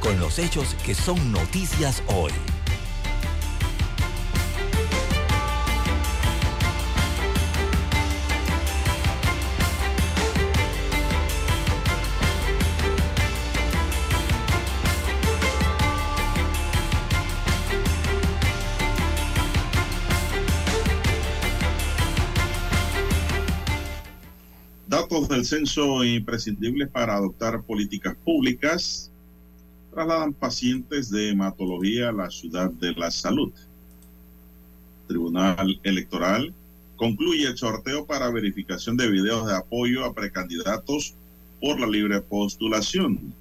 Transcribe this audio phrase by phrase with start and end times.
[0.00, 2.32] con los hechos que son noticias hoy.
[24.86, 29.09] Datos del censo imprescindibles para adoptar políticas públicas
[29.90, 33.52] trasladan pacientes de hematología a la ciudad de la salud.
[35.08, 36.54] Tribunal Electoral
[36.96, 41.14] concluye el sorteo para verificación de videos de apoyo a precandidatos
[41.60, 43.34] por la libre postulación.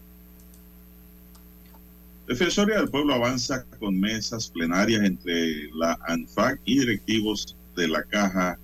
[2.27, 8.57] Defensoría del Pueblo avanza con mesas plenarias entre la ANFAC y directivos de la Caja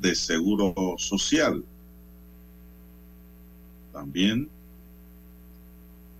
[0.00, 1.62] de Seguro Social.
[3.92, 4.48] También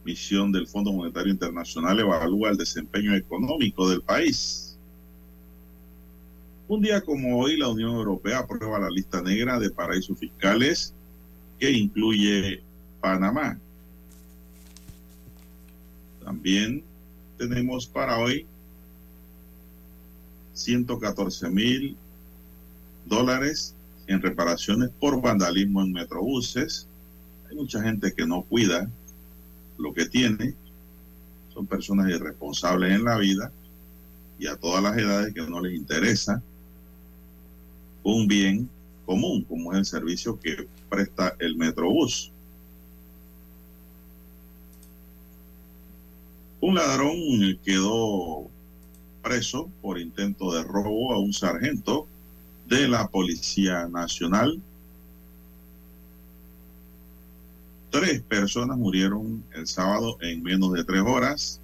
[0.07, 4.79] misión del Fondo Monetario Internacional evalúa el desempeño económico del país.
[6.69, 10.95] Un día como hoy, la Unión Europea aprueba la lista negra de paraísos fiscales
[11.59, 12.63] que incluye
[13.01, 13.59] Panamá.
[16.25, 16.83] También
[17.37, 18.47] tenemos para hoy
[20.55, 21.97] 114 mil
[23.07, 23.75] dólares
[24.07, 26.87] en reparaciones por vandalismo en metrobuses.
[27.49, 28.89] Hay mucha gente que no cuida
[29.79, 30.55] lo que tiene,
[31.53, 33.51] son personas irresponsables en la vida
[34.39, 36.43] y a todas las edades que no les interesa
[38.03, 38.69] un bien
[39.05, 42.31] común, como es el servicio que presta el Metrobús.
[46.61, 47.17] Un ladrón
[47.65, 48.49] quedó
[49.23, 52.07] preso por intento de robo a un sargento
[52.69, 54.61] de la Policía Nacional
[57.99, 61.63] Tres personas murieron el sábado en menos de tres horas.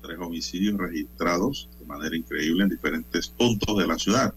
[0.00, 4.32] Tres homicidios registrados de manera increíble en diferentes puntos de la ciudad.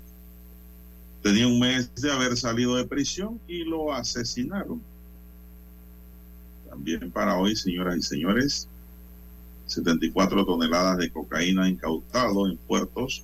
[1.24, 4.82] Tenía un mes de haber salido de prisión y lo asesinaron.
[6.70, 8.68] También para hoy, señoras y señores,
[9.68, 13.24] 74 toneladas de cocaína incautado en puertos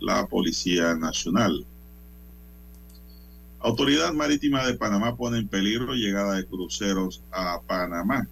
[0.00, 1.64] la Policía Nacional.
[3.64, 8.28] Autoridad Marítima de Panamá pone en peligro llegada de cruceros a Panamá.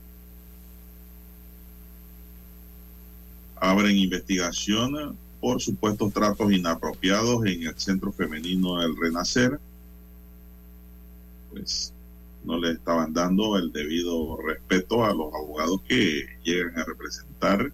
[3.57, 9.59] Abren investigación por supuestos tratos inapropiados en el Centro Femenino del Renacer.
[11.51, 11.95] Pues
[12.45, 17.73] no le estaban dando el debido respeto a los abogados que llegan a representar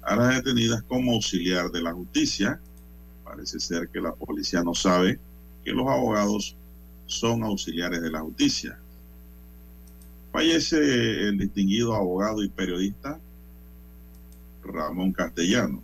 [0.00, 2.60] a las detenidas como auxiliar de la justicia.
[3.24, 5.18] Parece ser que la policía no sabe
[5.66, 6.54] que los abogados
[7.06, 8.78] son auxiliares de la justicia.
[10.30, 13.18] Fallece el distinguido abogado y periodista
[14.62, 15.82] Ramón Castellanos.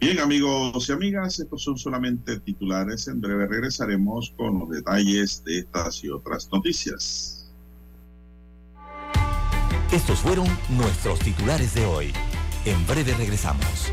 [0.00, 3.06] Bien, amigos y amigas, estos son solamente titulares.
[3.06, 7.52] En breve regresaremos con los detalles de estas y otras noticias.
[9.92, 12.12] Estos fueron nuestros titulares de hoy.
[12.64, 13.92] En breve regresamos.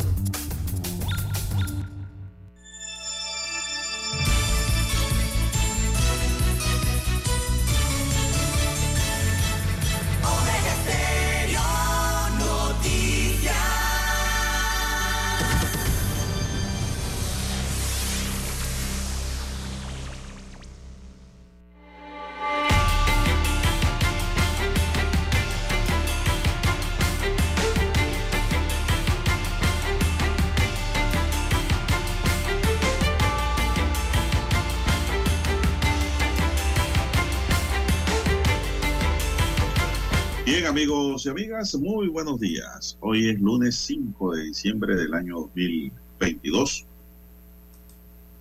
[41.21, 42.97] Amigos y amigas, muy buenos días.
[42.99, 46.85] Hoy es lunes 5 de diciembre del año 2022.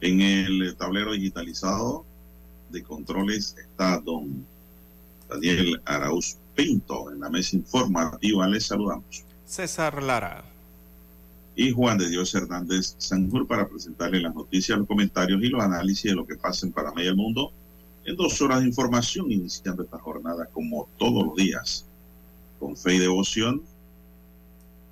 [0.00, 2.04] En el tablero digitalizado
[2.70, 4.46] de controles está don
[5.28, 7.10] Daniel Arauz Pinto.
[7.10, 9.24] En la mesa informativa les saludamos.
[9.44, 10.44] César Lara.
[11.56, 16.10] Y Juan de Dios Hernández Sanjur para presentarle las noticias, los comentarios y los análisis
[16.10, 17.52] de lo que pasa en Panamá y el mundo
[18.04, 21.84] en dos horas de información, iniciando esta jornada como todos los días,
[22.60, 23.62] con fe y devoción,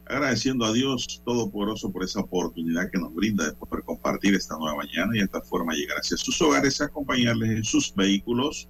[0.06, 4.78] agradeciendo a Dios Todopoderoso por esa oportunidad que nos brinda de poder compartir esta nueva
[4.78, 8.66] mañana y esta forma llegar hacia sus hogares, acompañarles en sus vehículos,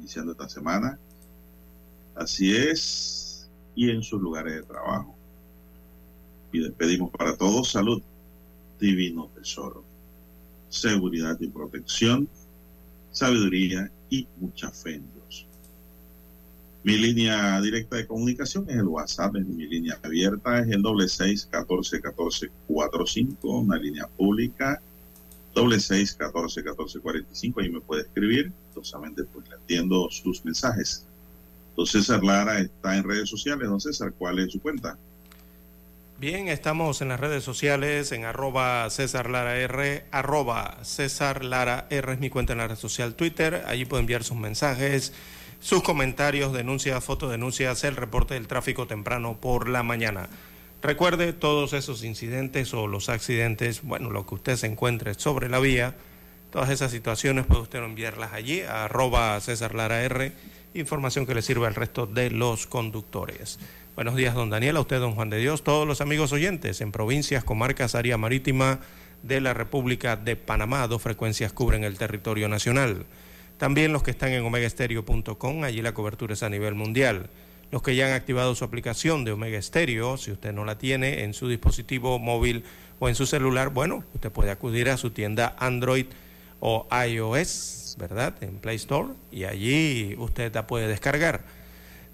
[0.00, 0.98] iniciando esta semana.
[2.16, 5.14] Así es, y en sus lugares de trabajo.
[6.52, 8.02] Y despedimos para todos salud,
[8.80, 9.84] divino tesoro,
[10.68, 12.28] seguridad y protección
[13.12, 15.19] sabiduría y mucha fe en Dios.
[16.82, 21.08] Mi línea directa de comunicación es el WhatsApp, es mi línea abierta, es el doble
[21.08, 24.80] seis catorce catorce cuatro cinco, una línea pública,
[25.54, 30.08] doble seis catorce catorce cuarenta y cinco, ahí me puede escribir, entonces pues le atiendo
[30.10, 31.04] sus mensajes.
[31.76, 34.96] Don César Lara está en redes sociales, don César, ¿cuál es su cuenta?
[36.18, 42.12] Bien, estamos en las redes sociales, en arroba César Lara R, arroba César Lara R
[42.12, 43.64] es mi cuenta en la red social Twitter.
[43.66, 45.14] Allí puede enviar sus mensajes,
[45.60, 50.28] sus comentarios, denuncias, fotodenuncias, el reporte del tráfico temprano por la mañana.
[50.82, 55.60] Recuerde todos esos incidentes o los accidentes, bueno, lo que usted se encuentre sobre la
[55.60, 55.94] vía,
[56.50, 60.32] todas esas situaciones puede usted enviarlas allí, a arroba César Lara R,
[60.72, 63.58] información que le sirva al resto de los conductores.
[63.94, 66.92] Buenos días, don Daniel, a usted, don Juan de Dios, todos los amigos oyentes en
[66.92, 68.80] provincias, comarcas, área marítima
[69.22, 70.86] de la República de Panamá.
[70.86, 73.04] Dos frecuencias cubren el territorio nacional.
[73.60, 77.28] También los que están en omegaestereo.com, allí la cobertura es a nivel mundial.
[77.70, 81.24] Los que ya han activado su aplicación de Omega Stereo, si usted no la tiene
[81.24, 82.64] en su dispositivo móvil
[83.00, 86.06] o en su celular, bueno, usted puede acudir a su tienda Android
[86.60, 88.34] o iOS, ¿verdad?
[88.42, 91.44] En Play Store y allí usted la puede descargar.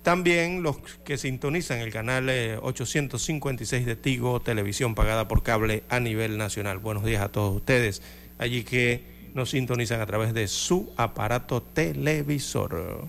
[0.03, 2.29] También los que sintonizan el canal
[2.61, 6.79] 856 eh, de Tigo, televisión pagada por cable a nivel nacional.
[6.79, 8.03] Buenos días a todos ustedes,
[8.37, 13.07] allí que nos sintonizan a través de su aparato televisor.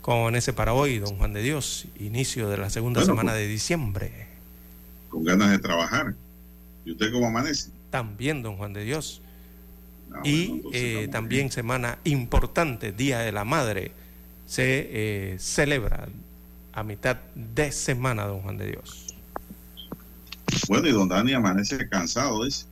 [0.00, 4.28] Con ese para hoy, don Juan de Dios, inicio de la segunda semana de diciembre.
[5.08, 6.14] Con ganas de trabajar.
[6.84, 7.70] ¿Y usted cómo amanece?
[7.90, 9.20] También, don Juan de Dios.
[10.12, 13.90] Ah, y eh, también semana importante, Día de la Madre,
[14.46, 16.06] se eh, celebra
[16.72, 19.14] a mitad de semana, don Juan de Dios.
[20.68, 22.66] Bueno, y don Dani amanece cansado, dice.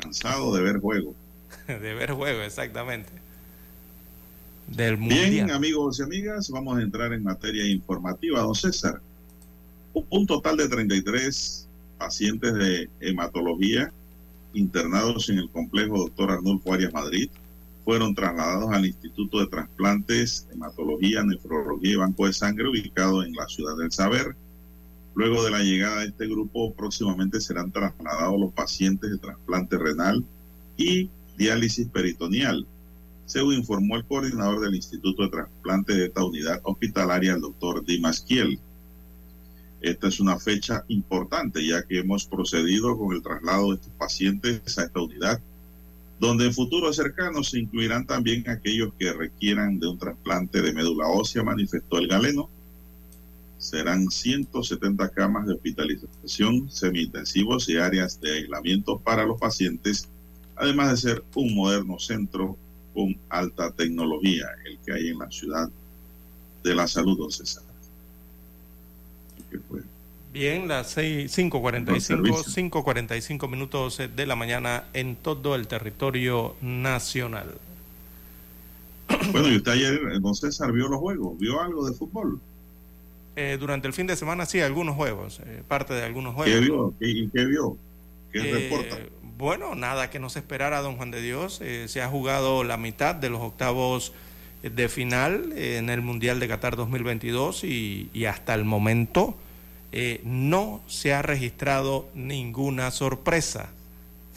[0.00, 1.14] Cansado de ver juego.
[1.66, 3.10] de ver juego, exactamente.
[4.66, 9.00] Del Bien, amigos y amigas, vamos a entrar en materia informativa, don César.
[9.92, 11.66] Un total de 33
[11.98, 13.92] pacientes de hematología
[14.54, 17.28] internados en el complejo Doctor Arnulfo Arias Madrid
[17.84, 23.48] fueron trasladados al Instituto de Trasplantes, Hematología, Nefrología y Banco de Sangre ubicado en la
[23.48, 24.36] ciudad del Saber.
[25.14, 30.24] Luego de la llegada de este grupo, próximamente serán trasladados los pacientes de trasplante renal
[30.76, 32.66] y diálisis peritoneal,
[33.26, 38.20] según informó el coordinador del Instituto de Trasplante de esta unidad hospitalaria, el doctor Dimas
[38.20, 38.58] Kiel.
[39.80, 44.78] Esta es una fecha importante ya que hemos procedido con el traslado de estos pacientes
[44.78, 45.40] a esta unidad
[46.20, 51.08] donde en futuro cercano se incluirán también aquellos que requieran de un trasplante de médula
[51.08, 52.50] ósea, manifestó el galeno.
[53.60, 60.08] Serán 170 camas de hospitalización semi-intensivos y áreas de aislamiento para los pacientes,
[60.56, 62.56] además de ser un moderno centro
[62.94, 65.70] con alta tecnología, el que hay en la ciudad
[66.64, 67.62] de la salud, César.
[69.50, 69.82] ¿Qué fue?
[70.32, 77.58] Bien, las 5.45, 5.45 minutos de la mañana en todo el territorio nacional.
[79.32, 82.40] Bueno, y usted ayer, don César, vio los juegos, vio algo de fútbol.
[83.36, 86.52] Eh, durante el fin de semana sí, algunos juegos, eh, parte de algunos juegos.
[86.52, 86.94] ¿Qué vio?
[87.00, 87.76] ¿Y qué, vio?
[88.32, 88.98] ¿Qué eh, reporta?
[89.38, 91.62] Bueno, nada que no se esperara, don Juan de Dios.
[91.86, 94.12] se ha jugado la mitad de los octavos
[94.62, 99.36] de final en el Mundial de Qatar 2022 y, y hasta el momento
[99.92, 103.70] eh, no se ha registrado ninguna sorpresa,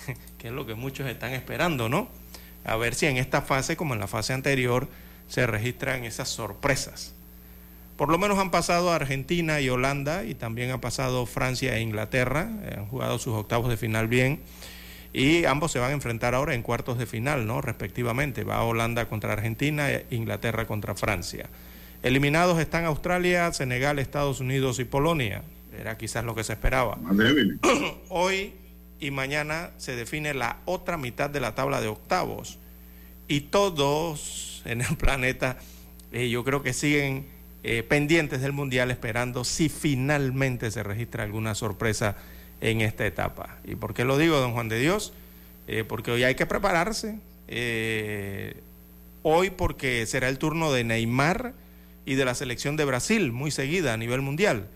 [0.40, 2.08] que es lo que muchos están esperando, ¿no?
[2.66, 4.88] A ver si en esta fase, como en la fase anterior,
[5.28, 7.12] se registran esas sorpresas.
[7.96, 12.50] Por lo menos han pasado Argentina y Holanda y también han pasado Francia e Inglaterra,
[12.64, 14.42] eh, han jugado sus octavos de final bien
[15.14, 17.62] y ambos se van a enfrentar ahora en cuartos de final, ¿no?
[17.62, 21.50] Respectivamente, va Holanda contra Argentina e Inglaterra contra Francia.
[22.02, 25.44] Eliminados están Australia, Senegal, Estados Unidos y Polonia.
[25.80, 26.98] Era quizás lo que se esperaba.
[28.10, 28.54] Hoy
[29.00, 32.58] y mañana se define la otra mitad de la tabla de octavos.
[33.28, 35.58] Y todos en el planeta,
[36.12, 37.28] eh, yo creo que siguen
[37.63, 42.17] eh, pendientes del Mundial esperando si finalmente se registra alguna sorpresa
[42.62, 43.58] en esta etapa.
[43.63, 45.13] ¿Y por qué lo digo, don Juan de Dios?
[45.67, 47.20] Eh, porque hoy hay que prepararse.
[49.22, 51.53] hoy porque será el turno de Neymar
[52.05, 54.67] y de la selección de Brasil, muy seguida a nivel mundial.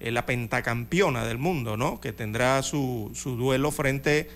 [0.00, 2.00] la pentacampeona del mundo, ¿no?
[2.00, 4.28] Que tendrá su, su duelo frente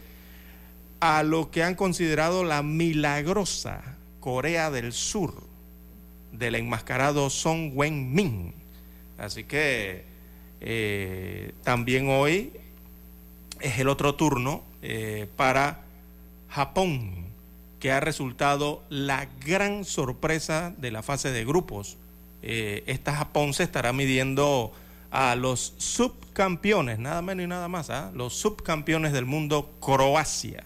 [1.01, 5.56] a lo que han considerado la milagrosa Corea del Sur
[6.39, 8.53] del enmascarado Song Wen-min.
[9.19, 10.05] Así que
[10.61, 12.53] eh, también hoy
[13.61, 15.83] es el otro turno eh, para
[16.49, 17.27] Japón,
[17.81, 21.97] que ha resultado la gran sorpresa de la fase de grupos.
[22.43, 24.73] Eh, esta Japón se estará midiendo
[25.11, 28.11] a los subcampeones, nada menos y nada más, ¿ah?
[28.15, 30.65] los subcampeones del mundo, Croacia.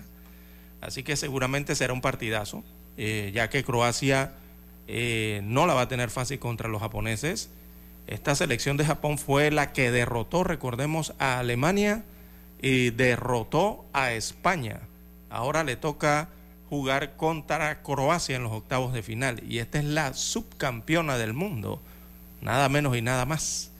[0.80, 2.64] Así que seguramente será un partidazo,
[2.96, 4.32] ya que Croacia
[4.92, 7.50] eh, no la va a tener fácil contra los japoneses.
[8.08, 12.02] Esta selección de Japón fue la que derrotó, recordemos, a Alemania
[12.60, 14.80] y derrotó a España.
[15.30, 16.28] Ahora le toca
[16.68, 19.40] jugar contra Croacia en los octavos de final.
[19.48, 21.80] Y esta es la subcampeona del mundo,
[22.40, 23.70] nada menos y nada más.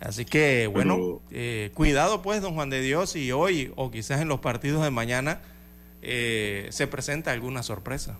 [0.00, 4.28] Así que, bueno, eh, cuidado pues, don Juan de Dios, y hoy o quizás en
[4.28, 5.40] los partidos de mañana
[6.02, 8.18] eh, se presenta alguna sorpresa.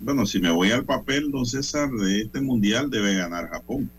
[0.00, 3.90] Bueno, si me voy al papel, don César, de este mundial debe ganar Japón.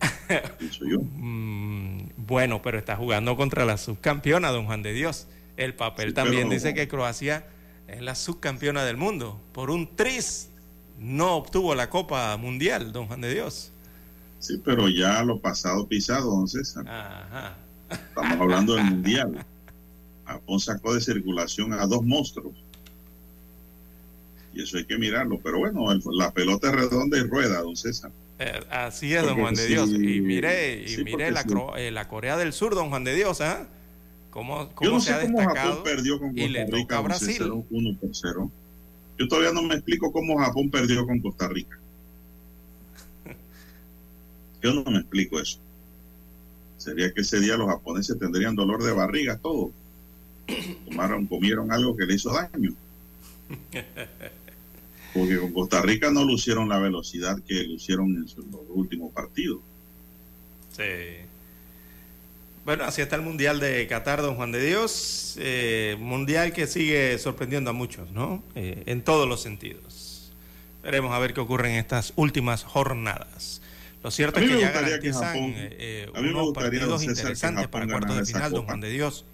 [0.86, 1.00] yo.
[1.00, 5.26] Mm, bueno, pero está jugando contra la subcampeona, don Juan de Dios.
[5.56, 7.46] El papel también dice que Croacia
[7.88, 9.40] es la subcampeona del mundo.
[9.52, 10.50] Por un tris
[10.98, 13.72] no obtuvo la Copa Mundial, don Juan de Dios.
[14.38, 16.86] Sí, pero ya lo pasado pisado, don César.
[16.86, 17.56] Ajá.
[17.90, 19.46] Estamos hablando del mundial.
[20.26, 22.65] Japón sacó de circulación a dos monstruos
[24.56, 25.38] y eso hay que mirarlo.
[25.42, 28.10] Pero bueno, la pelota es redonda y rueda, don César.
[28.38, 29.90] Eh, así es, don Juan de Dios.
[29.90, 31.44] Y mire, y mire la,
[31.76, 33.68] eh, la, Corea del Sur, don Juan de Dios, ¿ah?
[34.30, 37.64] ¿Cómo, cómo Yo no sé cómo Japón perdió con Costa Rica, Brasil.
[37.70, 38.50] 1 por 0.
[39.18, 41.78] Yo todavía no me explico cómo Japón perdió con Costa Rica.
[44.62, 45.58] Yo no me explico eso.
[46.78, 49.70] Sería que ese día los japoneses tendrían dolor de barriga, todo.
[50.86, 52.74] Tomaron, comieron algo que le hizo daño.
[55.16, 59.60] porque con Costa Rica no lucieron la velocidad que lucieron en los últimos partidos.
[60.76, 60.82] Sí.
[62.64, 65.36] Bueno, así está el Mundial de Qatar, don Juan de Dios.
[65.38, 68.42] Eh, mundial que sigue sorprendiendo a muchos, ¿no?
[68.56, 70.32] Eh, en todos los sentidos.
[70.82, 73.62] Veremos a ver qué ocurre en estas últimas jornadas.
[74.02, 78.64] Lo cierto es que ya garantizan eh, unos partidos interesantes para cuartos de final, don
[78.64, 79.24] Juan de Dios,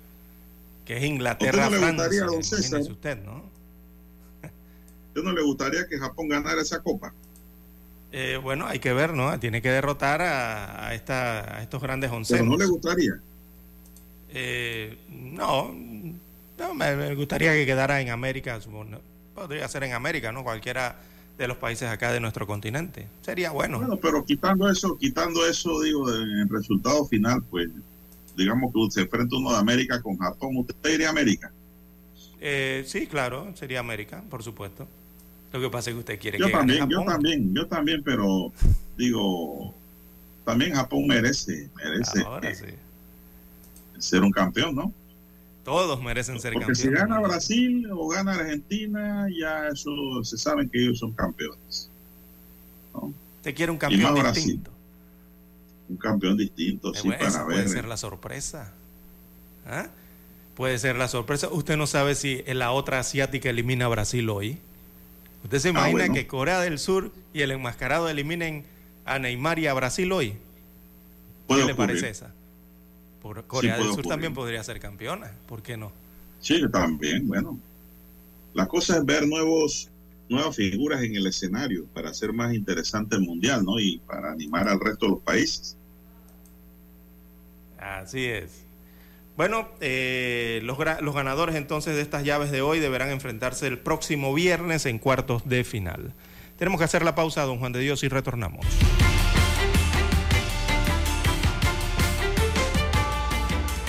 [0.84, 2.26] que es Inglaterra-Francia.
[2.90, 3.51] usted, ¿no?
[5.12, 7.12] ¿Usted no le gustaría que Japón ganara esa copa?
[8.12, 9.38] Eh, bueno, hay que ver, ¿no?
[9.38, 12.32] Tiene que derrotar a, esta, a estos grandes once.
[12.32, 13.20] ¿Pero no le gustaría?
[14.30, 15.74] Eh, no,
[16.58, 18.58] no me, gustaría que quedara en América.
[19.34, 20.44] Podría ser en América, ¿no?
[20.44, 20.96] Cualquiera
[21.36, 23.06] de los países acá de nuestro continente.
[23.20, 23.80] Sería bueno.
[23.80, 27.68] Bueno, pero quitando eso, quitando eso, digo, en el resultado final, pues,
[28.34, 31.52] digamos que se enfrenta uno de América con Japón, ¿usted iría a América?
[32.40, 34.88] Eh, sí, claro, sería América, por supuesto.
[35.52, 38.52] Lo que pasa es que usted quiere yo que también, Yo también, yo también, pero
[38.96, 39.74] digo,
[40.44, 42.24] también Japón merece, merece
[43.98, 44.92] ser un campeón, ¿no?
[45.64, 46.80] Todos merecen ser campeones.
[46.80, 51.88] Porque si gana Brasil o gana Argentina, ya eso se saben que ellos son campeones.
[52.92, 53.12] ¿no?
[53.36, 54.70] Usted quiere un campeón distinto.
[55.88, 57.56] Un campeón distinto, sí, para ver.
[57.56, 58.72] Puede ser la sorpresa.
[59.66, 59.88] ¿Ah?
[60.56, 61.48] Puede ser la sorpresa.
[61.48, 64.58] Usted no sabe si la otra asiática elimina a Brasil hoy.
[65.44, 68.64] ¿Usted se ah, imagina que Corea del Sur y el enmascarado eliminen
[69.04, 70.34] a Neymar y a Brasil hoy?
[71.48, 72.32] ¿Qué le parece esa?
[73.46, 75.92] Corea del Sur también podría ser campeona, ¿por qué no?
[76.40, 77.58] Sí, también, bueno.
[78.52, 79.88] La cosa es ver nuevos,
[80.28, 83.78] nuevas figuras en el escenario para hacer más interesante el mundial, ¿no?
[83.78, 85.76] Y para animar al resto de los países.
[87.78, 88.62] Así es.
[89.36, 94.34] Bueno, eh, los, los, ganadores entonces de estas llaves de hoy deberán enfrentarse el próximo
[94.34, 96.12] viernes en cuartos de final.
[96.58, 98.66] Tenemos que hacer la pausa, don Juan de Dios, y retornamos.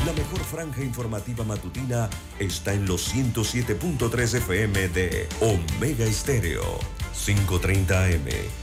[0.06, 2.10] La mejor franja informativa matutina
[2.40, 6.80] está en los 107.3 FM de Omega Estéreo,
[7.14, 8.63] 530 AM.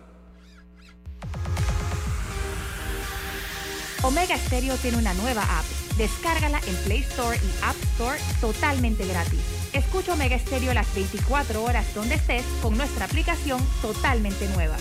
[4.03, 5.63] Omega Stereo tiene una nueva app.
[5.95, 9.41] Descárgala en Play Store y App Store totalmente gratis.
[9.73, 14.77] Escucha Omega Stereo las 24 horas donde estés con nuestra aplicación totalmente nueva.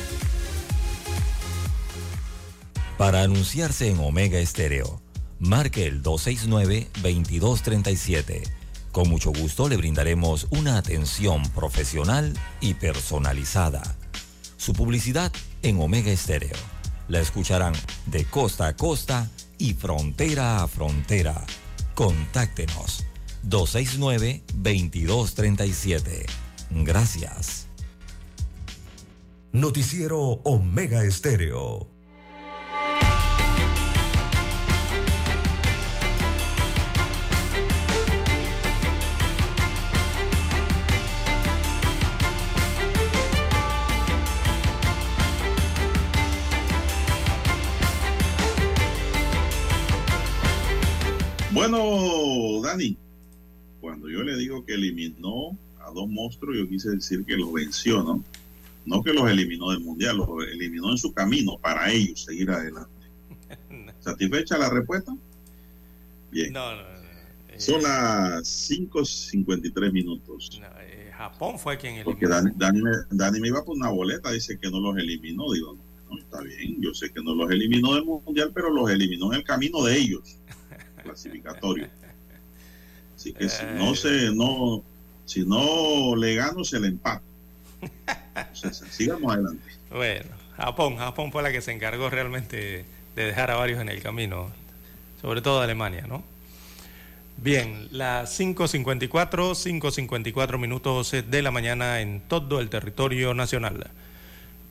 [2.97, 5.03] Para anunciarse en Omega Estéreo,
[5.39, 8.43] marque el 269-2237.
[8.91, 13.83] Con mucho gusto le brindaremos una atención profesional y personalizada.
[14.57, 15.31] Su publicidad
[15.63, 16.57] en Omega Estéreo.
[17.11, 17.75] La escucharán
[18.07, 21.45] de costa a costa y frontera a frontera.
[21.97, 23.05] Contáctenos
[23.49, 26.27] 269-2237.
[26.71, 27.67] Gracias.
[29.51, 31.89] Noticiero Omega Estéreo.
[51.53, 52.97] Bueno, Dani,
[53.81, 58.03] cuando yo le digo que eliminó a dos monstruos, yo quise decir que los venció,
[58.03, 58.23] ¿no?
[58.87, 62.91] No que los eliminó del Mundial, los eliminó en su camino para ellos seguir adelante.
[64.01, 65.15] ¿Satisfecha la respuesta?
[66.31, 66.53] Bien.
[66.53, 66.83] No, no,
[67.57, 70.61] Son las 5.53 minutos.
[70.81, 72.13] eh, Japón fue quien eliminó.
[72.13, 75.53] Porque Dani, Dani me, Dani me iba por una boleta, dice que no los eliminó.
[75.53, 75.77] Digo,
[76.09, 79.41] no, está bien, yo sé que no los eliminó del Mundial, pero los eliminó en
[79.41, 80.39] el camino de ellos,
[81.03, 81.89] clasificatorio.
[83.17, 84.83] Así que si no se, no,
[85.27, 87.23] si no le gano, se le empata.
[88.35, 89.65] Entonces, sigamos adelante.
[89.91, 92.85] Bueno, Japón, Japón fue la que se encargó realmente
[93.17, 94.51] de dejar a varios en el camino,
[95.21, 96.23] sobre todo Alemania, ¿no?
[97.37, 103.91] Bien, las 5.54, 5.54 minutos de la mañana en todo el territorio nacional.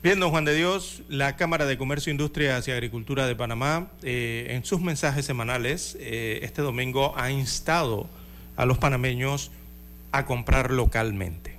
[0.02, 4.46] Bien, don Juan de Dios, la Cámara de Comercio, Industrias y Agricultura de Panamá, eh,
[4.48, 8.08] en sus mensajes semanales, eh, este domingo ha instado
[8.56, 9.50] a los panameños
[10.10, 11.54] a comprar localmente.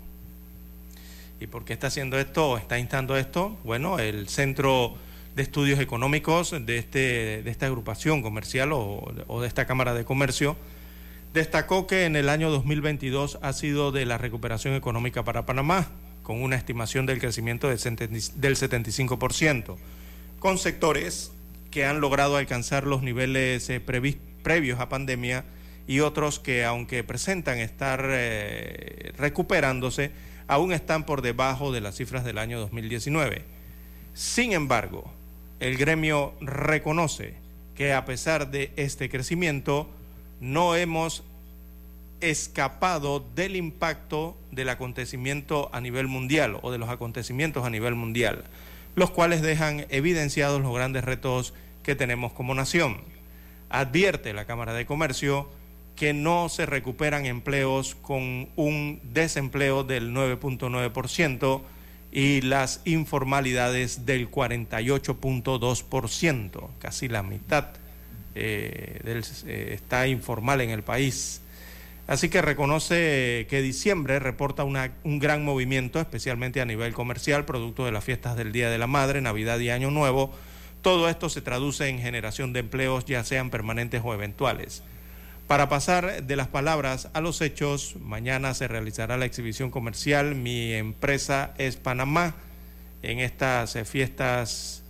[1.39, 2.57] ¿Y por qué está haciendo esto?
[2.57, 3.59] ¿Está instando esto?
[3.63, 4.95] Bueno, el Centro
[5.35, 10.03] de Estudios Económicos de, este, de esta agrupación comercial o, o de esta Cámara de
[10.03, 10.57] Comercio
[11.31, 15.89] destacó que en el año 2022 ha sido de la recuperación económica para Panamá,
[16.23, 19.75] con una estimación del crecimiento del 70 del 75%,
[20.39, 21.31] con sectores
[21.71, 25.45] que han logrado alcanzar los niveles eh, previ- previos a pandemia
[25.87, 30.11] y otros que, aunque presentan estar eh, recuperándose,
[30.47, 33.43] aún están por debajo de las cifras del año 2019.
[34.13, 35.11] Sin embargo,
[35.59, 37.35] el gremio reconoce
[37.75, 39.89] que a pesar de este crecimiento,
[40.39, 41.23] no hemos
[42.21, 48.43] escapado del impacto del acontecimiento a nivel mundial o de los acontecimientos a nivel mundial,
[48.95, 51.53] los cuales dejan evidenciados los grandes retos
[51.83, 52.97] que tenemos como nación.
[53.69, 55.49] Advierte la Cámara de Comercio
[55.95, 61.61] que no se recuperan empleos con un desempleo del 9.9%
[62.11, 67.67] y las informalidades del 48.2%, casi la mitad
[68.35, 71.41] eh, del- eh, está informal en el país.
[72.07, 77.85] Así que reconoce que diciembre reporta una- un gran movimiento, especialmente a nivel comercial, producto
[77.85, 80.33] de las fiestas del Día de la Madre, Navidad y Año Nuevo.
[80.81, 84.83] Todo esto se traduce en generación de empleos, ya sean permanentes o eventuales.
[85.47, 90.73] Para pasar de las palabras a los hechos, mañana se realizará la exhibición comercial Mi
[90.73, 92.35] empresa es Panamá
[93.03, 94.83] en estas fiestas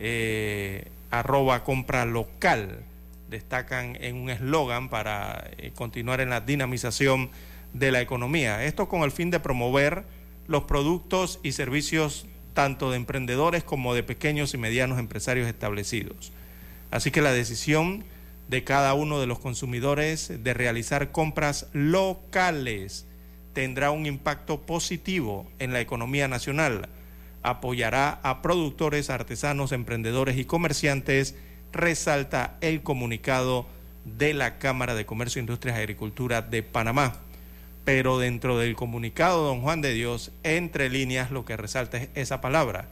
[0.00, 2.84] eh, arroba compra local
[3.28, 7.30] destacan en un eslogan para eh, continuar en la dinamización
[7.72, 8.64] de la economía.
[8.64, 10.04] Esto con el fin de promover
[10.46, 16.32] los productos y servicios tanto de emprendedores como de pequeños y medianos empresarios establecidos.
[16.90, 18.04] Así que la decisión
[18.48, 23.06] de cada uno de los consumidores de realizar compras locales
[23.52, 26.88] tendrá un impacto positivo en la economía nacional.
[27.42, 31.34] Apoyará a productores, artesanos, emprendedores y comerciantes,
[31.78, 33.66] resalta el comunicado
[34.04, 37.16] de la Cámara de Comercio, Industrias y Agricultura de Panamá.
[37.84, 42.40] Pero dentro del comunicado, don Juan de Dios, entre líneas, lo que resalta es esa
[42.42, 42.88] palabra,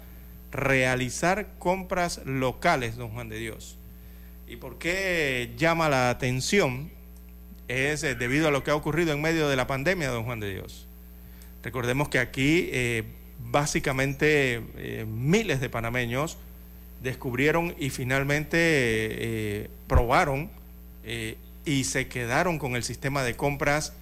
[0.53, 3.77] realizar compras locales, don Juan de Dios.
[4.49, 6.91] ¿Y por qué llama la atención?
[7.69, 10.41] Es eh, debido a lo que ha ocurrido en medio de la pandemia, don Juan
[10.41, 10.87] de Dios.
[11.63, 13.03] Recordemos que aquí eh,
[13.51, 16.39] básicamente eh, miles de panameños
[17.03, 20.51] descubrieron y finalmente probaron
[21.65, 23.93] y se quedaron con el sistema de compras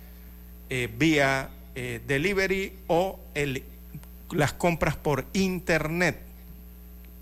[0.99, 3.21] vía delivery o
[4.31, 6.19] las compras por internet,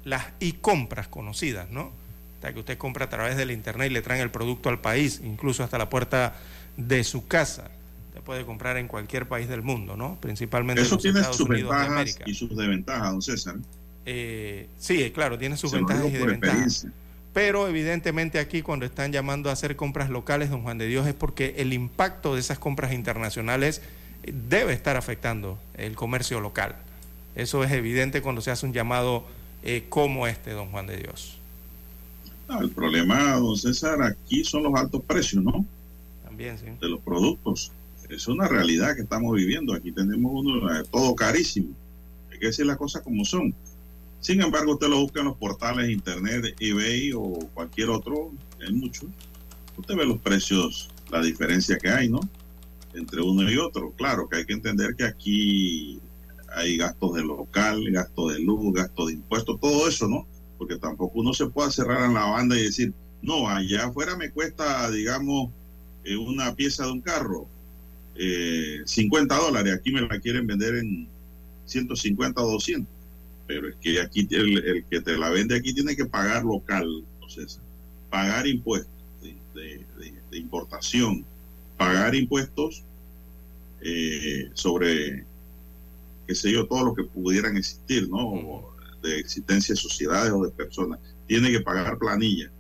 [0.05, 1.91] las e-compras conocidas, ¿no?
[2.51, 5.63] que usted compra a través del internet y le traen el producto al país, incluso
[5.63, 6.35] hasta la puerta
[6.77, 7.71] de su casa.
[8.09, 10.19] Usted puede comprar en cualquier país del mundo, ¿no?
[10.21, 13.57] Principalmente Eso tiene sus ventajas y sus desventajas, don César.
[14.07, 16.87] Eh, sí, claro, tiene sus ventajas y desventajas.
[17.33, 21.15] Pero evidentemente aquí cuando están llamando a hacer compras locales, don Juan de Dios, es
[21.15, 23.81] porque el impacto de esas compras internacionales
[24.27, 26.77] debe estar afectando el comercio local.
[27.35, 29.25] Eso es evidente cuando se hace un llamado
[29.63, 31.39] eh, como este, don Juan de Dios
[32.61, 35.65] el problema, don César, aquí son los altos precios, ¿no?
[36.25, 36.67] También, sí.
[36.81, 37.73] De los productos.
[38.09, 39.73] Es una realidad que estamos viviendo.
[39.75, 41.69] Aquí tenemos uno, eh, todo carísimo.
[42.31, 43.55] Hay que decir las cosas como son.
[44.23, 48.33] Sin embargo, usted lo busca en los portales internet, eBay o cualquier otro,
[48.67, 49.11] hay muchos.
[49.77, 52.21] Usted ve los precios, la diferencia que hay, ¿no?
[52.95, 53.93] Entre uno y otro.
[53.93, 56.01] Claro que hay que entender que aquí
[56.57, 60.27] hay gastos de local, gastos de luz, gastos de impuestos, todo eso, ¿no?
[60.63, 64.31] porque tampoco uno se puede cerrar en la banda y decir, no, allá afuera me
[64.31, 65.51] cuesta, digamos,
[66.05, 67.49] eh, una pieza de un carro,
[68.15, 71.09] 50 eh, dólares, aquí me la quieren vender en
[71.67, 72.92] 150 o 200,
[73.53, 77.61] pero es que aquí el, que te la vende aquí tiene que pagar local, entonces,
[78.11, 78.91] pagar impuestos
[79.55, 79.85] de,
[80.33, 81.27] importación,
[81.77, 82.83] pagar impuestos
[83.83, 85.27] eh, sobre,
[86.27, 88.65] qué sé yo, todo lo que pudieran existir, ¿no?
[89.03, 92.51] de existencia de sociedades o de personas, tiene que pagar planilla.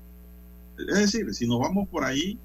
[0.78, 2.38] Es decir, si nos vamos por ahí,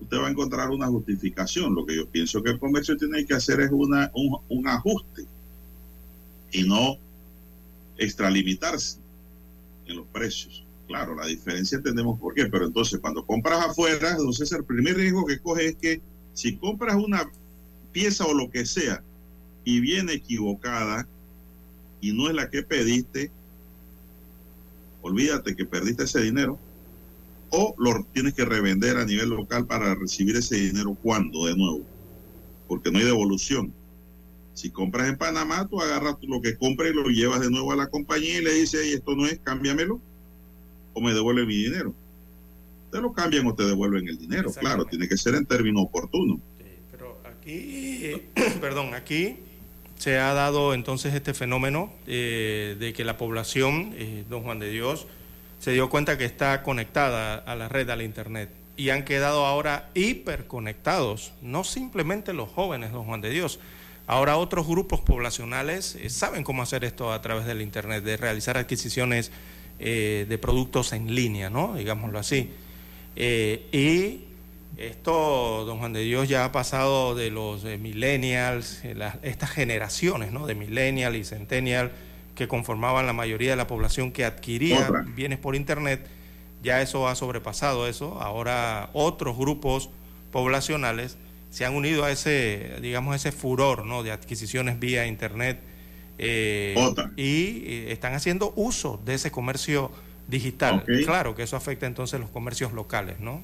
[0.00, 1.74] usted va a encontrar una justificación.
[1.74, 5.24] Lo que yo pienso que el comercio tiene que hacer es una, un, ajuste
[6.52, 6.98] y no
[7.96, 8.98] extralimitarse
[9.86, 10.64] en los precios.
[10.86, 15.24] Claro, la diferencia entendemos por qué, pero entonces cuando compras afuera, entonces el primer riesgo
[15.24, 16.00] que coge es que
[16.34, 17.30] si compras una
[17.92, 19.02] pieza o lo que sea
[19.64, 21.06] y viene equivocada,
[22.04, 23.30] y no es la que pediste,
[25.00, 26.58] olvídate que perdiste ese dinero
[27.48, 31.82] o lo tienes que revender a nivel local para recibir ese dinero cuando de nuevo,
[32.68, 33.72] porque no hay devolución.
[34.54, 37.76] Si compras en Panamá, tú agarras lo que compras y lo llevas de nuevo a
[37.76, 40.00] la compañía y le dices, esto no es, cámbiamelo
[40.94, 41.92] o me devuelve mi dinero.
[42.90, 46.38] Te lo cambian o te devuelven el dinero, claro, tiene que ser en términos oportunos.
[46.92, 48.22] pero aquí,
[48.60, 49.36] perdón, aquí
[49.98, 54.70] se ha dado entonces este fenómeno eh, de que la población, eh, don Juan de
[54.70, 55.06] Dios,
[55.58, 59.46] se dio cuenta que está conectada a la red, a la Internet, y han quedado
[59.46, 63.58] ahora hiperconectados, no simplemente los jóvenes, don Juan de Dios.
[64.06, 68.56] Ahora otros grupos poblacionales eh, saben cómo hacer esto a través del Internet, de realizar
[68.56, 69.30] adquisiciones
[69.76, 71.74] de productos en línea, ¿no?
[71.74, 72.48] Digámoslo así.
[73.16, 74.20] y
[74.76, 80.46] esto, don Juan de Dios, ya ha pasado de los millennials, eh, estas generaciones ¿no?
[80.46, 81.92] de millennial y centennial
[82.34, 86.04] que conformaban la mayoría de la población que adquiría bienes por Internet,
[86.64, 88.20] ya eso ha sobrepasado eso.
[88.20, 89.90] Ahora otros grupos
[90.32, 91.18] poblacionales
[91.54, 94.02] se han unido a ese, digamos, ese furor ¿no?
[94.02, 95.60] de adquisiciones vía Internet
[96.18, 96.74] eh,
[97.14, 99.92] y eh, están haciendo uso de ese comercio
[100.26, 100.82] digital.
[101.04, 103.40] Claro que eso afecta entonces los comercios locales, ¿no?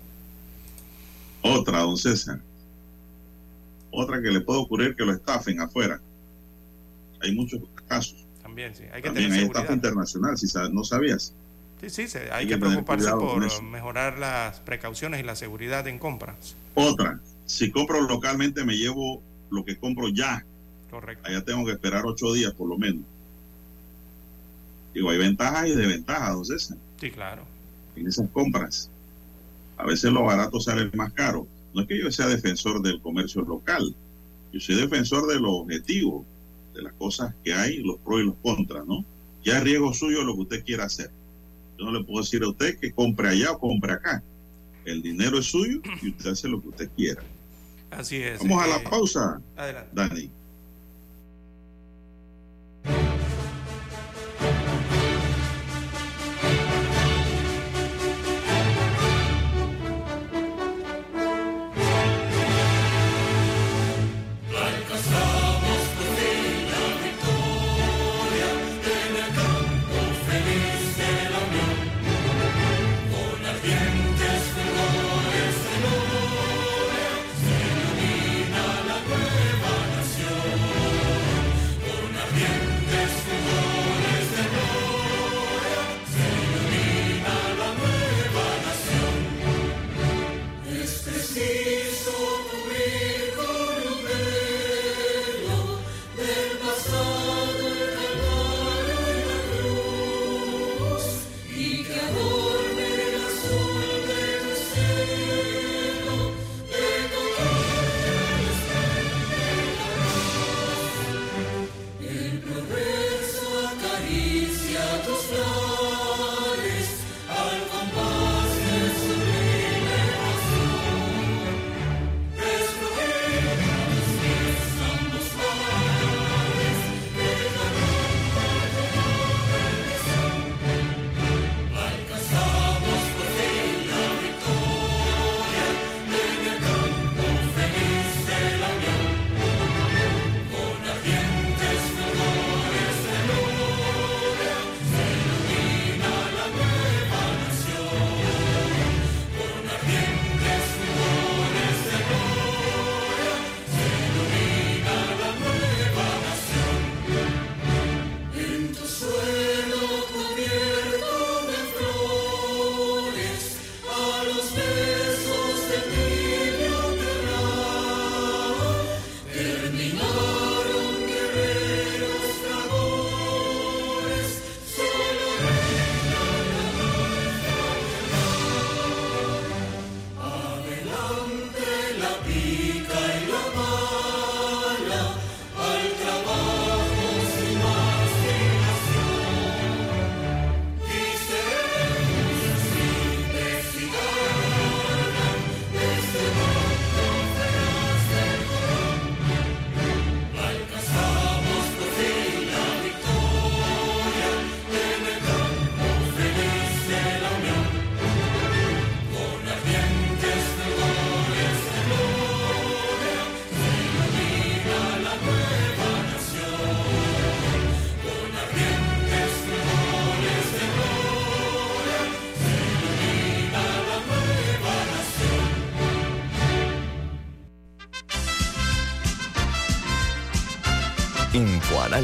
[1.42, 2.40] Otra, don César.
[3.92, 6.00] Otra que le puede ocurrir que lo estafen afuera.
[7.20, 8.16] Hay muchos casos.
[8.42, 8.82] También, sí.
[8.92, 11.32] Hay que También hay estafa internacional, si no sabías.
[11.80, 16.56] Sí, sí, hay, que, preocuparse por mejorar las precauciones y la seguridad en compras.
[16.74, 20.44] Otra, si compro localmente me llevo lo que compro ya.
[20.90, 21.28] Correcto.
[21.28, 23.02] Allá tengo que esperar ocho días por lo menos.
[24.94, 26.78] Digo, hay ventajas y desventajas, don César.
[27.00, 27.42] Sí, claro.
[27.96, 28.88] En esas compras.
[29.76, 31.46] A veces lo barato sale más caro.
[31.74, 33.94] No es que yo sea defensor del comercio local,
[34.52, 36.24] yo soy defensor de los objetivos,
[36.74, 39.04] de las cosas que hay, los pros y los contras, ¿no?
[39.44, 41.10] Ya es riesgo suyo lo que usted quiera hacer.
[41.78, 44.22] Yo no le puedo decir a usted que compre allá o compre acá.
[44.84, 47.22] El dinero es suyo y usted hace lo que usted quiera.
[47.90, 48.40] Así es.
[48.40, 49.90] Vamos a la eh, pausa, Adelante.
[49.92, 50.39] Dani.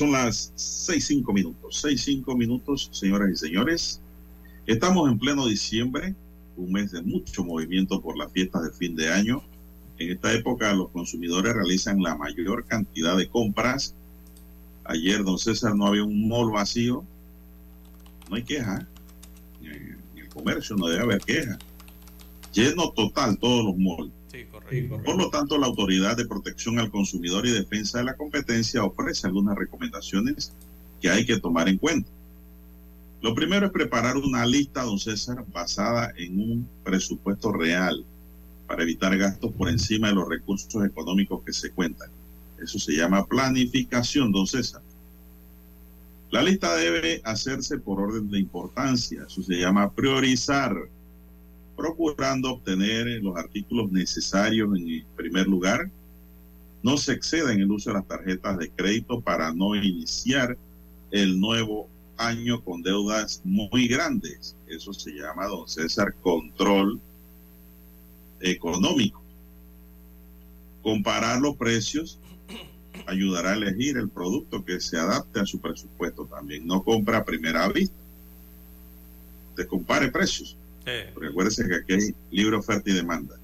[0.00, 1.78] Son las seis cinco minutos.
[1.78, 4.00] Seis cinco minutos, señoras y señores.
[4.66, 6.14] Estamos en pleno diciembre,
[6.56, 9.42] un mes de mucho movimiento por las fiestas de fin de año.
[9.98, 13.94] En esta época los consumidores realizan la mayor cantidad de compras.
[14.84, 17.04] Ayer, don César, no había un mall vacío.
[18.30, 18.88] No hay queja.
[19.60, 21.58] En el comercio no debe haber queja.
[22.54, 24.19] Lleno total todos los malls.
[24.70, 24.82] Sí.
[24.82, 29.26] Por lo tanto, la Autoridad de Protección al Consumidor y Defensa de la Competencia ofrece
[29.26, 30.52] algunas recomendaciones
[31.00, 32.08] que hay que tomar en cuenta.
[33.22, 38.04] Lo primero es preparar una lista, don César, basada en un presupuesto real
[38.66, 42.08] para evitar gastos por encima de los recursos económicos que se cuentan.
[42.62, 44.82] Eso se llama planificación, don César.
[46.30, 50.76] La lista debe hacerse por orden de importancia, eso se llama priorizar.
[51.80, 55.90] Procurando obtener los artículos necesarios en primer lugar.
[56.82, 60.58] No se exceda en el uso de las tarjetas de crédito para no iniciar
[61.10, 61.88] el nuevo
[62.18, 64.54] año con deudas muy grandes.
[64.68, 67.00] Eso se llama, don César, control
[68.40, 69.22] económico.
[70.82, 72.18] Comparar los precios
[73.06, 76.66] ayudará a elegir el producto que se adapte a su presupuesto también.
[76.66, 77.96] No compra a primera vista.
[79.56, 80.58] Te compare precios.
[81.68, 83.36] Que aquí hay libre oferta y demanda.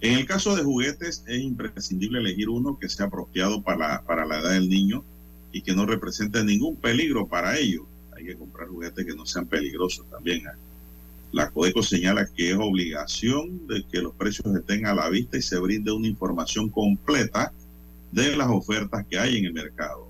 [0.00, 4.38] En el caso de juguetes es imprescindible elegir uno que sea apropiado para para la
[4.38, 5.04] edad del niño
[5.52, 7.84] y que no represente ningún peligro para ellos.
[8.16, 10.46] Hay que comprar juguetes que no sean peligrosos también.
[10.46, 10.54] ¿ah?
[11.32, 15.42] La Codeco señala que es obligación de que los precios estén a la vista y
[15.42, 17.52] se brinde una información completa
[18.12, 20.08] de las ofertas que hay en el mercado.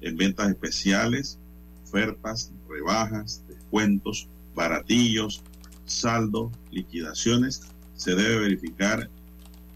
[0.00, 1.38] En ventas especiales,
[1.84, 5.40] ofertas, rebajas, descuentos, baratillos,
[5.86, 7.62] saldo, liquidaciones,
[7.94, 9.08] se debe verificar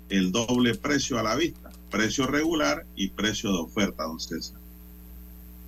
[0.08, 4.58] el doble precio a la vista, precio regular y precio de oferta, don César.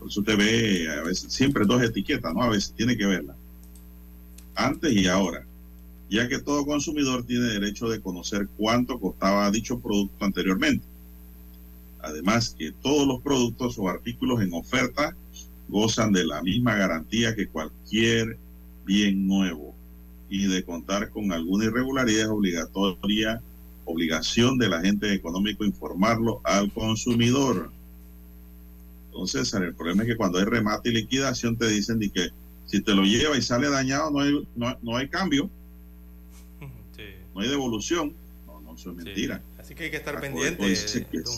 [0.01, 2.43] Por eso usted ve a veces siempre dos etiquetas, ¿no?
[2.43, 3.37] A veces tiene que verla.
[4.57, 5.47] Antes y ahora.
[6.11, 10.85] Ya que todo consumidor tiene derecho de conocer cuánto costaba dicho producto anteriormente.
[12.03, 15.17] Además que todos los productos o artículos en oferta
[15.69, 18.39] gozan de la misma garantía que cualquier
[18.85, 19.75] bien nuevo
[20.29, 23.41] y de contar con alguna irregularidad es obligatoria,
[23.85, 27.71] obligación del agente económico informarlo al consumidor.
[29.07, 32.29] Entonces, el problema es que cuando hay remate y liquidación te dicen de que
[32.67, 35.49] si te lo lleva y sale dañado no hay, no, hay cambio,
[37.35, 38.13] no hay devolución.
[38.47, 39.41] No, no, eso es mentira.
[39.59, 40.75] Así que hay que estar pendiente.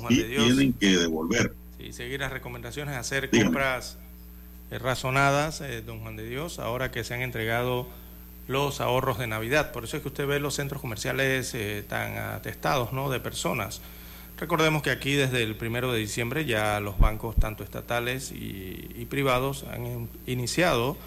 [0.09, 1.53] tienen que devolver.
[1.79, 3.99] Sí, seguir las recomendaciones, hacer compras
[4.71, 7.87] razonadas, eh, don Juan de Dios, ahora que se han entregado
[8.49, 9.73] los ahorros de Navidad.
[9.73, 13.11] Por eso es que usted ve los centros comerciales eh, tan atestados ¿no?
[13.11, 13.81] de personas.
[14.39, 19.65] Recordemos que aquí desde el primero de diciembre ya los bancos, tanto estatales y, privados,
[19.73, 20.99] han iniciado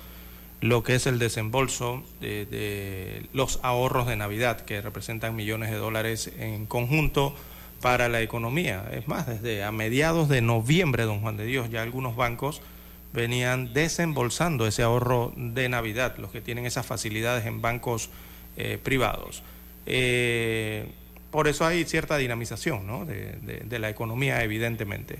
[0.61, 6.31] lo que es el desembolso de, los ahorros de Navidad, que representan millones de dólares
[6.39, 7.35] en conjunto
[7.81, 8.89] para la economía.
[8.91, 12.61] Es más, desde a mediados de noviembre, don Juan de Dios, ya algunos bancos
[13.13, 18.09] venían desembolsando ese ahorro de Navidad, los que tienen esas facilidades en bancos
[18.57, 19.43] eh, privados.
[19.85, 20.87] Eh,
[21.31, 25.19] por eso hay cierta dinamización de, la economía, evidentemente.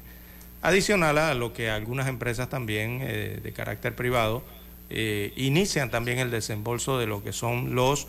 [0.61, 4.43] Adicional a lo que algunas empresas también eh, de carácter privado
[5.35, 8.07] inician también el desembolso de lo que son los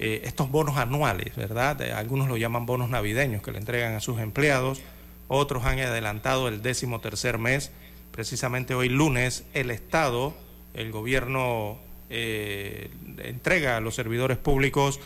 [0.00, 1.80] estos bonos anuales, ¿verdad?
[1.92, 4.80] algunos lo llaman bonos navideños que le entregan a sus empleados,
[5.28, 7.70] otros han adelantado el décimo tercer mes.
[8.12, 10.34] Precisamente hoy lunes el Estado,
[10.74, 11.78] el gobierno
[12.10, 14.98] entrega a los servidores públicos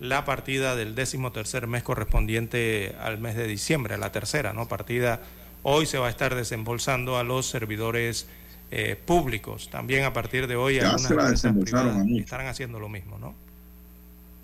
[0.00, 4.66] la partida del décimo tercer mes correspondiente al mes de diciembre, la tercera, ¿no?
[4.66, 5.20] Partida
[5.62, 8.26] hoy se va a estar desembolsando a los servidores
[8.70, 9.68] eh, públicos.
[9.70, 13.34] También a partir de hoy ya se la desembolsaron a estarán haciendo lo mismo, ¿no?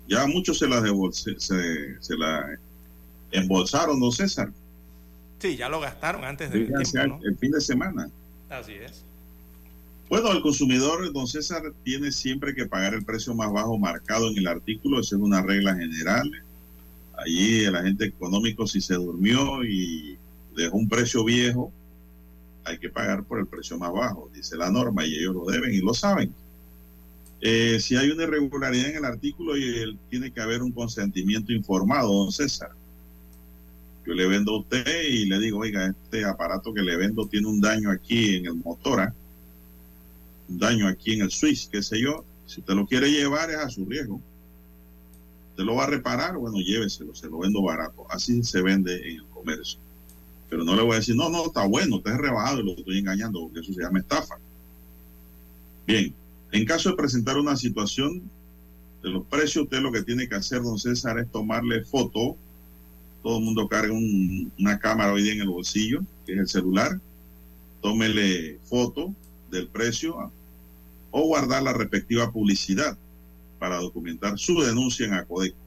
[0.07, 2.57] Ya muchos se la, se, se, la
[3.31, 4.49] embolsaron, ¿no, César?
[5.39, 8.09] Sí, ya lo gastaron antes del el fin de semana.
[8.49, 9.03] Así es.
[10.09, 14.37] Bueno, el consumidor, don César, tiene siempre que pagar el precio más bajo marcado en
[14.37, 16.31] el artículo, esa es una regla general.
[17.17, 20.17] Allí el agente económico, si se durmió y
[20.55, 21.73] dejó un precio viejo,
[22.63, 25.73] hay que pagar por el precio más bajo, dice la norma, y ellos lo deben
[25.73, 26.33] y lo saben.
[27.41, 32.13] Eh, si hay una irregularidad en el artículo, y tiene que haber un consentimiento informado,
[32.13, 32.71] don César.
[34.07, 37.47] Yo le vendo a usted y le digo, oiga, este aparato que le vendo tiene
[37.47, 39.01] un daño aquí en el motor.
[39.01, 39.13] ¿ah?
[40.47, 43.69] daño aquí en el switch, qué sé yo, si usted lo quiere llevar es a
[43.69, 44.21] su riesgo.
[45.51, 48.05] Usted lo va a reparar, bueno, lléveselo, se lo vendo barato.
[48.09, 49.79] Así se vende en el comercio.
[50.49, 52.71] Pero no le voy a decir, no, no, está bueno, usted es rebajado y lo
[52.71, 54.35] estoy engañando, porque eso se llama estafa.
[55.85, 56.13] Bien,
[56.51, 58.21] en caso de presentar una situación
[59.03, 62.37] de los precios, usted lo que tiene que hacer, don César, es tomarle foto.
[63.27, 66.97] Todo el mundo carga una cámara hoy día en el bolsillo, que es el celular.
[67.81, 69.13] Tómele foto
[69.51, 70.31] del precio
[71.11, 72.97] o guardar la respectiva publicidad
[73.59, 75.57] para documentar su denuncia en ACODECO.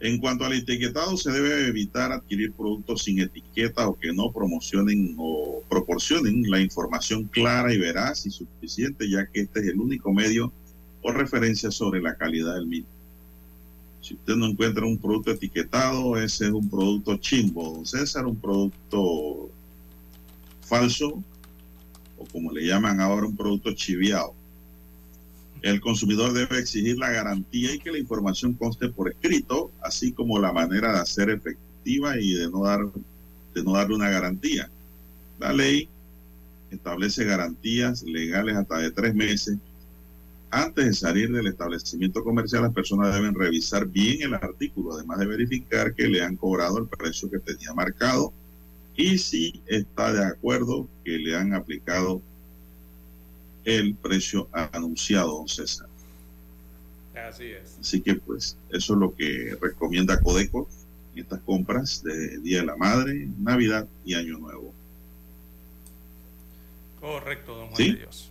[0.00, 5.14] En cuanto al etiquetado, se debe evitar adquirir productos sin etiqueta o que no promocionen
[5.16, 10.12] o proporcionen la información clara y veraz y suficiente, ya que este es el único
[10.12, 10.52] medio
[11.00, 12.99] o referencia sobre la calidad del mismo.
[14.10, 18.34] Si usted no encuentra un producto etiquetado, ese es un producto chimbo, don César, un
[18.34, 19.48] producto
[20.62, 21.22] falso,
[22.18, 24.34] o como le llaman ahora, un producto chiviado.
[25.62, 30.40] El consumidor debe exigir la garantía y que la información conste por escrito, así como
[30.40, 32.80] la manera de hacer efectiva y de no, dar,
[33.54, 34.68] de no darle una garantía.
[35.38, 35.88] La ley
[36.72, 39.56] establece garantías legales hasta de tres meses.
[40.50, 45.26] Antes de salir del establecimiento comercial, las personas deben revisar bien el artículo, además de
[45.26, 48.32] verificar que le han cobrado el precio que tenía marcado
[48.96, 52.20] y si está de acuerdo que le han aplicado
[53.64, 55.86] el precio anunciado, don César.
[57.14, 57.76] Así es.
[57.80, 60.68] Así que pues eso es lo que recomienda Codeco
[61.14, 64.72] en estas compras de Día de la Madre, Navidad y Año Nuevo.
[67.00, 67.92] Correcto, don Juan ¿Sí?
[67.92, 68.30] de Dios.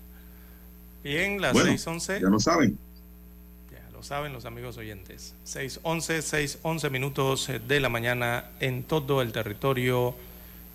[1.04, 2.22] Bien, las Bueno, 6.11.
[2.22, 2.78] ya lo saben.
[3.72, 5.34] Ya lo saben los amigos oyentes.
[5.46, 10.16] 6.11, 6.11 minutos de la mañana en todo el territorio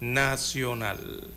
[0.00, 1.28] nacional.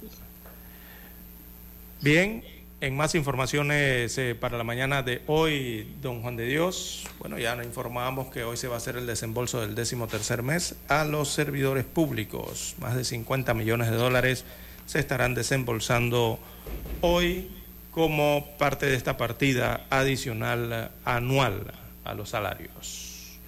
[2.01, 2.43] Bien,
[2.79, 7.55] en más informaciones eh, para la mañana de hoy, don Juan de Dios, bueno, ya
[7.55, 11.03] nos informamos que hoy se va a hacer el desembolso del décimo tercer mes a
[11.03, 12.75] los servidores públicos.
[12.79, 14.45] Más de 50 millones de dólares
[14.85, 16.39] se estarán desembolsando
[17.01, 17.49] hoy
[17.97, 21.73] como parte de esta partida adicional anual
[22.05, 23.39] a los salarios.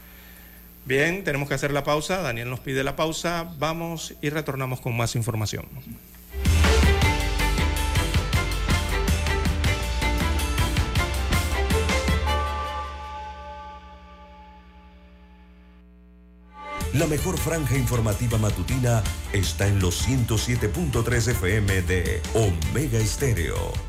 [0.86, 2.24] Bien, tenemos que hacer la pausa.
[2.24, 3.48] Daniel nos pide la pausa.
[3.60, 5.68] Vamos y retornamos con más información.
[16.96, 23.89] La mejor franja informativa matutina está en los 107.3 FM de Omega Estéreo.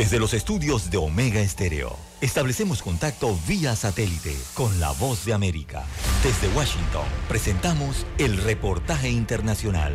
[0.00, 5.84] Desde los estudios de Omega Estéreo, establecemos contacto vía satélite con la voz de América.
[6.24, 9.92] Desde Washington, presentamos el reportaje internacional.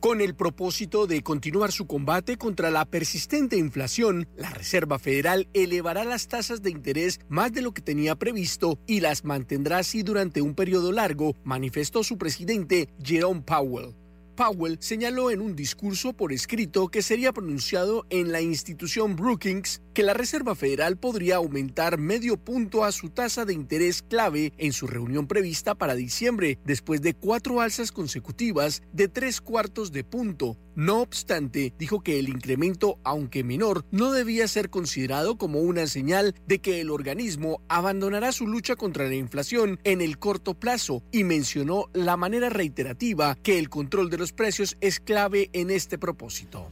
[0.00, 6.02] Con el propósito de continuar su combate contra la persistente inflación, la Reserva Federal elevará
[6.02, 10.42] las tasas de interés más de lo que tenía previsto y las mantendrá así durante
[10.42, 13.94] un periodo largo, manifestó su presidente Jerome Powell.
[14.38, 20.04] Powell señaló en un discurso por escrito que sería pronunciado en la institución Brookings que
[20.04, 24.86] la Reserva Federal podría aumentar medio punto a su tasa de interés clave en su
[24.86, 30.56] reunión prevista para diciembre, después de cuatro alzas consecutivas de tres cuartos de punto.
[30.78, 36.36] No obstante, dijo que el incremento, aunque menor, no debía ser considerado como una señal
[36.46, 41.24] de que el organismo abandonará su lucha contra la inflación en el corto plazo y
[41.24, 46.68] mencionó la manera reiterativa que el control de los precios es clave en este propósito.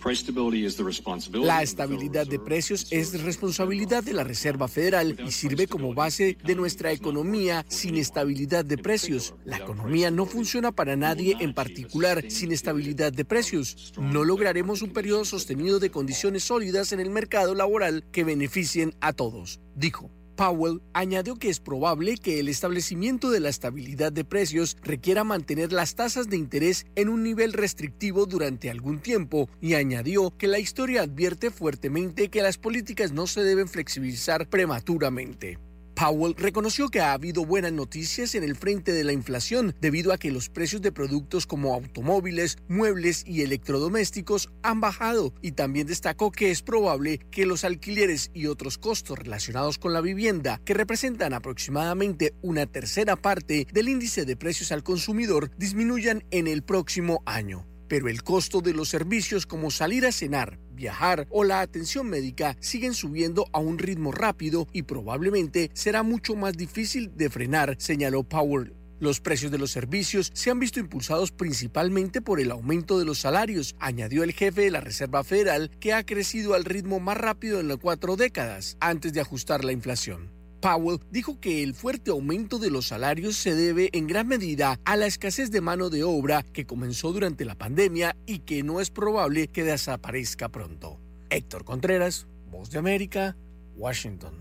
[1.32, 6.54] La estabilidad de precios es responsabilidad de la Reserva Federal y sirve como base de
[6.54, 9.34] nuestra economía sin estabilidad de precios.
[9.44, 13.94] La economía no funciona para nadie en particular sin estabilidad de precios.
[13.99, 19.12] No lograremos un periodo sostenido de condiciones sólidas en el mercado laboral que beneficien a
[19.12, 20.11] todos, dijo.
[20.36, 25.72] Powell añadió que es probable que el establecimiento de la estabilidad de precios requiera mantener
[25.72, 30.59] las tasas de interés en un nivel restrictivo durante algún tiempo y añadió que la
[30.59, 35.59] historia advierte fuertemente que las políticas no se deben flexibilizar prematuramente.
[35.97, 40.18] Powell reconoció que ha habido buenas noticias en el frente de la inflación debido a
[40.18, 46.30] que los precios de productos como automóviles, muebles y electrodomésticos han bajado y también destacó
[46.30, 51.32] que es probable que los alquileres y otros costos relacionados con la vivienda, que representan
[51.32, 57.66] aproximadamente una tercera parte del índice de precios al consumidor, disminuyan en el próximo año
[57.89, 62.57] pero el costo de los servicios como salir a cenar, viajar o la atención médica
[62.61, 68.22] siguen subiendo a un ritmo rápido y probablemente será mucho más difícil de frenar, señaló
[68.22, 68.74] Powell.
[68.99, 73.18] Los precios de los servicios se han visto impulsados principalmente por el aumento de los
[73.18, 77.61] salarios, añadió el jefe de la Reserva Federal, que ha crecido al ritmo más rápido
[77.61, 80.36] en las cuatro décadas, antes de ajustar la inflación.
[80.67, 84.97] Powell dijo que el fuerte aumento de los salarios se debe en gran medida a
[84.97, 88.91] la escasez de mano de obra que comenzó durante la pandemia y que no es
[88.91, 90.99] probable que desaparezca pronto.
[91.31, 93.37] Héctor Contreras, Voz de América,
[93.77, 94.35] Washington.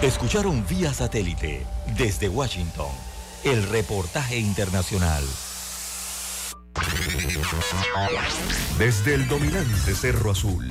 [0.00, 1.66] Escucharon vía satélite
[1.98, 2.92] desde Washington
[3.42, 5.24] el reportaje internacional.
[8.78, 10.70] Desde el dominante Cerro Azul,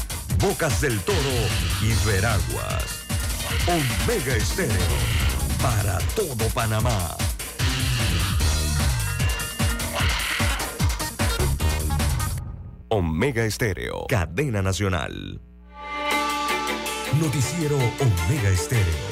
[0.41, 1.17] Bocas del Toro
[1.83, 3.05] y Veraguas.
[3.67, 4.75] Omega Estéreo
[5.61, 7.15] para todo Panamá.
[12.89, 15.39] Omega Estéreo, cadena nacional.
[17.19, 19.10] Noticiero Omega Estéreo.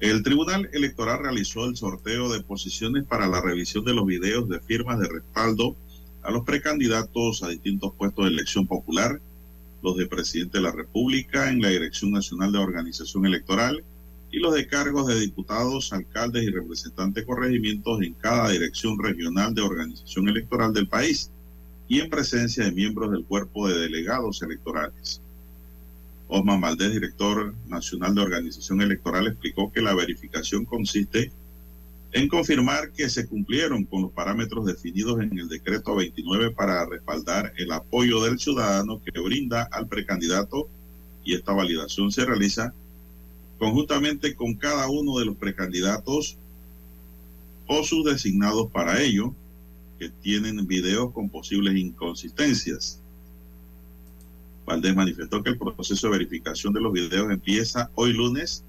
[0.00, 4.58] El Tribunal Electoral realizó el sorteo de posiciones para la revisión de los videos de
[4.58, 5.76] firmas de respaldo
[6.24, 9.20] a los precandidatos a distintos puestos de elección popular,
[9.80, 13.84] los de presidente de la República en la Dirección Nacional de Organización Electoral
[14.32, 19.62] y los de cargos de diputados, alcaldes y representantes corregimientos en cada dirección regional de
[19.62, 21.30] organización electoral del país
[21.86, 25.21] y en presencia de miembros del cuerpo de delegados electorales.
[26.34, 31.30] Osman Valdés, director nacional de organización electoral, explicó que la verificación consiste
[32.12, 37.52] en confirmar que se cumplieron con los parámetros definidos en el decreto 29 para respaldar
[37.58, 40.70] el apoyo del ciudadano que brinda al precandidato
[41.22, 42.72] y esta validación se realiza
[43.58, 46.38] conjuntamente con cada uno de los precandidatos
[47.66, 49.34] o sus designados para ello
[49.98, 53.01] que tienen videos con posibles inconsistencias.
[54.66, 58.64] Valdés manifestó que el proceso de verificación de los videos empieza hoy lunes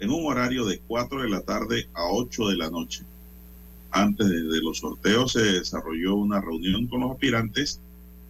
[0.00, 3.04] en un horario de 4 de la tarde a 8 de la noche.
[3.90, 7.80] Antes de, los sorteos se desarrolló una reunión con los aspirantes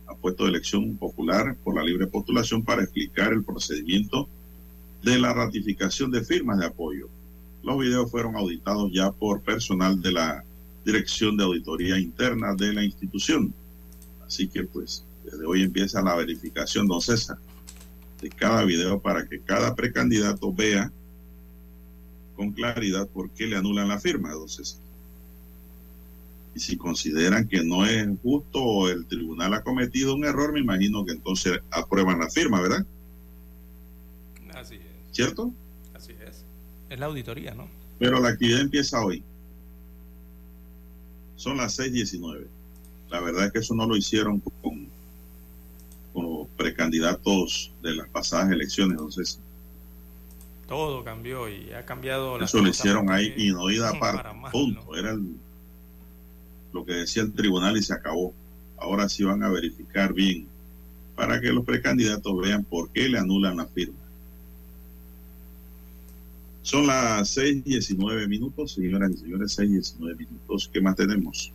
[0.06, 4.28] a puesto de elección popular por la libre postulación para explicar el procedimiento
[5.02, 7.08] de la ratificación de firmas de apoyo.
[7.62, 10.44] Los videos fueron auditados ya por personal de la
[10.84, 13.54] Dirección de Auditoría Interna de la institución.
[14.26, 17.38] Así que pues desde hoy empieza la verificación, don César,
[18.20, 20.92] de cada video para que cada precandidato vea
[22.36, 24.80] con claridad por qué le anulan la firma, don César.
[26.54, 30.60] Y si consideran que no es justo o el tribunal ha cometido un error, me
[30.60, 32.86] imagino que entonces aprueban la firma, ¿verdad?
[34.54, 34.82] Así es.
[35.10, 35.52] ¿Cierto?
[35.94, 36.44] Así es.
[36.88, 37.68] Es la auditoría, ¿no?
[37.98, 39.24] Pero la actividad empieza hoy.
[41.34, 42.46] Son las 6:19.
[43.10, 44.93] La verdad es que eso no lo hicieron con
[46.14, 48.92] como precandidatos de las pasadas elecciones.
[48.92, 49.40] Entonces,
[50.66, 52.40] todo cambió y ha cambiado.
[52.40, 54.30] Eso lo hicieron ahí y no ida aparte.
[54.52, 54.96] Punto.
[54.96, 55.14] Era
[56.72, 58.32] lo que decía el tribunal y se acabó.
[58.78, 60.46] Ahora sí van a verificar bien
[61.16, 63.98] para que los precandidatos vean por qué le anulan la firma.
[66.62, 70.70] Son las 6:19 minutos, señoras y señores, 6:19 minutos.
[70.72, 71.52] ¿Qué más tenemos?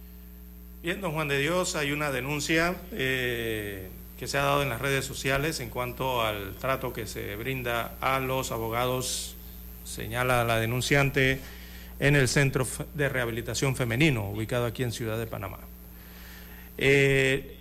[0.84, 3.89] Bien, don Juan de Dios, hay una denuncia eh,
[4.20, 7.93] que se ha dado en las redes sociales en cuanto al trato que se brinda
[8.01, 9.38] a los abogados,
[9.86, 11.39] señala la denunciante,
[11.99, 15.59] en el Centro de Rehabilitación Femenino, ubicado aquí en Ciudad de Panamá.
[16.78, 17.55] Eh,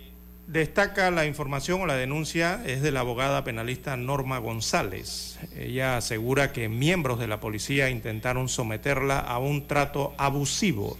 [0.47, 5.39] destaca la información o la denuncia es de la abogada penalista Norma González.
[5.55, 10.97] Ella asegura que miembros de la policía intentaron someterla a un trato abusivo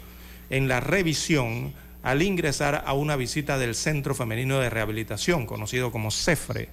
[0.50, 1.74] en la revisión
[2.04, 6.70] al ingresar a una visita del Centro Femenino de Rehabilitación, conocido como CEFRE.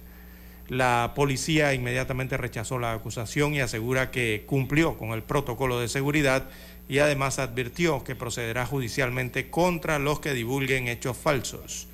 [0.69, 6.49] La policía inmediatamente rechazó la acusación y asegura que cumplió con el protocolo de seguridad
[6.89, 11.87] y además advirtió que procederá judicialmente contra los que divulguen hechos falsos.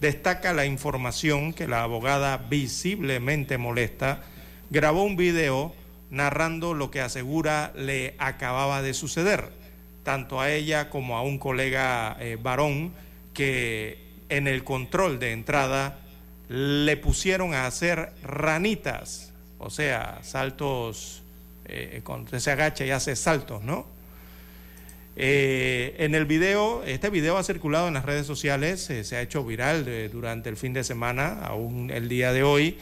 [0.00, 4.22] Destaca la información que la abogada visiblemente molesta
[4.70, 5.74] grabó un video
[6.10, 9.65] narrando lo que asegura le acababa de suceder
[10.06, 12.92] tanto a ella como a un colega eh, varón
[13.34, 13.98] que
[14.28, 15.98] en el control de entrada
[16.48, 21.24] le pusieron a hacer ranitas, o sea, saltos,
[21.64, 23.84] eh, cuando se agacha y hace saltos, ¿no?
[25.16, 29.44] Eh, en el video, este video ha circulado en las redes sociales, se ha hecho
[29.44, 32.78] viral durante el fin de semana, aún el día de hoy.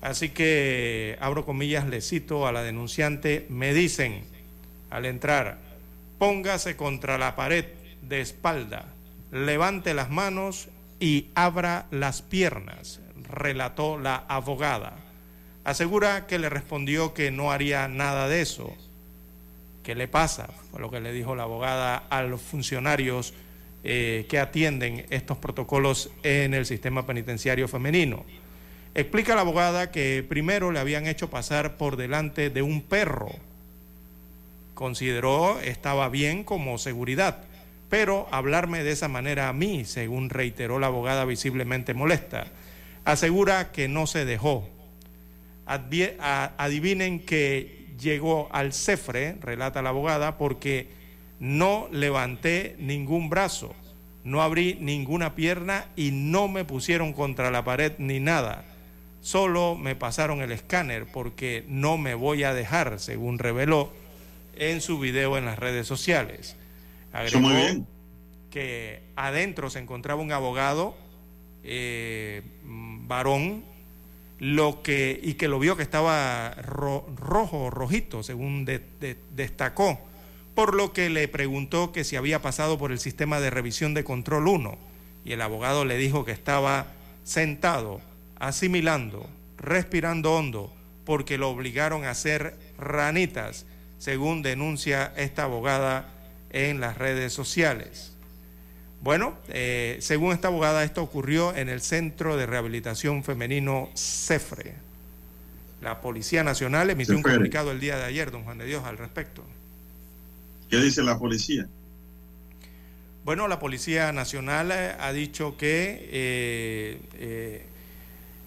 [0.00, 4.22] Así que, abro comillas, le cito a la denunciante, me dicen
[4.88, 5.65] al entrar,
[6.18, 7.64] póngase contra la pared
[8.02, 8.86] de espalda,
[9.32, 10.68] levante las manos
[11.00, 14.96] y abra las piernas, relató la abogada.
[15.64, 18.72] Asegura que le respondió que no haría nada de eso.
[19.82, 20.48] ¿Qué le pasa?
[20.70, 23.34] Fue lo que le dijo la abogada a los funcionarios
[23.84, 28.24] eh, que atienden estos protocolos en el sistema penitenciario femenino.
[28.94, 33.28] Explica la abogada que primero le habían hecho pasar por delante de un perro.
[34.76, 37.38] Consideró estaba bien como seguridad,
[37.88, 42.46] pero hablarme de esa manera a mí, según reiteró la abogada visiblemente molesta,
[43.06, 44.68] asegura que no se dejó.
[45.66, 50.88] adivinen que llegó al cefre, relata la abogada, porque
[51.40, 53.74] no levanté ningún brazo,
[54.24, 58.64] no abrí ninguna pierna y no me pusieron contra la pared ni nada
[59.26, 63.90] Solo me pasaron el escáner porque no me voy a dejar, según reveló
[64.56, 66.56] en su video en las redes sociales.
[67.12, 67.48] Agregó
[68.50, 70.96] que adentro se encontraba un abogado
[71.62, 73.64] eh, varón
[74.38, 78.66] lo que, y que lo vio que estaba rojo, rojito, según
[79.34, 79.98] destacó,
[80.54, 84.04] por lo que le preguntó que si había pasado por el sistema de revisión de
[84.04, 84.78] control 1
[85.24, 86.86] y el abogado le dijo que estaba
[87.24, 88.00] sentado
[88.38, 89.26] asimilando,
[89.58, 90.72] respirando hondo,
[91.04, 93.66] porque lo obligaron a hacer ranitas,
[93.98, 96.08] según denuncia esta abogada
[96.50, 98.12] en las redes sociales.
[99.02, 104.74] Bueno, eh, según esta abogada, esto ocurrió en el Centro de Rehabilitación Femenino CEFRE.
[105.80, 108.98] La Policía Nacional emitió un comunicado el día de ayer, don Juan de Dios, al
[108.98, 109.44] respecto.
[110.70, 111.68] ¿Qué dice la policía?
[113.24, 116.08] Bueno, la Policía Nacional eh, ha dicho que
[117.12, 117.66] eh,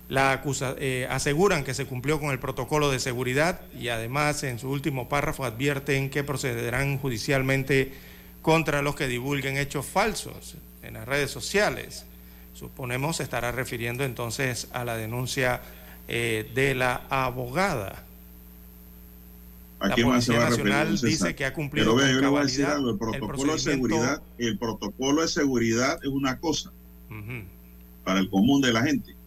[0.10, 4.58] la acusa, eh, aseguran que se cumplió con el protocolo de seguridad y además en
[4.58, 7.94] su último párrafo advierten que procederán judicialmente
[8.42, 12.06] contra los que divulguen hechos falsos en las redes sociales.
[12.56, 15.62] Suponemos se estará refiriendo entonces a la denuncia
[16.08, 18.04] eh, de la abogada.
[19.80, 25.22] la Policía Nacional dice que ha cumplido con cabalidad el protocolo de seguridad, el protocolo
[25.22, 26.72] de seguridad es una cosa
[28.04, 29.19] para el común de la gente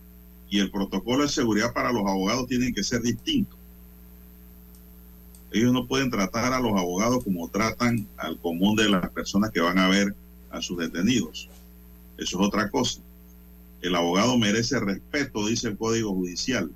[0.52, 3.56] y el protocolo de seguridad para los abogados tiene que ser distinto.
[5.50, 9.62] Ellos no pueden tratar a los abogados como tratan al común de las personas que
[9.62, 10.14] van a ver
[10.50, 11.48] a sus detenidos.
[12.18, 13.00] Eso es otra cosa.
[13.80, 16.70] El abogado merece respeto, dice el Código Judicial,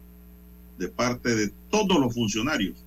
[0.79, 2.79] de parte de todos los funcionarios.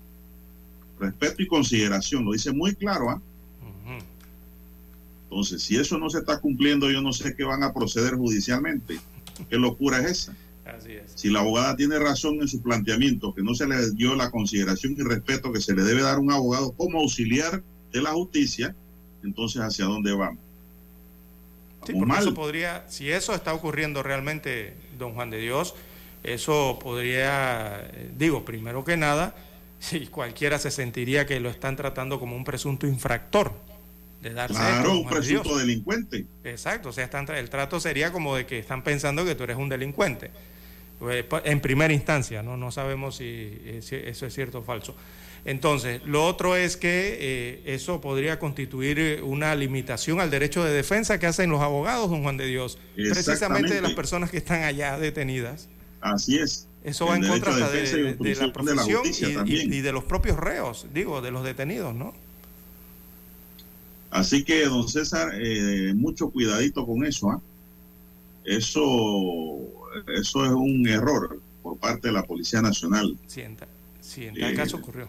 [1.00, 3.12] Respeto y consideración, lo dice muy claro.
[3.12, 3.22] ¿ah?
[5.26, 9.00] Entonces, si eso no se está cumpliendo, yo no sé qué van a proceder judicialmente.
[9.52, 10.36] ¿Qué locura es esa?
[11.16, 14.96] Si la abogada tiene razón en su planteamiento, que no se le dio la consideración
[14.98, 18.76] y respeto que se le debe dar a un abogado como auxiliar de la justicia,
[19.24, 20.40] entonces hacia dónde vamos.
[21.86, 25.76] Sí, eso podría, si eso está ocurriendo realmente, don Juan de Dios,
[26.24, 29.36] eso podría, eh, digo, primero que nada,
[29.80, 33.54] si cualquiera se sentiría que lo están tratando como un presunto infractor
[34.22, 36.26] de darse claro, un presunto delincuente.
[36.44, 39.70] Exacto, o sea, el trato sería como de que están pensando que tú eres un
[39.70, 40.32] delincuente.
[41.02, 44.96] Eh, en primera instancia, no, no sabemos eh, si, eso es cierto o falso.
[45.46, 51.18] Entonces, lo otro es que eh, eso podría constituir una limitación al derecho de defensa
[51.18, 55.00] que hacen los abogados, don Juan de Dios, precisamente de las personas que están allá
[55.00, 55.70] detenidas.
[56.02, 56.68] Así es.
[56.84, 59.02] Eso va en contra de, la profesión
[59.46, 62.14] y, de los propios reos, digo, de los detenidos, ¿no?
[64.12, 65.34] Así que, don César,
[65.96, 67.30] mucho cuidadito con eso.
[67.32, 67.42] ¿ah?
[68.44, 73.18] Eso eso es un error por parte de la Policía Nacional.
[73.28, 75.08] Sí, en, tal caso ocurrió.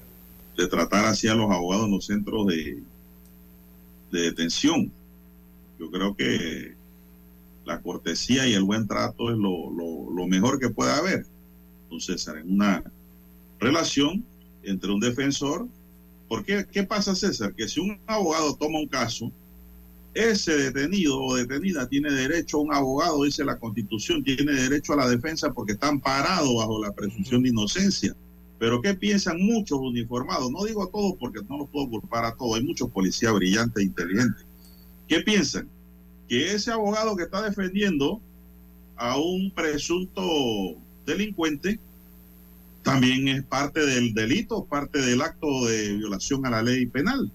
[0.56, 2.82] De tratar así a los abogados en los centros de,
[4.10, 4.92] de detención.
[5.78, 6.74] Yo creo que
[7.64, 11.26] la cortesía y el buen trato es lo, lo, mejor que puede haber.
[11.84, 12.82] Entonces, en una
[13.58, 14.24] relación
[14.62, 15.66] entre un defensor,
[16.28, 17.54] porque ¿qué pasa, César?
[17.54, 19.32] Que si un abogado toma un caso
[20.14, 24.96] ese detenido o detenida tiene derecho a un abogado, dice la Constitución, tiene derecho a
[24.96, 28.14] la defensa porque están parados bajo la presunción de inocencia.
[28.58, 30.50] Pero ¿qué piensan muchos uniformados?
[30.50, 32.56] No digo a todos porque no los puedo culpar a todos.
[32.56, 34.44] Hay muchos policías brillantes e inteligentes.
[35.08, 35.68] ¿Qué piensan?
[36.28, 38.20] Que ese abogado que está defendiendo
[38.96, 40.22] a un presunto
[41.06, 41.78] delincuente
[42.82, 47.30] también es parte del delito, parte del acto de violación a la ley penal,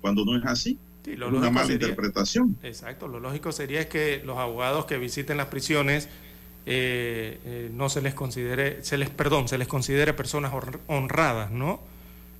[0.00, 0.78] cuando no es así
[1.16, 2.56] una mala interpretación.
[2.62, 6.08] Exacto, lo lógico sería es que los abogados que visiten las prisiones
[6.66, 10.52] eh, eh, no se les considere, se les, perdón, se les considere personas
[10.86, 11.80] honradas, ¿no?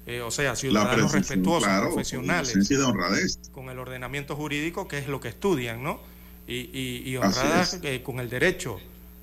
[0.07, 5.83] Eh, o sea, ciudadanos respetuosos, profesionales, con el ordenamiento jurídico, que es lo que estudian,
[5.83, 6.01] ¿no?
[6.47, 8.81] Y, y, honradas con el derecho,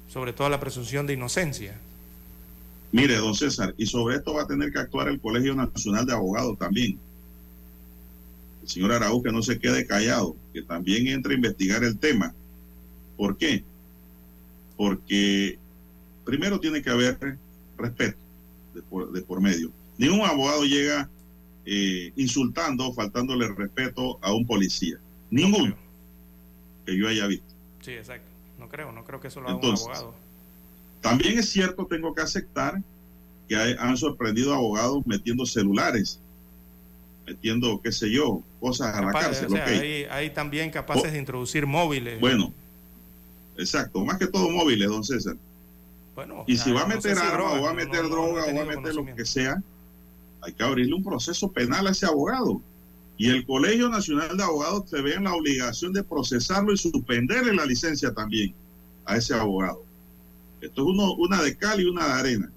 [0.08, 1.78] sobre todo la presunción de inocencia.
[2.93, 6.14] Mire, don César, y sobre esto va a tener que actuar el Colegio Nacional de
[6.14, 6.98] Abogados también.
[8.68, 12.34] El señor Araújo que no se quede callado, que también entre a investigar el tema.
[13.15, 13.63] ¿Por qué?
[14.76, 15.57] Porque
[16.26, 17.38] primero tiene que haber
[17.78, 18.18] respeto
[18.74, 19.72] de por medio.
[19.97, 21.09] Ningún abogado llega
[21.65, 24.97] eh, insultando o faltándole respeto a un policía.
[25.32, 25.78] Ninguno
[26.86, 27.47] que yo haya visto.
[27.82, 28.28] Sí, exacto.
[28.59, 30.13] No creo, no creo que eso lo haga un abogado.
[30.99, 32.82] También es cierto, tengo que aceptar
[33.47, 36.20] que han sorprendido abogados metiendo celulares,
[37.28, 39.53] metiendo, qué sé yo, cosas a la cárcel.
[40.09, 42.19] hay, también capaces de introducir móviles.
[42.21, 42.53] Bueno,
[43.57, 45.36] exacto, más que todo móviles, don César.
[46.15, 48.65] Bueno, y si va a meter armas o va a meter droga o va a
[48.65, 49.61] meter lo que sea,
[50.41, 52.61] hay que abrirle un proceso penal a ese abogado.
[53.17, 57.53] Y el Colegio Nacional de Abogados se ve en la obligación de procesarlo y suspenderle
[57.53, 58.53] la licencia también
[59.05, 59.84] a ese abogado.
[60.61, 62.51] Esto es uno, una de cal y una de arena.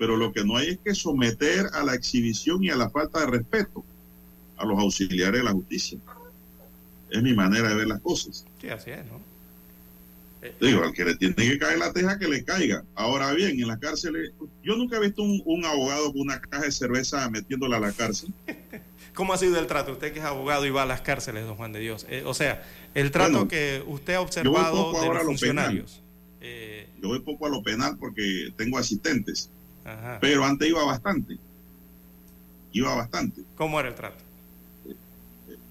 [0.00, 3.20] Pero lo que no hay es que someter a la exhibición y a la falta
[3.20, 3.84] de respeto
[4.56, 5.98] a los auxiliares de la justicia.
[7.10, 8.46] Es mi manera de ver las cosas.
[8.62, 9.20] Sí, así es, ¿no?
[10.58, 12.82] Digo, al que le tiene que caer la teja, que le caiga.
[12.94, 14.32] Ahora bien, en las cárceles,
[14.62, 18.32] yo nunca he visto un, abogado con una caja de cerveza metiéndola a la cárcel.
[19.14, 19.92] ¿Cómo ha sido el trato?
[19.92, 22.06] Usted que es abogado y va a las cárceles, don Juan de Dios.
[22.08, 22.62] Eh, o sea,
[22.94, 26.00] el trato que usted ha observado de los funcionarios.
[26.40, 29.50] Eh, yo voy poco a lo penal porque tengo asistentes.
[30.20, 31.38] Pero antes iba bastante.
[32.72, 33.42] Iba bastante.
[33.56, 34.30] ¿Cómo era el trato?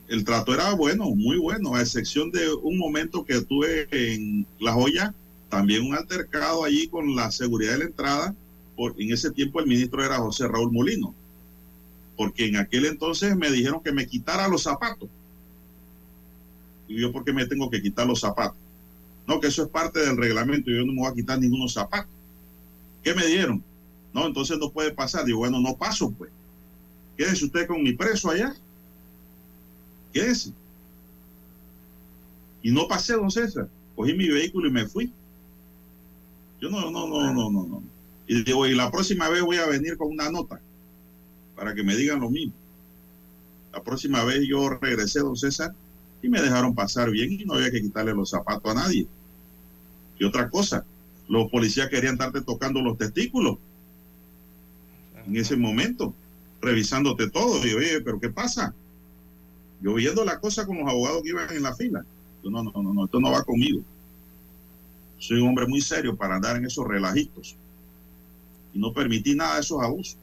[0.10, 4.74] el trato era bueno, muy bueno, a excepción de un momento que tuve en La
[4.74, 5.14] Joya,
[5.49, 8.36] también un altercado allí con la seguridad de la entrada,
[8.76, 11.14] por, en ese tiempo el ministro era José Raúl Molino,
[12.18, 15.10] porque en aquel entonces me dijeron que me quitara los zapatos.
[16.88, 18.57] Y yo, ¿por qué me tengo que quitar los zapatos?
[19.28, 22.10] No, que eso es parte del reglamento, yo no me voy a quitar ninguno zapato.
[23.03, 23.64] ¿Qué me dieron?
[24.14, 25.26] No, entonces no puede pasar.
[25.26, 26.32] Digo, bueno, no paso, pues.
[27.18, 28.55] Quédese usted con mi preso allá
[30.14, 30.51] es?
[32.62, 33.68] Y no pasé, don César.
[33.95, 35.12] Cogí mi vehículo y me fui.
[36.62, 37.84] Yo no, no, no, no, no, no.
[38.28, 40.60] Y digo, y la próxima vez voy a venir con una nota
[41.55, 42.53] para que me digan lo mismo.
[43.72, 45.74] La próxima vez yo regresé, don César,
[46.22, 49.07] y me dejaron pasar bien y no había que quitarle los zapatos a nadie.
[50.20, 50.86] Y otra cosa,
[51.28, 53.57] los policías querían estarte tocando los testículos
[55.30, 56.14] en ese momento,
[56.62, 57.66] revisándote todo.
[57.66, 58.74] Y oye, pero ¿qué pasa?
[59.82, 62.04] Yo viendo la cosa con los abogados que iban en la fila.
[62.44, 63.82] no, no, no, no, esto no va conmigo.
[65.20, 67.56] Soy un hombre muy serio para andar en esos relajitos.
[68.74, 70.18] Y no permití nada de esos abusos.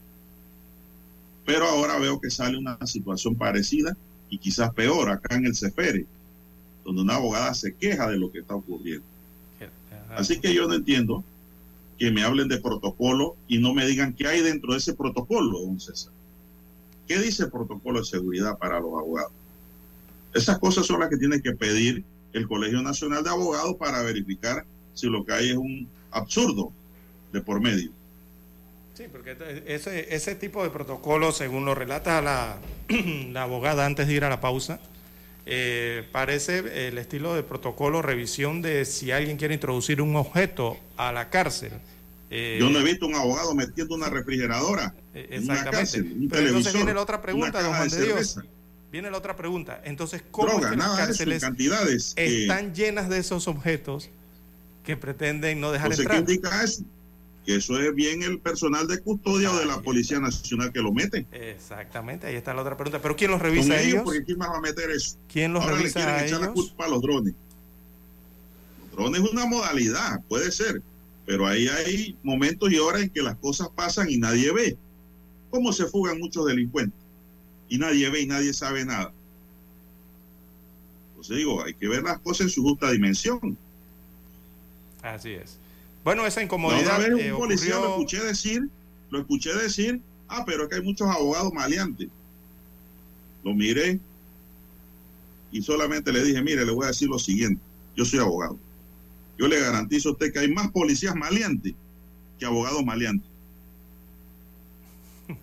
[1.45, 3.97] Pero ahora veo que sale una situación parecida
[4.29, 6.07] y quizás peor acá en el CEFERE,
[6.85, 9.05] donde una abogada se queja de lo que está ocurriendo.
[10.11, 11.23] Así que yo no entiendo
[11.99, 15.61] que me hablen de protocolo y no me digan qué hay dentro de ese protocolo,
[15.61, 16.13] don César.
[17.07, 19.33] ¿Qué dice protocolo de seguridad para los abogados?
[20.35, 24.65] Esas cosas son las que tiene que pedir el Colegio Nacional de Abogados para verificar
[24.93, 26.73] si lo que hay es un absurdo
[27.33, 27.91] de por medio.
[28.95, 29.37] Sí, porque
[29.67, 32.59] ese, ese tipo de protocolo, según lo relata la,
[33.31, 34.81] la abogada antes de ir a la pausa,
[35.49, 41.13] eh, parece el estilo de protocolo revisión de si alguien quiere introducir un objeto a
[41.13, 41.73] la cárcel.
[42.31, 46.49] Eh, Yo no he visto un abogado metiendo una refrigeradora en una cárcel, un Pero
[46.49, 48.41] entonces viene la otra pregunta, don Juan de Dios.
[48.91, 49.81] Viene la otra pregunta.
[49.85, 54.11] Entonces, ¿cómo las cárceles cantidades están llenas de esos objetos
[54.85, 56.25] que pretenden no dejar entrar?
[56.25, 56.83] ¿Qué indica eso?
[57.47, 60.93] Que eso es bien el personal de custodia o de la Policía Nacional que lo
[60.93, 61.27] mete.
[61.31, 63.01] Exactamente, ahí está la otra pregunta.
[63.01, 64.03] ¿Pero quién los revisa a ellos?
[64.03, 65.17] Porque ¿quién más va a meter eso?
[65.33, 67.35] ¿Quién los Ahora revisa le quieren echar la culpa a los drones.
[68.81, 70.83] Los drones es una modalidad, puede ser,
[71.25, 74.77] pero ahí hay momentos y horas en que las cosas pasan y nadie ve.
[75.51, 77.07] ¿Cómo se fugan muchos delincuentes?
[77.69, 79.13] y nadie ve y nadie sabe nada.
[81.11, 83.57] Entonces digo, hay que ver las cosas en su justa dimensión.
[85.03, 85.59] Así es.
[86.07, 87.01] Bueno, esa incomodidad.
[87.01, 88.69] Una vez un policía lo escuché decir,
[89.11, 92.07] lo escuché decir, ah, pero es que hay muchos abogados maleantes.
[93.43, 93.99] Lo miré
[95.51, 97.61] y solamente le dije, mire, le voy a decir lo siguiente,
[97.97, 98.57] yo soy abogado.
[99.37, 101.75] Yo le garantizo a usted que hay más policías maleantes
[102.39, 103.29] que abogados maleantes.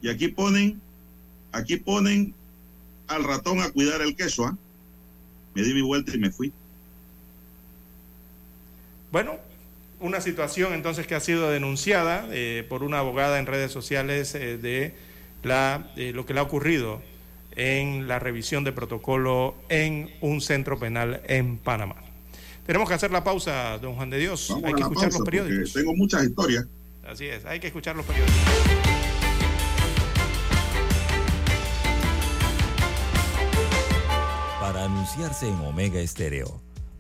[0.02, 0.80] Y aquí ponen
[1.52, 2.34] Aquí ponen
[3.08, 4.58] al ratón a cuidar el queso, ¿ah?
[5.56, 6.54] Me di mi vuelta y me fui.
[9.12, 9.38] Bueno,
[10.04, 14.58] una situación entonces que ha sido denunciada eh, por una abogada en redes sociales eh,
[14.58, 14.94] de
[15.44, 17.02] la, lo que le ha ocurrido
[17.56, 21.96] en la revisión de protocolo en un centro penal en Panamá.
[22.66, 24.54] Tenemos que hacer la pausa, don Juan de Dios.
[24.64, 25.74] hay que escuchar los periódicos.
[25.74, 26.66] Tengo muchas historias.
[27.08, 28.36] Así es, hay que escuchar los periódicos.
[34.60, 36.63] Para anunciarse en Omega Estéreo,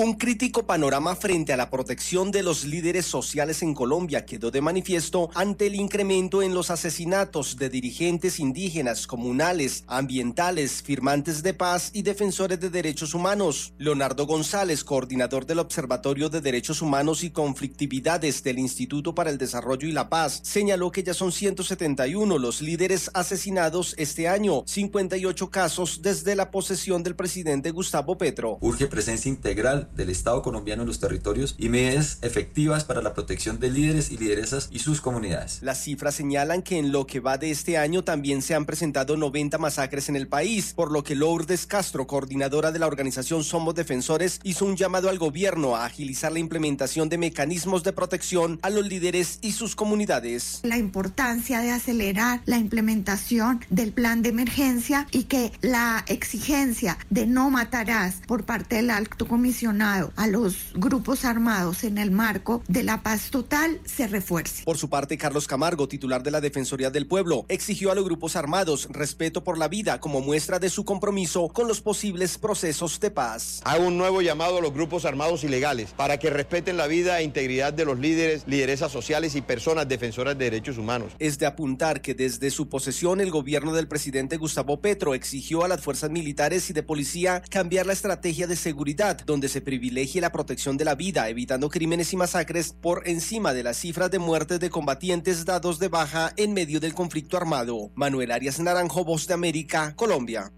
[0.00, 4.60] Un crítico panorama frente a la protección de los líderes sociales en Colombia quedó de
[4.60, 11.90] manifiesto ante el incremento en los asesinatos de dirigentes indígenas, comunales, ambientales, firmantes de paz
[11.94, 13.72] y defensores de derechos humanos.
[13.76, 19.88] Leonardo González, coordinador del Observatorio de Derechos Humanos y Conflictividades del Instituto para el Desarrollo
[19.88, 26.02] y la Paz, señaló que ya son 171 los líderes asesinados este año, 58 casos
[26.02, 28.58] desde la posesión del presidente Gustavo Petro.
[28.60, 33.58] Urge presencia integral del Estado colombiano en los territorios y medidas efectivas para la protección
[33.58, 35.58] de líderes y lideresas y sus comunidades.
[35.62, 39.16] Las cifras señalan que en lo que va de este año también se han presentado
[39.16, 43.74] 90 masacres en el país, por lo que Lourdes Castro, coordinadora de la organización Somos
[43.74, 48.70] Defensores, hizo un llamado al gobierno a agilizar la implementación de mecanismos de protección a
[48.70, 50.60] los líderes y sus comunidades.
[50.62, 57.26] La importancia de acelerar la implementación del plan de emergencia y que la exigencia de
[57.26, 62.82] no matarás por parte del alto comisionado a los grupos armados en el marco de
[62.82, 64.64] la paz total se refuerce.
[64.64, 68.34] Por su parte, Carlos Camargo, titular de la Defensoría del Pueblo, exigió a los grupos
[68.34, 73.10] armados respeto por la vida como muestra de su compromiso con los posibles procesos de
[73.10, 73.60] paz.
[73.64, 77.22] Hago un nuevo llamado a los grupos armados ilegales para que respeten la vida e
[77.22, 81.12] integridad de los líderes, lideresas sociales y personas defensoras de derechos humanos.
[81.20, 85.68] Es de apuntar que desde su posesión el gobierno del presidente Gustavo Petro exigió a
[85.68, 90.32] las fuerzas militares y de policía cambiar la estrategia de seguridad donde se privilegie la
[90.32, 94.60] protección de la vida, evitando crímenes y masacres por encima de las cifras de muertes
[94.60, 97.90] de combatientes dados de baja en medio del conflicto armado.
[97.94, 100.50] Manuel Arias Naranjo, Voz de América, Colombia.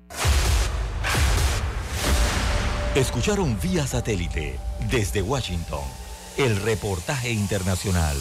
[2.95, 5.83] Escucharon vía satélite desde Washington
[6.37, 8.17] el reportaje internacional.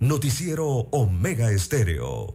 [0.00, 2.34] Noticiero Omega Estéreo.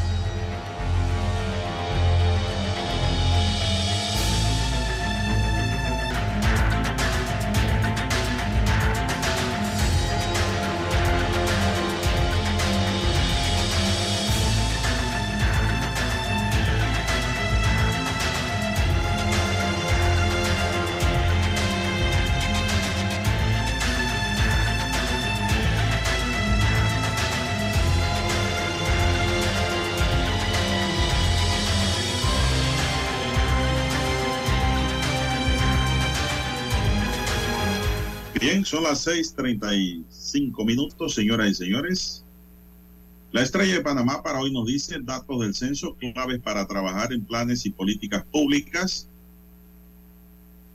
[38.71, 42.23] Son las 6:35 minutos, señoras y señores.
[43.33, 47.25] La estrella de Panamá para hoy nos dice datos del censo claves para trabajar en
[47.25, 49.09] planes y políticas públicas.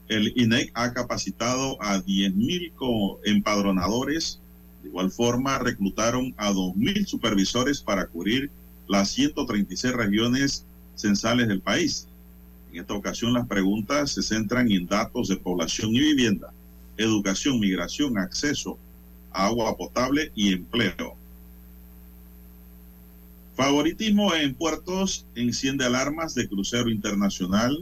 [0.09, 4.39] El INEC ha capacitado a 10.000 empadronadores.
[4.83, 8.51] De igual forma, reclutaron a 2.000 supervisores para cubrir
[8.87, 12.07] las 136 regiones censales del país.
[12.71, 16.53] En esta ocasión, las preguntas se centran en datos de población y vivienda
[16.97, 18.77] educación, migración, acceso
[19.31, 21.15] a agua potable y empleo.
[23.55, 27.75] Favoritismo en puertos enciende alarmas de crucero internacional.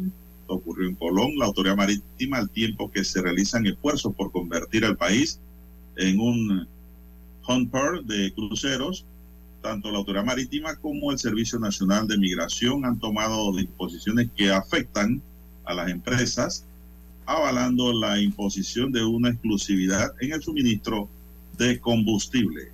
[0.47, 1.37] ocurrió en Colón.
[1.37, 5.39] La autoridad marítima, al tiempo que se realizan esfuerzos por convertir al país
[5.97, 6.67] en un
[7.47, 9.05] Humper de cruceros.
[9.61, 15.21] Tanto la Autoridad Marítima como el Servicio Nacional de Migración han tomado disposiciones que afectan
[15.65, 16.65] a las empresas,
[17.25, 21.09] avalando la imposición de una exclusividad en el suministro
[21.57, 22.71] de combustible.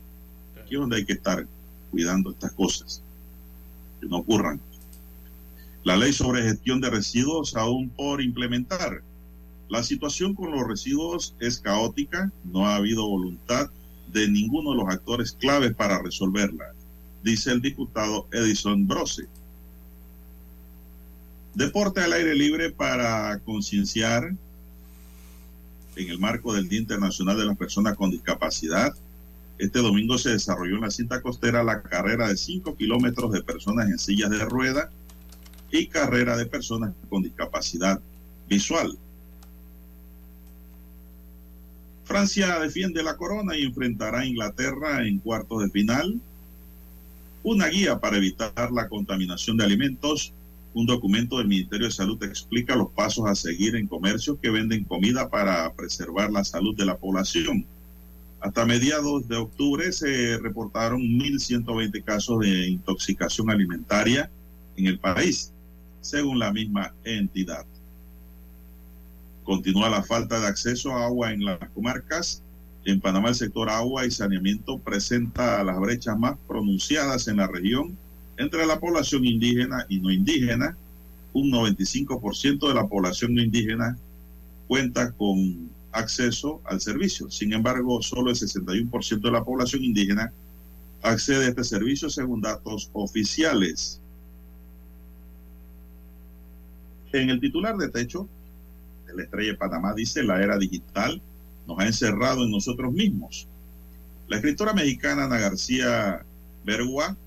[0.62, 1.48] Aquí es donde hay que estar
[1.90, 3.04] cuidando estas cosas,
[4.00, 4.60] que no ocurran.
[5.84, 9.02] La ley sobre gestión de residuos aún por implementar.
[9.70, 13.70] La situación con los residuos es caótica, no ha habido voluntad
[14.12, 16.66] de ninguno de los actores claves para resolverla,
[17.24, 19.28] dice el diputado Edison Brose.
[21.54, 24.34] Deporte al aire libre para concienciar
[25.96, 28.94] en el marco del Día Internacional de las Personas con Discapacidad.
[29.58, 33.90] Este domingo se desarrolló en la cinta costera la carrera de 5 kilómetros de personas
[33.90, 34.90] en sillas de rueda
[35.72, 38.00] y carrera de personas con discapacidad
[38.48, 38.98] visual.
[42.06, 46.20] Francia defiende la corona y enfrentará a Inglaterra en cuartos de final.
[47.44, 50.34] Una guía para evitar la contaminación de alimentos.
[50.74, 54.86] Un documento del Ministerio de Salud explica los pasos a seguir en comercios que venden
[54.86, 57.66] comida para preservar la salud de la población.
[58.40, 64.32] Hasta mediados de octubre se reportaron 1.120 casos de intoxicación alimentaria
[64.78, 65.52] en el país,
[66.00, 67.66] según la misma entidad.
[69.44, 72.42] Continúa la falta de acceso a agua en las comarcas.
[72.86, 77.98] En Panamá el sector agua y saneamiento presenta las brechas más pronunciadas en la región
[78.42, 80.76] entre la población indígena y no indígena.
[81.34, 83.98] Un 95% de la población no indígena
[84.68, 87.30] cuenta con acceso al servicio.
[87.30, 90.34] Sin embargo, solo el 61% de la población indígena
[91.04, 94.02] accede a este servicio según datos oficiales.
[97.14, 98.28] En el titular de techo,
[99.14, 101.22] la estrella de Panamá dice, la era digital
[101.68, 103.48] nos ha encerrado en nosotros mismos.
[104.28, 106.24] La escritora mexicana Ana García
[106.64, 107.18] Bergua,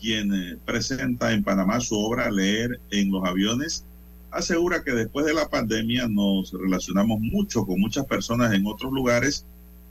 [0.00, 3.84] quien eh, presenta en Panamá su obra Leer en los aviones,
[4.30, 9.44] asegura que después de la pandemia nos relacionamos mucho con muchas personas en otros lugares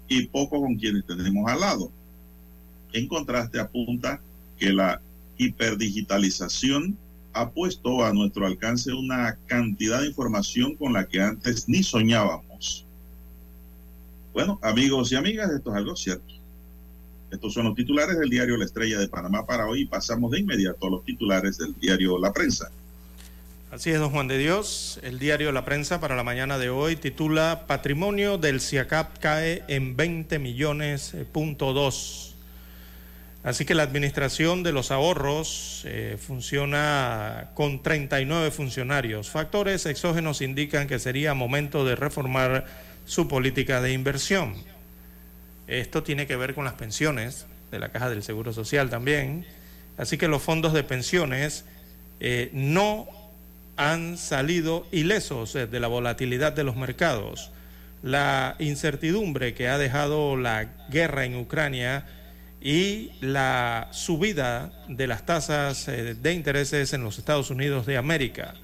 [0.07, 1.91] y poco con quienes tenemos al lado.
[2.93, 4.19] En contraste, apunta
[4.57, 5.01] que la
[5.37, 6.97] hiperdigitalización
[7.33, 12.85] ha puesto a nuestro alcance una cantidad de información con la que antes ni soñábamos.
[14.33, 16.38] Bueno, amigos y amigas, esto es algo cierto.
[17.31, 19.85] Estos son los titulares del diario La Estrella de Panamá para hoy.
[19.85, 22.71] Pasamos de inmediato a los titulares del diario La Prensa.
[23.71, 24.99] Así es, don Juan de Dios.
[25.03, 29.95] El diario La Prensa para la mañana de hoy titula Patrimonio del CIACAP cae en
[29.95, 32.35] 20 millones eh, punto dos.
[33.43, 39.29] Así que la administración de los ahorros eh, funciona con 39 funcionarios.
[39.29, 42.65] Factores exógenos indican que sería momento de reformar
[43.05, 44.55] su política de inversión.
[45.69, 49.45] Esto tiene que ver con las pensiones de la Caja del Seguro Social también.
[49.97, 51.63] Así que los fondos de pensiones
[52.19, 53.07] eh, no
[53.77, 57.51] han salido ilesos eh, de la volatilidad de los mercados.
[58.01, 62.05] La incertidumbre que ha dejado la guerra en Ucrania
[62.61, 68.55] y la subida de las tasas eh, de intereses en los Estados Unidos de América.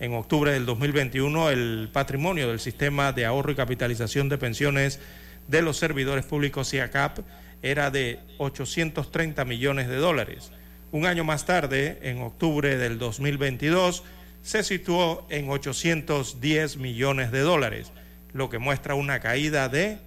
[0.00, 5.00] En octubre del 2021, el patrimonio del sistema de ahorro y capitalización de pensiones
[5.48, 7.20] de los servidores públicos CIACAP
[7.62, 10.50] era de 830 millones de dólares.
[10.92, 14.04] Un año más tarde, en octubre del 2022,
[14.42, 17.90] se situó en 810 millones de dólares,
[18.32, 19.98] lo que muestra una caída de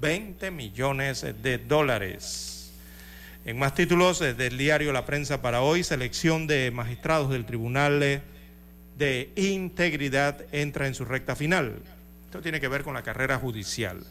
[0.00, 2.72] 20 millones de dólares.
[3.44, 8.22] En más títulos del diario La Prensa para hoy, selección de magistrados del Tribunal
[8.96, 11.74] de Integridad entra en su recta final.
[12.26, 14.04] Esto tiene que ver con la carrera judicial.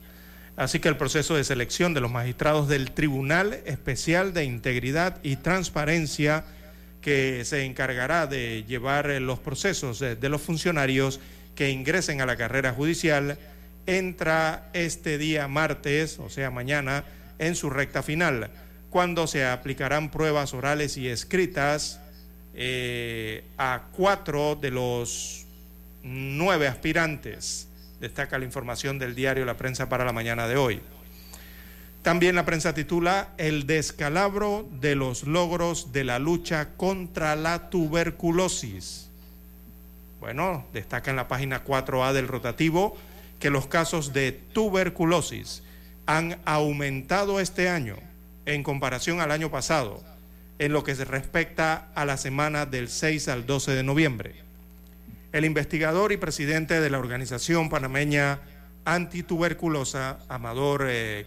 [0.55, 5.37] Así que el proceso de selección de los magistrados del Tribunal Especial de Integridad y
[5.37, 6.45] Transparencia
[7.01, 11.19] que se encargará de llevar los procesos de los funcionarios
[11.55, 13.37] que ingresen a la carrera judicial
[13.85, 17.03] entra este día martes, o sea mañana,
[17.39, 18.49] en su recta final
[18.93, 21.99] cuando se aplicarán pruebas orales y escritas
[22.53, 25.47] eh, a cuatro de los
[26.03, 27.67] nueve aspirantes.
[28.03, 30.81] Destaca la información del diario La Prensa para la mañana de hoy.
[32.01, 39.09] También la prensa titula El descalabro de los logros de la lucha contra la tuberculosis.
[40.19, 42.97] Bueno, destaca en la página 4A del rotativo
[43.39, 45.63] que los casos de tuberculosis
[46.05, 47.95] han aumentado este año
[48.45, 50.03] en comparación al año pasado
[50.59, 54.42] en lo que se respecta a la semana del 6 al 12 de noviembre.
[55.33, 58.39] El investigador y presidente de la organización panameña
[58.85, 61.25] antituberculosa, Amador eh,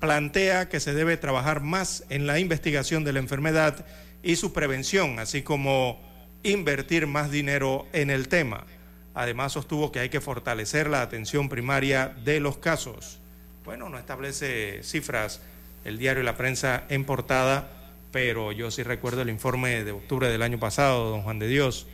[0.00, 3.86] plantea que se debe trabajar más en la investigación de la enfermedad
[4.24, 6.00] y su prevención, así como
[6.42, 8.66] invertir más dinero en el tema.
[9.14, 13.20] Además, sostuvo que hay que fortalecer la atención primaria de los casos.
[13.64, 15.40] Bueno, no establece cifras
[15.84, 17.68] el diario y la prensa en portada,
[18.12, 21.86] pero yo sí recuerdo el informe de octubre del año pasado, don Juan de Dios,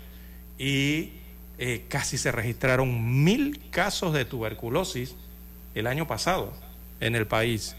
[0.59, 1.13] y
[1.59, 5.17] eh, casi se registraron mil casos de tuberculosis
[5.75, 6.53] el año pasado
[7.01, 7.77] en el país.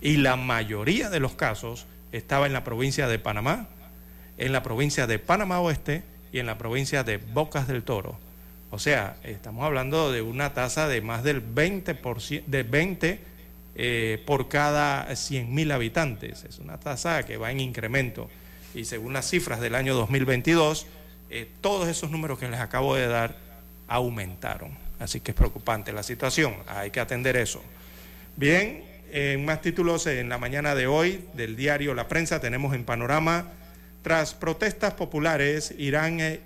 [0.00, 3.68] Y la mayoría de los casos estaba en la provincia de Panamá,
[4.36, 8.18] en la provincia de Panamá Oeste y en la provincia de Bocas del Toro.
[8.70, 13.20] O sea, estamos hablando de una tasa de más del 20%, de 20
[13.80, 16.42] eh, por cada 100.000 habitantes.
[16.42, 18.28] Es una tasa que va en incremento.
[18.74, 20.88] Y según las cifras del año 2022,
[21.30, 23.36] eh, todos esos números que les acabo de dar
[23.86, 24.76] aumentaron.
[24.98, 26.56] Así que es preocupante la situación.
[26.66, 27.62] Hay que atender eso.
[28.34, 32.84] Bien, en más títulos en la mañana de hoy del diario La Prensa tenemos en
[32.84, 33.46] panorama,
[34.02, 36.40] tras protestas populares, Irán eh,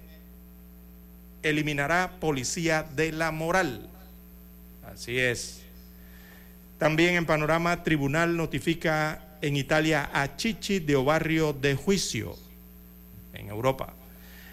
[1.42, 3.88] eliminará policía de la moral.
[4.84, 5.61] Así es.
[6.82, 12.36] También en panorama, tribunal notifica en Italia a Chichi de Obarrio de juicio
[13.34, 13.94] en Europa.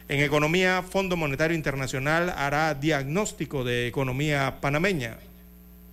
[0.08, 5.18] En economía, Fondo Monetario Internacional hará diagnóstico de economía panameña.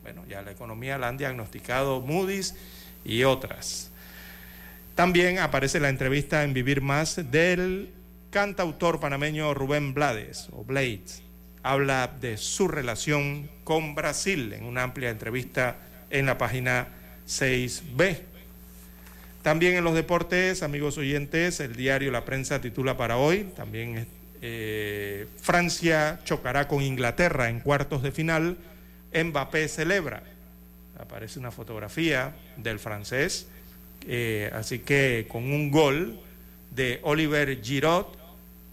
[0.03, 2.55] Bueno, ya la economía la han diagnosticado Moody's
[3.03, 3.91] y otras.
[4.95, 7.95] También aparece la entrevista en Vivir Más del
[8.29, 11.23] cantautor panameño Rubén Blades, o Blades,
[11.63, 15.79] habla de su relación con Brasil en una amplia entrevista
[16.11, 16.89] en la página
[17.29, 18.19] 6B.
[19.43, 24.07] También en los deportes, amigos oyentes, el diario La Prensa titula para hoy, también
[24.43, 28.57] eh, Francia chocará con Inglaterra en cuartos de final,
[29.15, 30.23] Mbappé celebra.
[30.99, 33.47] Aparece una fotografía del francés,
[34.09, 36.19] eh, así que con un gol
[36.75, 38.07] de Oliver Giroud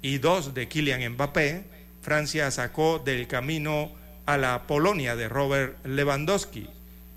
[0.02, 1.66] y dos de Kylian Mbappé,
[2.02, 3.92] Francia sacó del camino
[4.26, 6.68] a la Polonia de Robert Lewandowski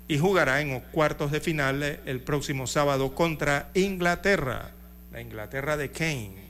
[0.07, 4.71] y jugará en cuartos de final el próximo sábado contra Inglaterra,
[5.11, 6.47] la Inglaterra de Kane,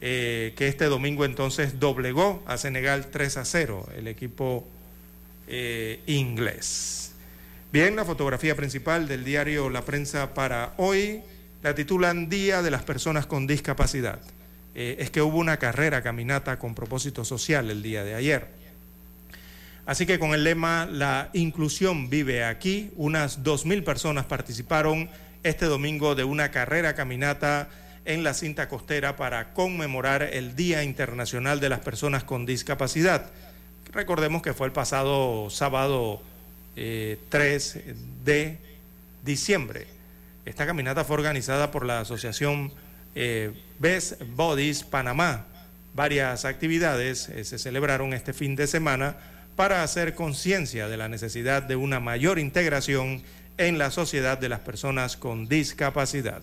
[0.00, 4.66] eh, que este domingo entonces doblegó a Senegal 3 a 0, el equipo
[5.46, 7.12] eh, inglés.
[7.72, 11.22] Bien, la fotografía principal del diario La Prensa para hoy
[11.62, 14.20] la titulan Día de las Personas con Discapacidad.
[14.74, 18.48] Eh, es que hubo una carrera, caminata con propósito social el día de ayer.
[19.86, 25.10] Así que con el lema La inclusión vive aquí, unas 2.000 personas participaron
[25.42, 27.68] este domingo de una carrera, caminata
[28.06, 33.30] en la cinta costera para conmemorar el Día Internacional de las Personas con Discapacidad.
[33.92, 36.22] Recordemos que fue el pasado sábado
[36.74, 38.58] 3 eh, de
[39.24, 39.86] diciembre.
[40.44, 42.72] Esta caminata fue organizada por la Asociación
[43.14, 45.46] eh, Best Bodies Panamá.
[45.94, 49.16] Varias actividades eh, se celebraron este fin de semana
[49.56, 53.22] para hacer conciencia de la necesidad de una mayor integración
[53.58, 56.42] en la sociedad de las personas con discapacidad.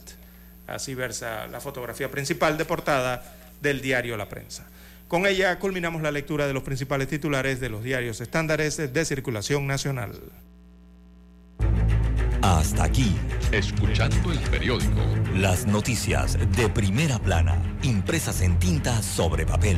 [0.68, 3.24] Así versa la fotografía principal de portada
[3.62, 4.66] del diario La Prensa.
[5.08, 9.68] Con ella culminamos la lectura de los principales titulares de los diarios estándares de circulación
[9.68, 10.14] nacional.
[12.42, 13.16] Hasta aquí,
[13.52, 15.02] escuchando el periódico.
[15.36, 19.78] Las noticias de primera plana, impresas en tinta sobre papel.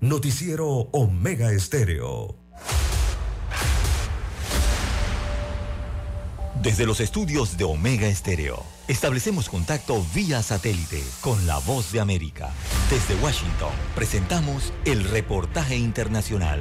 [0.00, 2.36] Noticiero Omega Estéreo.
[6.62, 12.50] Desde los estudios de Omega Estéreo, establecemos contacto vía satélite con la voz de América.
[12.88, 16.60] Desde Washington, presentamos el reportaje internacional.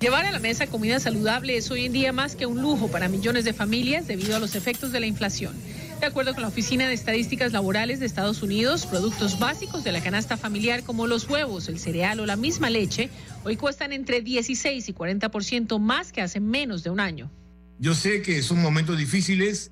[0.00, 3.08] Llevar a la mesa comida saludable es hoy en día más que un lujo para
[3.08, 5.54] millones de familias debido a los efectos de la inflación.
[6.02, 10.02] De acuerdo con la Oficina de Estadísticas Laborales de Estados Unidos, productos básicos de la
[10.02, 13.08] canasta familiar como los huevos, el cereal o la misma leche
[13.44, 17.30] hoy cuestan entre 16 y 40% más que hace menos de un año.
[17.78, 19.70] Yo sé que son momentos difíciles,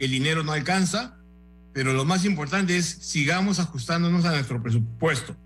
[0.00, 1.16] el dinero no alcanza,
[1.72, 5.36] pero lo más importante es sigamos ajustándonos a nuestro presupuesto.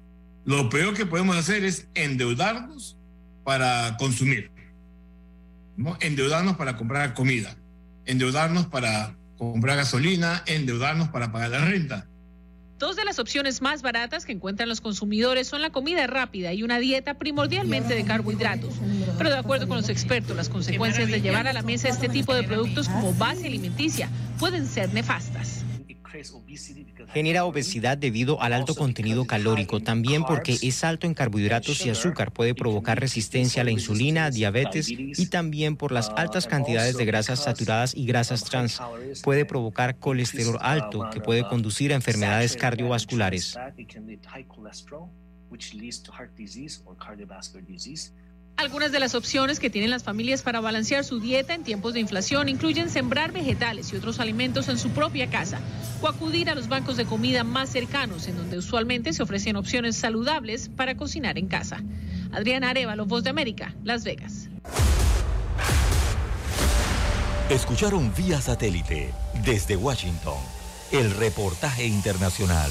[0.46, 2.96] Lo peor que podemos hacer es endeudarnos
[3.44, 4.50] para consumir,
[5.76, 5.98] ¿no?
[6.00, 7.54] endeudarnos para comprar comida,
[8.06, 9.18] endeudarnos para
[9.50, 12.06] comprar gasolina, endeudarnos para pagar la renta.
[12.78, 16.62] Dos de las opciones más baratas que encuentran los consumidores son la comida rápida y
[16.62, 18.74] una dieta primordialmente de carbohidratos.
[19.18, 22.34] Pero de acuerdo con los expertos, las consecuencias de llevar a la mesa este tipo
[22.34, 24.08] de productos como base alimenticia
[24.38, 25.61] pueden ser nefastas.
[27.12, 32.32] Genera obesidad debido al alto contenido calórico, también porque es alto en carbohidratos y azúcar,
[32.32, 37.42] puede provocar resistencia a la insulina, diabetes y también por las altas cantidades de grasas
[37.42, 38.80] saturadas y grasas trans.
[39.22, 43.56] Puede provocar colesterol alto, que puede conducir a enfermedades cardiovasculares.
[48.56, 52.00] Algunas de las opciones que tienen las familias para balancear su dieta en tiempos de
[52.00, 55.58] inflación incluyen sembrar vegetales y otros alimentos en su propia casa
[56.00, 59.96] o acudir a los bancos de comida más cercanos, en donde usualmente se ofrecen opciones
[59.96, 61.82] saludables para cocinar en casa.
[62.32, 64.48] Adriana Arevalo, Voz de América, Las Vegas.
[67.50, 69.12] Escucharon vía satélite
[69.44, 70.38] desde Washington
[70.92, 72.70] el reportaje internacional.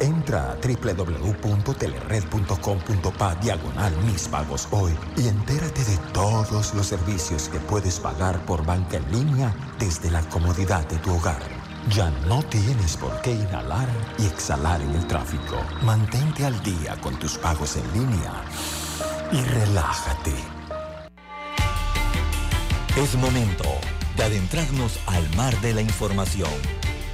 [0.00, 7.98] Entra a www.telered.com.pa diagonal mis pagos hoy y entérate de todos los servicios que puedes
[7.98, 11.42] pagar por banca en línea desde la comodidad de tu hogar.
[11.90, 13.88] Ya no tienes por qué inhalar
[14.18, 15.56] y exhalar en el tráfico.
[15.82, 18.44] Mantente al día con tus pagos en línea
[19.32, 20.34] y relájate.
[22.96, 23.64] Es momento
[24.16, 26.77] de adentrarnos al mar de la información.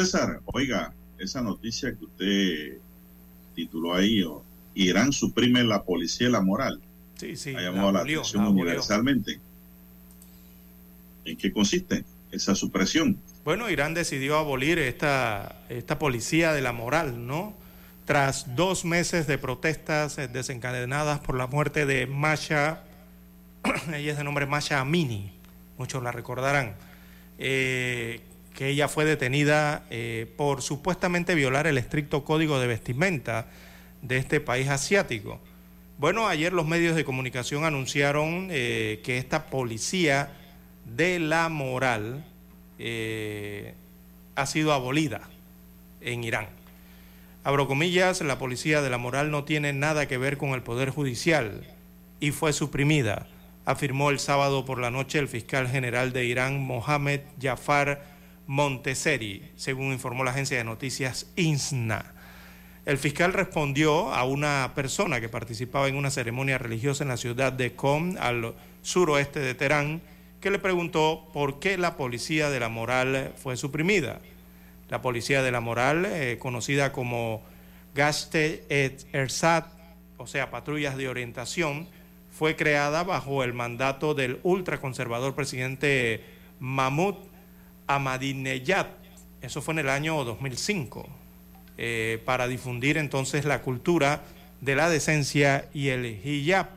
[0.00, 2.78] César, oiga, esa noticia que usted
[3.54, 4.24] tituló ahí,
[4.74, 6.80] Irán suprime la policía y la moral.
[7.16, 7.54] Sí, sí.
[7.54, 8.64] Ha llamado la, atención la abolió.
[8.64, 9.40] universalmente.
[11.26, 13.18] ¿En qué consiste esa supresión?
[13.44, 17.52] Bueno, Irán decidió abolir esta, esta policía de la moral, ¿no?
[18.06, 22.84] Tras dos meses de protestas desencadenadas por la muerte de Masha,
[23.94, 25.30] ella es de nombre Masha Amini,
[25.76, 26.74] muchos la recordarán,
[27.38, 28.22] eh,
[28.60, 33.46] que ella fue detenida eh, por supuestamente violar el estricto código de vestimenta
[34.02, 35.40] de este país asiático.
[35.96, 40.36] Bueno, ayer los medios de comunicación anunciaron eh, que esta policía
[40.84, 42.22] de la moral
[42.78, 43.72] eh,
[44.34, 45.22] ha sido abolida
[46.02, 46.48] en Irán.
[47.44, 50.90] Abro comillas, la policía de la moral no tiene nada que ver con el Poder
[50.90, 51.66] Judicial
[52.20, 53.26] y fue suprimida,
[53.64, 58.09] afirmó el sábado por la noche el fiscal general de Irán, Mohamed Jafar
[58.46, 62.14] Monteseri, según informó la agencia de noticias INSNA.
[62.86, 67.52] El fiscal respondió a una persona que participaba en una ceremonia religiosa en la ciudad
[67.52, 70.00] de Qom, al suroeste de Teherán,
[70.40, 74.20] que le preguntó por qué la policía de la moral fue suprimida.
[74.88, 77.42] La policía de la moral, eh, conocida como
[77.94, 79.66] Gaste et Ersat,
[80.16, 81.86] o sea, patrullas de orientación,
[82.30, 86.24] fue creada bajo el mandato del ultraconservador presidente
[86.58, 87.16] Mahmoud
[87.94, 88.86] Ahmadinejad.
[89.42, 91.08] Eso fue en el año 2005,
[91.78, 94.22] eh, para difundir entonces la cultura
[94.60, 96.68] de la decencia y el hijab.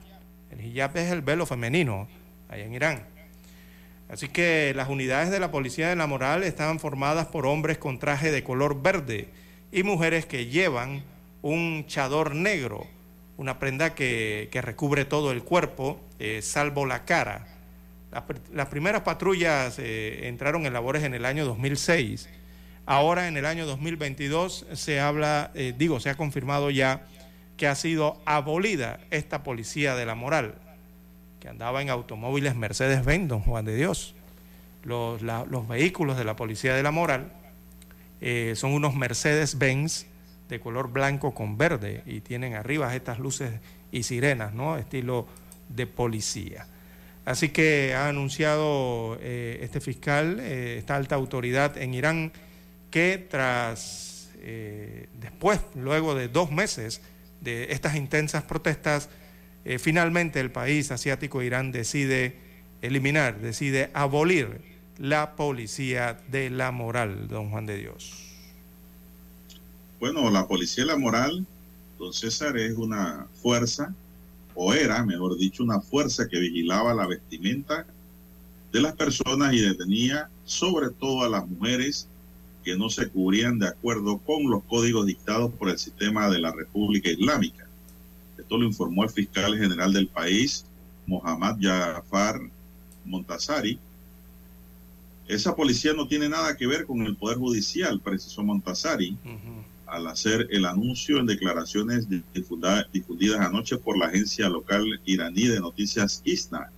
[0.52, 2.07] El hijab es el velo femenino
[2.49, 3.03] allá en Irán.
[4.10, 7.99] Así que las unidades de la Policía de la Moral estaban formadas por hombres con
[7.99, 9.27] traje de color verde
[9.72, 11.03] y mujeres que llevan
[11.41, 12.88] un chador negro,
[13.38, 17.52] una prenda que, recubre todo el cuerpo, eh, salvo la cara.
[18.53, 22.30] Las, primeras patrullas eh, entraron en labores en el año 2006.
[22.85, 27.06] Ahora en el año 2022 se habla, eh, digo, se ha confirmado ya
[27.57, 30.56] que ha sido abolida esta policía de la moral,
[31.40, 34.15] que andaba en automóviles Mercedes-Benz, don Juan de Dios.
[34.84, 37.31] Los, los, vehículos de la policía de la moral
[38.56, 40.07] son unos Mercedes-Benz
[40.49, 43.60] de color blanco con verde y tienen arriba estas luces
[43.91, 44.77] y sirenas, ¿no?
[44.77, 45.27] Estilo
[45.69, 46.68] de policía.
[47.25, 52.33] Así que ha anunciado eh, este fiscal, eh, esta alta autoridad en Irán,
[52.91, 57.01] que tras, eh, después, luego de dos meses
[57.41, 59.09] de estas intensas protestas,
[59.79, 62.35] finalmente el país asiático Irán decide
[62.81, 64.59] eliminar, decide abolir
[64.97, 68.13] la policía de la moral, don Juan de Dios.
[70.01, 71.45] Bueno, la policía de la moral,
[71.97, 73.93] don César, es una fuerza,
[74.55, 77.85] o era, mejor dicho, una fuerza que vigilaba la vestimenta
[78.71, 82.07] de las personas y detenía sobre todo a las mujeres
[82.63, 86.51] que no se cubrían de acuerdo con los códigos dictados por el sistema de la
[86.51, 87.67] República Islámica.
[88.38, 90.65] Esto lo informó el fiscal general del país,
[91.05, 92.39] Mohammad Jafar
[93.05, 93.77] Montasari.
[95.27, 99.17] Esa policía no tiene nada que ver con el Poder Judicial, precisó Montasari
[99.93, 106.23] al hacer el anuncio en declaraciones difundidas anoche por la agencia local iraní de noticias
[106.25, 106.71] ISNA,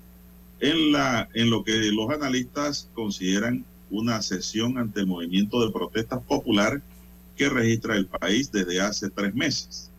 [0.59, 6.81] en, lo que los analistas consideran una sesión ante el movimiento de protestas popular
[7.37, 9.89] que registra el país desde hace tres meses.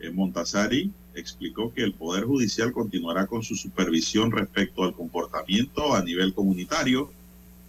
[0.00, 6.04] Eh, Montasari explicó que el Poder Judicial continuará con su supervisión respecto al comportamiento a
[6.04, 7.10] nivel comunitario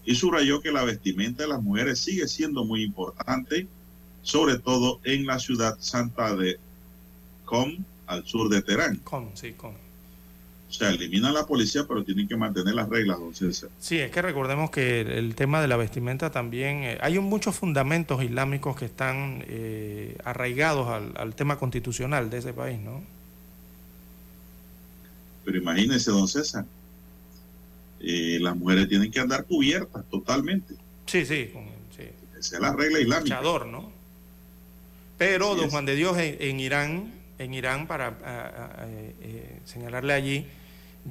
[0.03, 3.69] y subrayó que la vestimenta de las mujeres sigue siendo muy importante
[4.23, 6.59] sobre todo en la ciudad santa de
[7.45, 7.77] Com,
[8.07, 8.97] al sur de Teherán.
[9.03, 9.73] Com, sí, Com.
[10.71, 13.69] O sea, eliminan la policía, pero tienen que mantener las reglas, don César.
[13.77, 18.23] Sí, es que recordemos que el, tema de la vestimenta también, eh, hay muchos fundamentos
[18.23, 23.03] islámicos que están eh, arraigados al, tema constitucional de ese país, ¿no?
[25.43, 26.63] Pero imagínese, don César,
[27.99, 30.75] eh, las mujeres tienen que andar cubiertas totalmente.
[31.05, 31.51] Sí, sí,
[31.97, 32.03] sí.
[32.39, 33.35] Esa es la regla islámica.
[33.35, 33.91] Chador, ¿no?
[35.21, 38.17] Pero, don Juan de Dios, en, Irán, en Irán, para
[39.21, 40.47] eh, señalarle allí,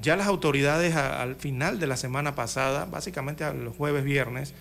[0.02, 4.52] ya las autoridades al final de la semana pasada, básicamente a los jueves, viernes,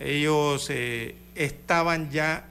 [0.00, 2.46] ellos eh, estaban ya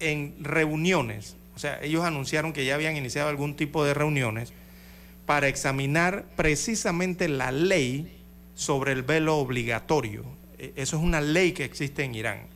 [0.00, 4.52] en reuniones, o sea, ellos anunciaron que ya habían iniciado algún tipo de reuniones
[5.26, 8.20] para examinar precisamente la ley
[8.56, 10.24] sobre el velo obligatorio.
[10.58, 12.55] E, eso es una ley que existe en Irán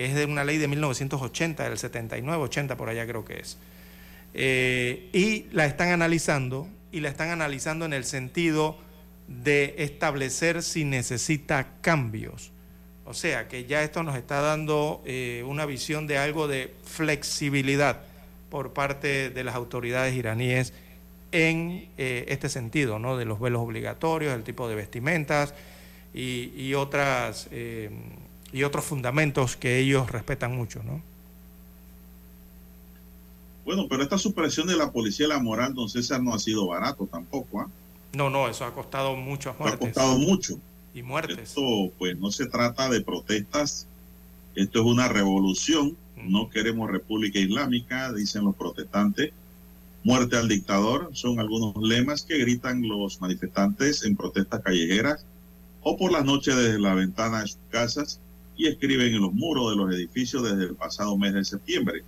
[0.00, 3.58] que es de una ley de 1980, del 79, 80 por allá creo que es.
[4.32, 8.78] Eh, y la están analizando, y la están analizando en el sentido
[9.28, 12.50] de establecer si necesita cambios.
[13.04, 18.00] O sea, que ya esto nos está dando eh, una visión de algo de flexibilidad
[18.48, 20.72] por parte de las autoridades iraníes
[21.30, 23.18] en eh, este sentido, ¿no?
[23.18, 25.52] De los velos obligatorios, el tipo de vestimentas
[26.14, 27.50] y, y otras
[28.52, 31.02] y otros fundamentos que ellos respetan mucho, ¿no?
[33.64, 36.66] Bueno, pero esta supresión de la policía de la moral, don César, no ha sido
[36.66, 37.68] barato tampoco, ¿ah?
[38.12, 39.80] No, no, eso ha costado muchas muertes.
[39.80, 40.58] Ha costado mucho.
[40.94, 41.38] Y muertes.
[41.38, 43.86] Esto, pues, no se trata de protestas.
[44.56, 45.96] Esto es una revolución.
[46.16, 49.32] No queremos república islámica, dicen los protestantes.
[50.02, 55.24] Muerte al dictador son algunos lemas que gritan los manifestantes en protestas callejeras
[55.82, 58.18] o por las noches desde la ventana de sus casas
[58.56, 62.02] y escriben en los muros de los edificios desde el pasado mes de septiembre.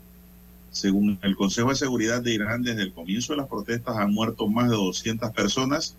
[0.71, 4.49] Según el Consejo de Seguridad de Irán, desde el comienzo de las protestas han muerto
[4.49, 5.97] más de 200 personas,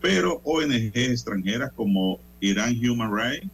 [0.00, 3.48] pero ONG extranjeras como Iran Human Rights,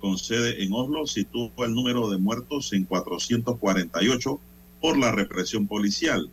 [0.00, 4.40] con sede en Oslo, situó el número de muertos en 448
[4.80, 6.28] por la represión policial.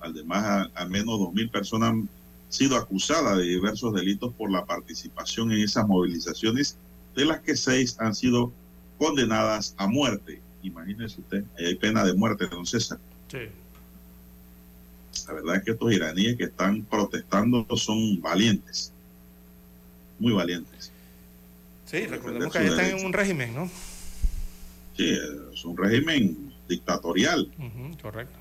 [0.00, 2.08] Además, al menos 2.000 personas han
[2.48, 6.76] sido acusadas de diversos delitos por la participación en esas movilizaciones
[7.14, 8.52] de las que seis han sido
[8.98, 10.40] condenadas a muerte.
[10.62, 12.98] Imagínese usted, hay pena de muerte, don César.
[13.28, 13.48] Sí.
[15.26, 18.92] La verdad es que estos iraníes que están protestando son valientes,
[20.18, 20.92] muy valientes.
[21.86, 23.70] Sí, recordemos que están en un régimen, ¿no?
[24.96, 25.10] Sí,
[25.54, 27.50] es un régimen dictatorial.
[28.00, 28.38] correcto.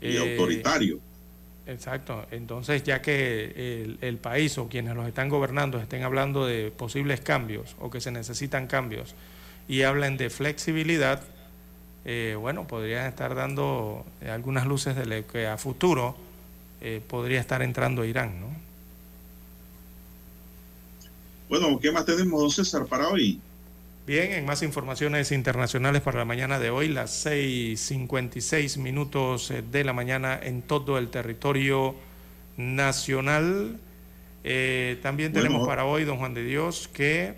[0.00, 1.00] Y autoritario.
[1.66, 2.26] Exacto.
[2.30, 7.76] Entonces, ya que el, país o quienes los están gobernando estén hablando de posibles cambios
[7.78, 9.14] o que se necesitan cambios
[9.68, 11.22] y hablan de flexibilidad,
[12.04, 16.16] eh, bueno, podrían estar dando algunas luces de lo que a futuro
[17.06, 18.48] podría estar entrando Irán, ¿no?
[21.48, 23.38] Bueno, ¿qué más tenemos, César, para hoy?
[24.04, 29.84] Bien, en más informaciones internacionales para la mañana de hoy, las 6.56 minutos eh, de
[29.84, 31.94] la mañana en todo el territorio
[32.56, 33.78] nacional.
[34.42, 37.34] Eh, también tenemos para hoy, don Juan de Dios, que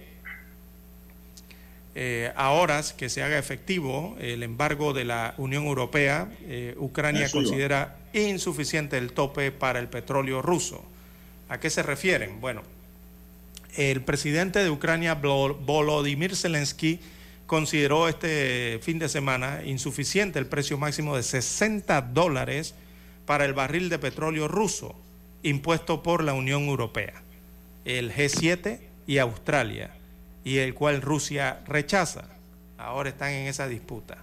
[1.94, 6.30] eh, a horas que se haga efectivo el embargo de la Unión Europea,
[6.78, 10.82] Ucrania considera insuficiente el tope para el petróleo ruso.
[11.50, 12.40] ¿A qué se refieren?
[12.40, 12.62] Bueno,
[13.76, 17.00] el presidente de Ucrania, Volodymyr Zelensky,
[17.46, 22.74] consideró este fin de semana insuficiente el precio máximo de 60 dólares
[23.26, 24.94] para el barril de petróleo ruso
[25.42, 27.22] impuesto por la Unión Europea,
[27.84, 29.90] el G7 y Australia,
[30.42, 32.24] y el cual Rusia rechaza.
[32.78, 34.18] Ahora están en esa disputa.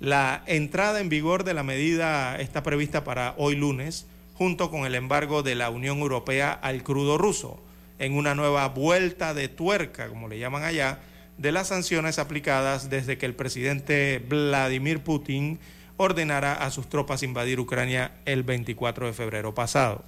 [0.00, 4.94] La entrada en vigor de la medida está prevista para hoy lunes, junto con el
[4.94, 7.62] embargo de la Unión Europea al crudo ruso
[8.00, 10.98] en una nueva vuelta de tuerca, como le llaman allá,
[11.36, 15.60] de las sanciones aplicadas desde que el presidente Vladimir Putin
[15.98, 20.02] ordenara a sus tropas invadir Ucrania el 24 de febrero pasado.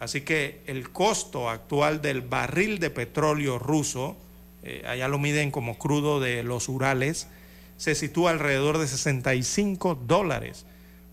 [0.00, 4.16] Así que el costo actual del barril de petróleo ruso,
[4.62, 7.28] eh, allá lo miden como crudo de los Urales,
[7.76, 10.64] se sitúa alrededor de 65 dólares,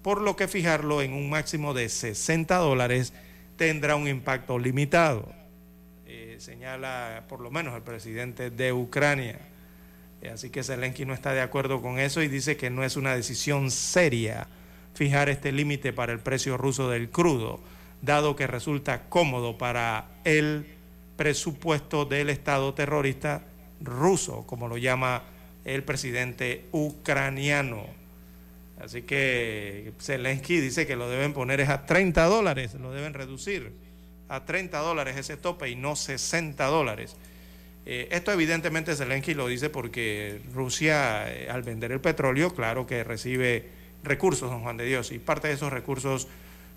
[0.01, 3.11] por lo que fijarlo en un máximo de 60 dólares
[3.57, 5.44] tendrá un impacto limitado
[6.39, 9.39] señala por lo menos el presidente de Ucrania.
[10.21, 12.95] Eh, así que Zelensky no está de acuerdo con eso y dice que no es
[12.95, 14.47] una decisión seria
[14.93, 17.59] fijar este límite para el precio ruso del crudo,
[18.01, 20.65] dado que resulta cómodo para el
[21.17, 23.43] presupuesto del Estado terrorista
[23.81, 25.23] ruso, como lo llama
[25.65, 27.85] el presidente ucraniano.
[28.79, 33.84] Así que Zelensky dice que lo deben poner es a 30 dólares, lo deben reducir
[34.29, 37.15] a 30 dólares ese tope y no 60 dólares.
[37.85, 43.03] Eh, esto evidentemente Zelensky lo dice porque Rusia eh, al vender el petróleo, claro que
[43.03, 43.69] recibe
[44.03, 46.27] recursos, don Juan de Dios, y parte de esos recursos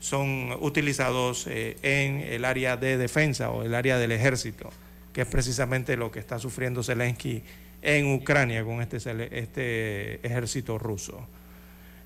[0.00, 4.70] son utilizados eh, en el área de defensa o el área del ejército,
[5.12, 7.42] que es precisamente lo que está sufriendo Zelensky
[7.80, 8.98] en Ucrania con este,
[9.38, 11.26] este ejército ruso.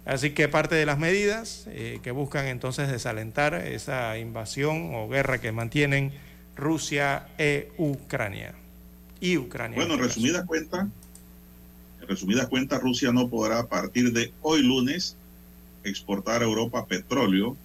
[0.05, 5.41] Así que parte de las medidas eh, que buscan entonces desalentar esa invasión o guerra
[5.41, 6.13] que mantienen
[6.57, 8.55] Rusia e Ucrania.
[9.21, 9.77] Y Ucrania.
[9.77, 10.89] Bueno, en este resumidas cuentas,
[12.01, 15.17] en resumidas cuentas, Rusia no podrá a partir de hoy lunes
[15.85, 17.57] exportar a Europa petróleo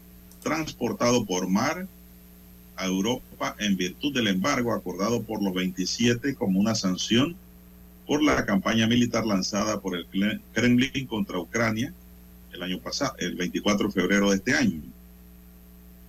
[0.43, 1.87] transportado por mar
[2.75, 7.35] a Europa en virtud del embargo acordado por los 27 como una sanción
[8.05, 10.05] por la campaña militar lanzada por el
[10.53, 11.93] Kremlin contra Ucrania
[12.57, 14.81] el año pasado, el 24 de febrero de este año.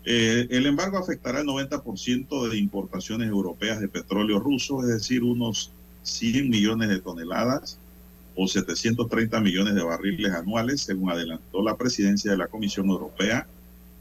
[0.05, 5.71] Eh, el embargo afectará el 90% de importaciones europeas de petróleo ruso, es decir, unos
[6.03, 7.79] 100 millones de toneladas
[8.35, 13.47] o 730 millones de barriles anuales, según adelantó la presidencia de la Comisión Europea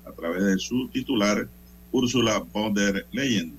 [0.05, 1.47] a través de su titular,
[1.91, 3.57] Ursula von der Leyen.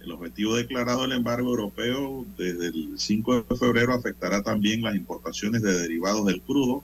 [0.00, 5.60] El objetivo declarado del embargo europeo desde el 5 de febrero afectará también las importaciones
[5.62, 6.82] de derivados del crudo,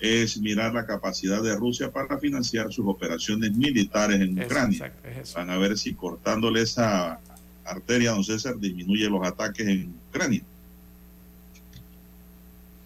[0.00, 4.92] es mirar la capacidad de Rusia para financiar sus operaciones militares en Ucrania.
[5.34, 7.20] Van a ver si cortándole esa
[7.64, 10.42] arteria, don César, disminuye los ataques en Ucrania.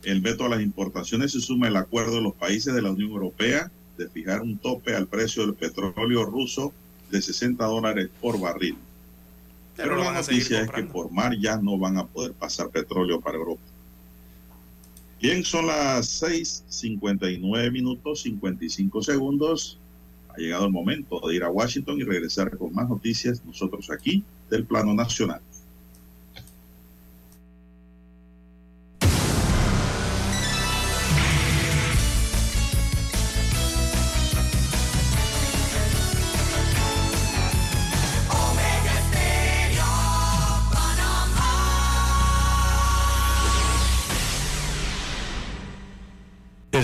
[0.04, 3.10] El veto a las importaciones se suma el acuerdo de los países de la Unión
[3.10, 6.72] Europea de fijar un tope al precio del petróleo ruso
[7.10, 8.76] de 60 dólares por barril.
[9.76, 13.38] Pero, la noticia es que por mar ya no van a poder pasar petróleo para
[13.38, 13.62] Europa.
[15.22, 19.78] Bien, son las 6:59 minutos 55 segundos.
[20.30, 24.24] Ha llegado el momento de ir a Washington y regresar con más noticias nosotros aquí
[24.50, 25.40] del plano nacional.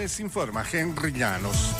[0.00, 1.74] Les informa Henry Llanos.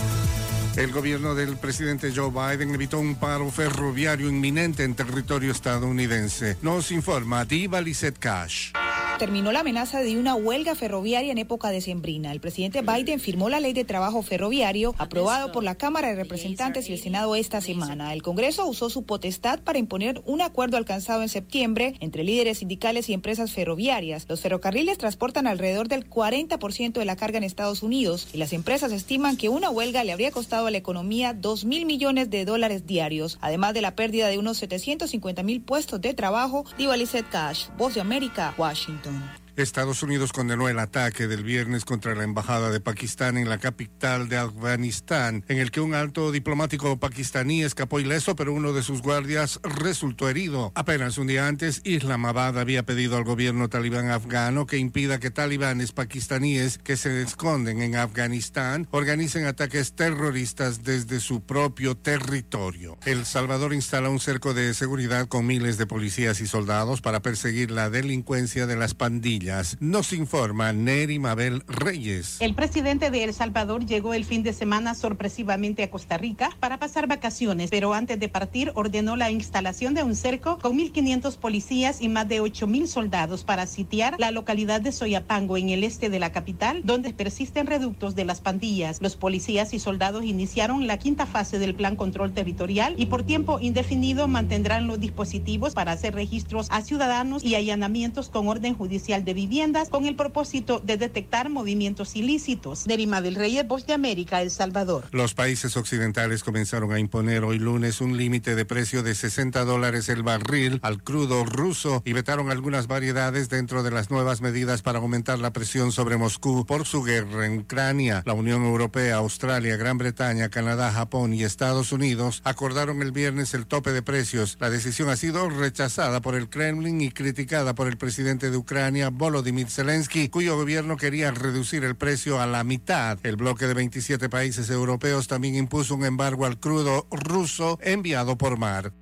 [0.77, 6.59] El gobierno del presidente Joe Biden evitó un paro ferroviario inminente en territorio estadounidense.
[6.61, 8.73] Nos informa Diva Lizette Cash
[9.21, 12.33] terminó la amenaza de una huelga ferroviaria en época decembrina.
[12.33, 16.89] El presidente Biden firmó la ley de trabajo ferroviario aprobado por la Cámara de Representantes
[16.89, 18.15] y el Senado esta semana.
[18.15, 23.11] El Congreso usó su potestad para imponer un acuerdo alcanzado en septiembre entre líderes sindicales
[23.11, 24.25] y empresas ferroviarias.
[24.27, 28.91] Los ferrocarriles transportan alrededor del 40% de la carga en Estados Unidos y las empresas
[28.91, 32.87] estiman que una huelga le habría costado a la economía 2 mil millones de dólares
[32.87, 36.65] diarios, además de la pérdida de unos 750 mil puestos de trabajo.
[36.79, 36.95] Diva
[37.31, 39.10] Cash, Voz de América, Washington.
[39.11, 39.40] done.
[39.61, 44.29] Estados Unidos condenó el ataque del viernes contra la embajada de Pakistán en la capital
[44.29, 49.03] de Afganistán, en el que un alto diplomático pakistaní escapó ileso, pero uno de sus
[49.03, 50.73] guardias resultó herido.
[50.75, 55.93] Apenas un día antes, Islamabad había pedido al gobierno talibán afgano que impida que talibanes
[55.93, 62.99] pakistaníes que se esconden en Afganistán organicen ataques terroristas desde su propio territorio.
[63.05, 67.71] El Salvador instala un cerco de seguridad con miles de policías y soldados para perseguir
[67.71, 69.50] la delincuencia de las pandillas
[69.81, 72.37] nos informa Neri Mabel Reyes.
[72.41, 76.79] El presidente de El Salvador llegó el fin de semana sorpresivamente a Costa Rica para
[76.79, 82.01] pasar vacaciones, pero antes de partir ordenó la instalación de un cerco con 1.500 policías
[82.01, 86.21] y más de 8.000 soldados para sitiar la localidad de Soyapango en el este de
[86.21, 89.03] la capital, donde persisten reductos de las pandillas.
[89.03, 93.59] Los policías y soldados iniciaron la quinta fase del plan control territorial y por tiempo
[93.61, 99.40] indefinido mantendrán los dispositivos para hacer registros a ciudadanos y allanamientos con orden judicial de
[99.41, 102.85] Viviendas con el propósito de detectar movimientos ilícitos.
[102.85, 105.07] Derima del Reyes, Voz de América, El Salvador.
[105.13, 110.11] Los países occidentales comenzaron a imponer hoy lunes un límite de precio de 60 dólares
[110.11, 114.99] el barril al crudo ruso y vetaron algunas variedades dentro de las nuevas medidas para
[114.99, 118.23] aumentar la presión sobre Moscú por su guerra en Ucrania.
[118.27, 123.65] La Unión Europea, Australia, Gran Bretaña, Canadá, Japón y Estados Unidos acordaron el viernes el
[123.65, 124.59] tope de precios.
[124.61, 129.09] La decisión ha sido rechazada por el Kremlin y criticada por el presidente de Ucrania,
[129.21, 133.19] Volodymyr Zelensky, cuyo gobierno quería reducir el precio a la mitad.
[133.23, 138.59] El bloque de 27 países europeos también impuso un embargo al crudo ruso enviado por
[138.59, 138.95] mar.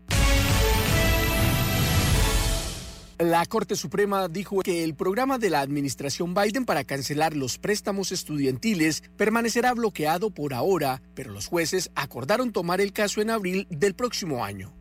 [3.19, 8.11] La Corte Suprema dijo que el programa de la administración Biden para cancelar los préstamos
[8.11, 13.95] estudiantiles permanecerá bloqueado por ahora, pero los jueces acordaron tomar el caso en abril del
[13.95, 14.78] próximo año.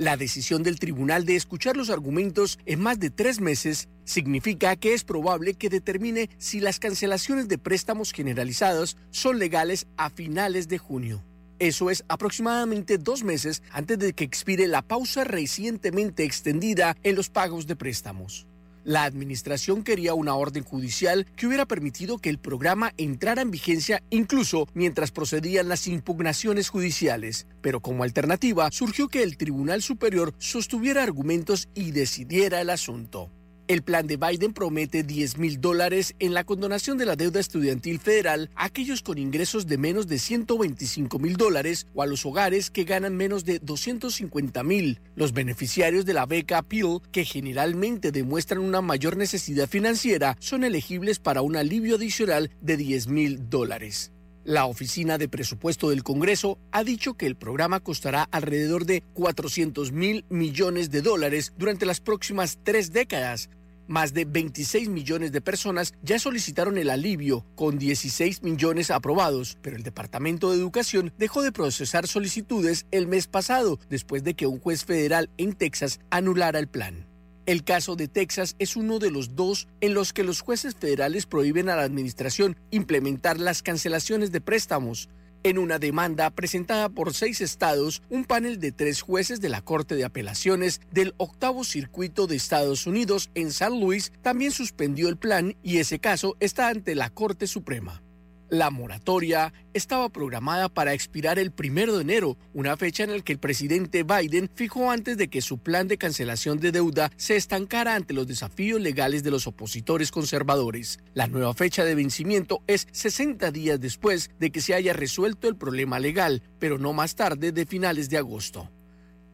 [0.00, 4.94] La decisión del tribunal de escuchar los argumentos en más de tres meses significa que
[4.94, 10.78] es probable que determine si las cancelaciones de préstamos generalizados son legales a finales de
[10.78, 11.22] junio.
[11.58, 17.28] Eso es aproximadamente dos meses antes de que expire la pausa recientemente extendida en los
[17.28, 18.46] pagos de préstamos.
[18.84, 24.02] La administración quería una orden judicial que hubiera permitido que el programa entrara en vigencia
[24.10, 31.02] incluso mientras procedían las impugnaciones judiciales, pero como alternativa surgió que el Tribunal Superior sostuviera
[31.02, 33.30] argumentos y decidiera el asunto.
[33.70, 38.00] El plan de Biden promete 10 mil dólares en la condonación de la deuda estudiantil
[38.00, 42.68] federal a aquellos con ingresos de menos de 125 mil dólares o a los hogares
[42.68, 44.98] que ganan menos de 250 mil.
[45.14, 51.20] Los beneficiarios de la beca Peel, que generalmente demuestran una mayor necesidad financiera, son elegibles
[51.20, 54.10] para un alivio adicional de 10 mil dólares.
[54.42, 59.92] La Oficina de Presupuesto del Congreso ha dicho que el programa costará alrededor de 400
[59.92, 63.50] mil millones de dólares durante las próximas tres décadas,
[63.90, 69.76] más de 26 millones de personas ya solicitaron el alivio, con 16 millones aprobados, pero
[69.76, 74.60] el Departamento de Educación dejó de procesar solicitudes el mes pasado, después de que un
[74.60, 77.06] juez federal en Texas anulara el plan.
[77.46, 81.26] El caso de Texas es uno de los dos en los que los jueces federales
[81.26, 85.08] prohíben a la administración implementar las cancelaciones de préstamos.
[85.42, 89.94] En una demanda presentada por seis estados, un panel de tres jueces de la Corte
[89.94, 95.56] de Apelaciones del Octavo Circuito de Estados Unidos en San Luis también suspendió el plan
[95.62, 98.02] y ese caso está ante la Corte Suprema.
[98.50, 103.32] La moratoria estaba programada para expirar el primero de enero, una fecha en la que
[103.32, 107.94] el presidente Biden fijó antes de que su plan de cancelación de deuda se estancara
[107.94, 110.98] ante los desafíos legales de los opositores conservadores.
[111.14, 115.54] La nueva fecha de vencimiento es 60 días después de que se haya resuelto el
[115.54, 118.68] problema legal, pero no más tarde de finales de agosto.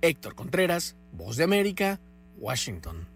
[0.03, 2.01] Héctor Contreras, Voz de América,
[2.37, 3.16] Washington.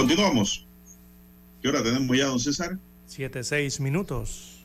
[0.00, 0.64] Continuamos.
[1.60, 2.78] ¿Qué hora tenemos ya, don César?
[3.06, 4.64] Siete, seis minutos.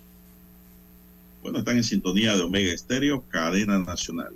[1.44, 4.34] Bueno, están en sintonía de Omega Estéreo, cadena nacional.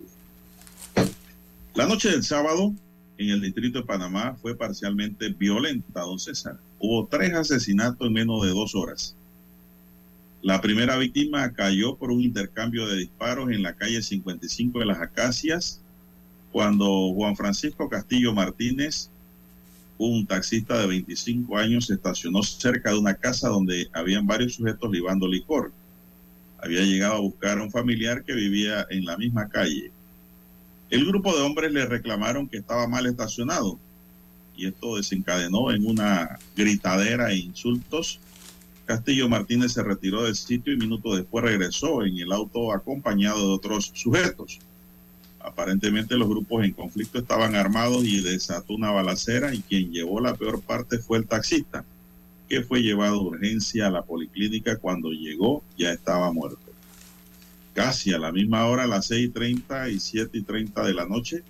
[1.74, 2.74] La noche del sábado
[3.18, 6.60] en el distrito de Panamá fue parcialmente violenta, don César.
[6.80, 9.16] Hubo tres asesinatos en menos de dos horas.
[10.42, 15.00] La primera víctima cayó por un intercambio de disparos en la calle 55 de las
[15.00, 15.80] Acacias,
[16.52, 19.10] cuando Juan Francisco Castillo Martínez,
[20.00, 24.90] un taxista de 25 años, se estacionó cerca de una casa donde habían varios sujetos
[24.90, 25.72] libando licor.
[26.58, 29.92] Había llegado a buscar a un familiar que vivía en la misma calle.
[30.90, 33.78] El grupo de hombres le reclamaron que estaba mal estacionado
[34.56, 38.20] y esto desencadenó en una gritadera e insultos.
[38.86, 43.54] Castillo Martínez se retiró del sitio y minutos después regresó en el auto acompañado de
[43.54, 44.60] otros sujetos.
[45.40, 50.36] Aparentemente los grupos en conflicto estaban armados y desató una balacera y quien llevó la
[50.36, 51.86] peor parte fue el taxista,
[52.48, 56.70] que fue llevado de urgencia a la policlínica cuando llegó ya estaba muerto
[57.80, 61.44] casi a la misma hora, a las 6.30 y 7.30 de la noche,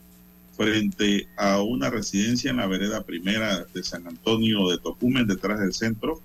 [0.56, 5.74] frente a una residencia en la vereda primera de San Antonio de Tocumen, detrás del
[5.74, 6.22] centro.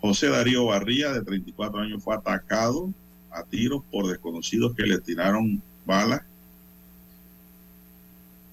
[0.00, 2.92] José Darío Barría, de 34 años, fue atacado
[3.30, 6.22] a tiros por desconocidos que le tiraron balas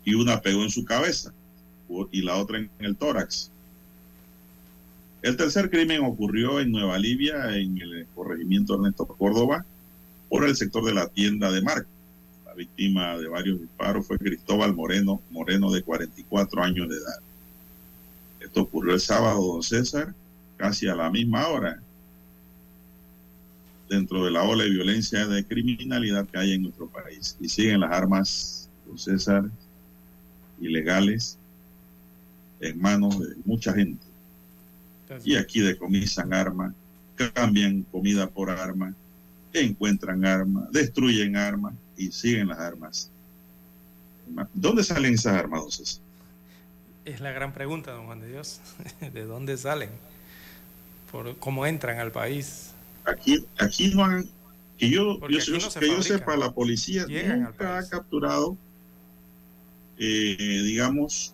[0.07, 1.33] y una pegó en su cabeza
[2.13, 3.51] y la otra en el tórax.
[5.21, 9.65] El tercer crimen ocurrió en Nueva Libia, en el corregimiento Ernesto Córdoba,
[10.29, 11.89] por el sector de la tienda de Marco.
[12.45, 17.19] La víctima de varios disparos fue Cristóbal Moreno, Moreno de 44 años de edad.
[18.39, 20.13] Esto ocurrió el sábado, don César,
[20.55, 21.81] casi a la misma hora,
[23.89, 27.35] dentro de la ola de violencia de criminalidad que hay en nuestro país.
[27.41, 29.43] Y siguen las armas, don César,
[30.59, 31.37] ilegales,
[32.59, 34.05] en manos de mucha gente.
[35.23, 36.73] Y aquí decomisan armas,
[37.15, 38.93] cambian comida por armas
[39.61, 43.11] encuentran armas, destruyen armas y siguen las armas.
[44.53, 46.01] ¿Dónde salen esas armas, entonces?
[47.05, 48.59] Es la gran pregunta, don Juan de Dios.
[49.13, 49.89] ¿De dónde salen?
[51.11, 52.71] ¿Por ¿Cómo entran al país?
[53.05, 54.29] Aquí, aquí no han,
[54.77, 55.39] que yo, yo,
[55.79, 58.57] que yo sepa, la policía nunca ha capturado,
[59.97, 61.33] eh, digamos,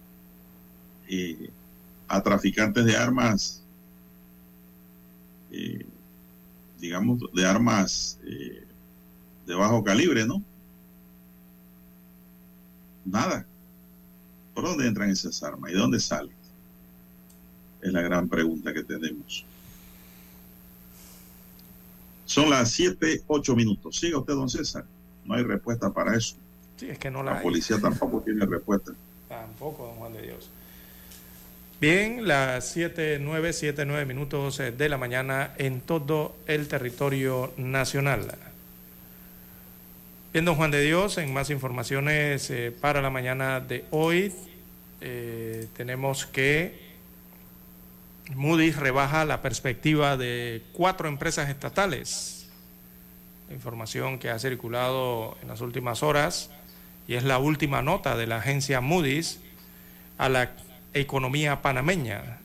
[1.07, 1.49] eh,
[2.07, 3.63] a traficantes de armas
[5.53, 5.85] eh,
[6.79, 8.65] digamos, de armas eh,
[9.45, 10.43] de bajo calibre, ¿no?
[13.05, 13.45] Nada.
[14.53, 16.35] ¿Por dónde entran esas armas y de dónde salen?
[17.81, 19.45] Es la gran pregunta que tenemos.
[22.25, 23.97] Son las 7, 8 minutos.
[23.97, 24.85] Siga usted, don César.
[25.23, 26.35] No hay respuesta para eso.
[26.77, 28.91] Sí, es que no la, la policía tampoco tiene respuesta.
[29.29, 30.49] Tampoco, don Juan de Dios.
[31.83, 37.51] Bien, las 7, 9, 7, 9 minutos eh, de la mañana en todo el territorio
[37.57, 38.37] nacional.
[40.31, 44.33] Bien, don Juan de Dios, en más informaciones eh, para la mañana de hoy,
[45.01, 46.79] eh, tenemos que
[48.33, 52.49] Moody's rebaja la perspectiva de cuatro empresas estatales.
[53.49, 56.49] La información que ha circulado en las últimas horas
[57.07, 59.39] y es la última nota de la agencia Moody's
[60.17, 60.51] a la
[60.93, 62.37] economía panameña.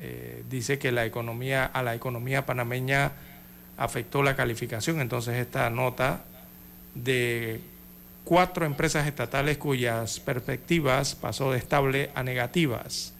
[0.00, 3.12] Eh, dice que la economía, a la economía panameña
[3.76, 6.24] afectó la calificación, entonces esta nota
[6.94, 7.60] de
[8.24, 13.12] cuatro empresas estatales cuyas perspectivas pasó de estable a negativas.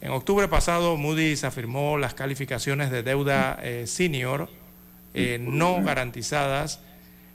[0.00, 4.48] En octubre pasado, Moody's afirmó las calificaciones de deuda eh, senior
[5.14, 6.80] eh, no garantizadas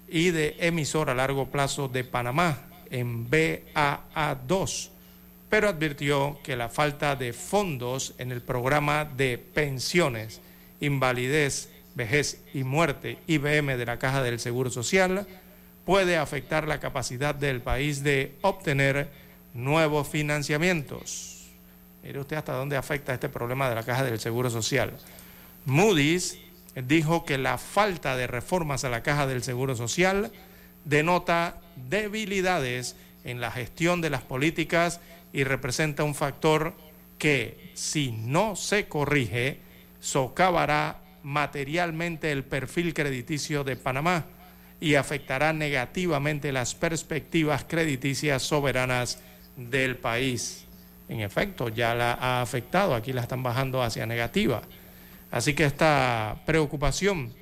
[0.08, 4.92] y de emisor a largo plazo de Panamá en BAA2
[5.52, 10.40] pero advirtió que la falta de fondos en el programa de pensiones,
[10.80, 15.28] invalidez, vejez y muerte IBM de la Caja del Seguro Social
[15.84, 19.10] puede afectar la capacidad del país de obtener
[19.54, 21.50] nuevos financiamientos.
[22.02, 24.94] Mire usted hasta dónde afecta este problema de la Caja del Seguro Social.
[25.66, 26.38] Moody's
[26.76, 30.32] dijo que la falta de reformas a la Caja del Seguro Social
[30.86, 35.00] denota debilidades en la gestión de las políticas
[35.34, 36.74] y representa un factor
[37.18, 39.60] que, si no se corrige,
[40.00, 44.26] socavará materialmente el perfil crediticio de Panamá
[44.80, 49.20] y afectará negativamente las perspectivas crediticias soberanas
[49.56, 50.66] del país.
[51.08, 54.62] En efecto, ya la ha afectado, aquí la están bajando hacia negativa.
[55.30, 57.34] Así que esta preocupación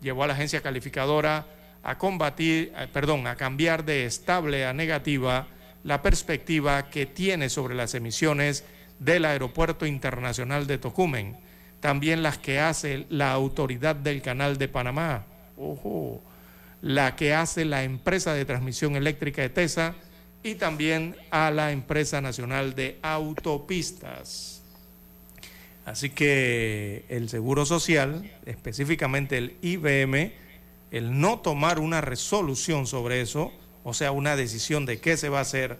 [0.00, 1.46] llevó a la agencia calificadora
[1.84, 5.46] a combatir, eh, perdón, a cambiar de estable a negativa
[5.84, 8.64] la perspectiva que tiene sobre las emisiones
[8.98, 11.36] del Aeropuerto Internacional de Tocumen,
[11.80, 15.26] también las que hace la Autoridad del Canal de Panamá,
[15.58, 16.22] ojo,
[16.80, 19.94] la que hace la empresa de transmisión eléctrica de TESA
[20.42, 24.62] y también a la empresa nacional de autopistas.
[25.84, 30.43] Así que el Seguro Social, específicamente el IBM,
[30.94, 33.52] el no tomar una resolución sobre eso,
[33.82, 35.76] o sea, una decisión de qué se va a hacer,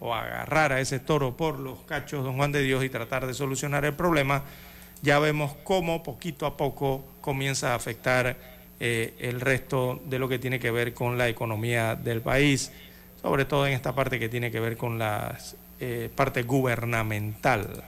[0.00, 3.32] o agarrar a ese toro por los cachos, don Juan de Dios, y tratar de
[3.32, 4.42] solucionar el problema,
[5.02, 8.36] ya vemos cómo poquito a poco comienza a afectar
[8.80, 12.72] eh, el resto de lo que tiene que ver con la economía del país,
[13.22, 15.38] sobre todo en esta parte que tiene que ver con la
[15.78, 17.84] eh, parte gubernamental.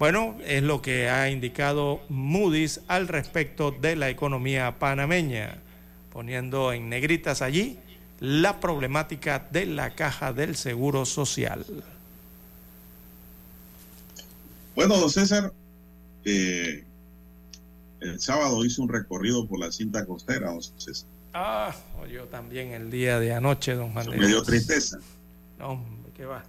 [0.00, 5.58] Bueno, es lo que ha indicado Moody's al respecto de la economía panameña,
[6.16, 7.76] poniendo en negritas allí
[8.20, 11.66] la problemática de la caja del Seguro Social.
[14.74, 15.52] Bueno, don César,
[16.24, 16.84] eh,
[18.00, 21.06] el sábado hice un recorrido por la cinta costera, don César.
[21.34, 21.76] Ah,
[22.10, 24.08] yo también el día de anoche, don Juan.
[24.08, 24.98] Me dio tristeza.
[25.58, 25.84] No,
[26.16, 26.42] ¿qué va?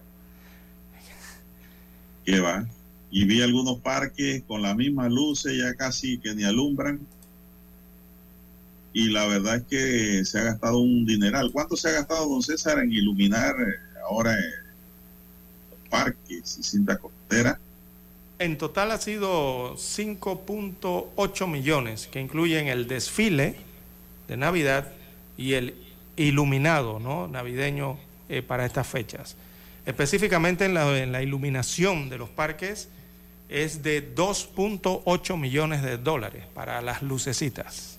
[2.23, 2.65] ¿Qué va?
[3.11, 7.06] Y vi algunos parques con las mismas luces ya casi que ni alumbran
[8.98, 11.52] y la verdad es que se ha gastado un dineral.
[11.52, 13.76] ¿Cuánto se ha gastado, don César, en iluminar eh,
[14.10, 14.53] ahora eh,
[15.69, 17.60] los parques y cinta costera?
[18.40, 23.57] En total ha sido 5.8 millones, que incluyen el desfile
[24.28, 24.91] de Navidad
[25.38, 25.76] y el
[26.15, 27.28] iluminado ¿no?
[27.28, 27.99] navideño
[28.30, 29.36] eh, para estas fechas.
[29.86, 32.90] Específicamente en la, en la iluminación de los parques
[33.48, 37.97] es de 2.8 millones de dólares para las lucecitas.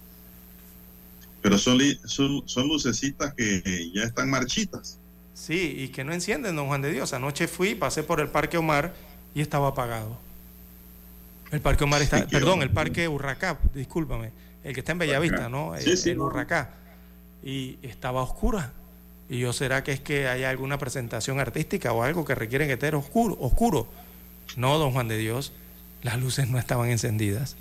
[1.42, 4.98] Pero son, son, lucecitas que ya están marchitas.
[5.34, 7.12] Sí, y que no encienden, don Juan de Dios.
[7.12, 8.92] Anoche fui, pasé por el Parque Omar
[9.34, 10.18] y estaba apagado.
[11.52, 14.32] El Parque Omar está, perdón, el Parque Urracá, discúlpame,
[14.64, 15.74] el que está en Bellavista, ¿no?
[15.76, 16.70] El, sí, el Urracá.
[17.42, 18.72] Y estaba oscura.
[19.30, 22.74] Y yo, ¿será que es que hay alguna presentación artística o algo que requiere que
[22.74, 23.36] esté oscuro?
[23.40, 23.86] oscuro?
[24.56, 25.52] No, don Juan de Dios,
[26.02, 27.56] las luces no estaban encendidas.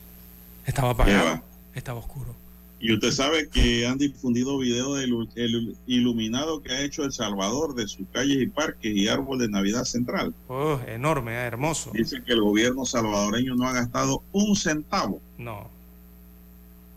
[0.66, 1.42] Estaba apagado,
[1.76, 2.36] estaba oscuro.
[2.80, 7.88] Y usted sabe que han difundido videos del iluminado que ha hecho El Salvador de
[7.88, 10.34] sus calles y parques y árbol de Navidad Central.
[10.48, 11.92] Oh, enorme, eh, hermoso.
[11.92, 15.20] Dice que el gobierno salvadoreño no ha gastado un centavo.
[15.40, 15.70] No.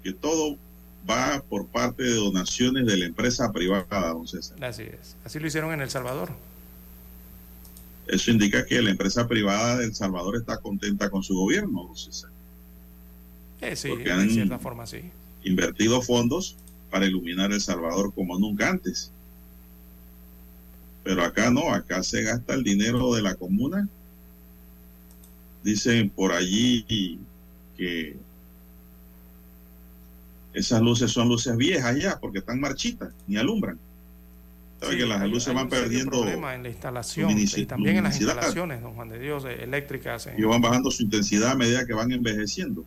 [0.02, 0.58] Que todo
[1.08, 4.62] va por parte de donaciones de la empresa privada, don César.
[4.62, 5.16] Así es.
[5.24, 6.28] Así lo hicieron en El Salvador.
[8.06, 11.96] Eso indica que la empresa privada de El Salvador está contenta con su gobierno, don
[11.96, 12.30] César.
[13.62, 15.10] Eh, sí, de cierta forma sí
[15.44, 16.56] invertido fondos
[16.90, 19.12] para iluminar El Salvador como nunca antes.
[21.04, 23.88] Pero acá no, acá se gasta el dinero de la comuna.
[25.62, 27.18] Dicen por allí
[27.76, 28.16] que
[30.52, 33.78] esas luces son luces viejas ya, porque están marchitas, ni alumbran.
[34.82, 36.26] Sí, que las luces van perdiendo.
[36.26, 40.28] en la instalación y también en las instalaciones, don Juan de Dios, eléctricas.
[40.36, 42.84] Y van bajando su intensidad a medida que van envejeciendo.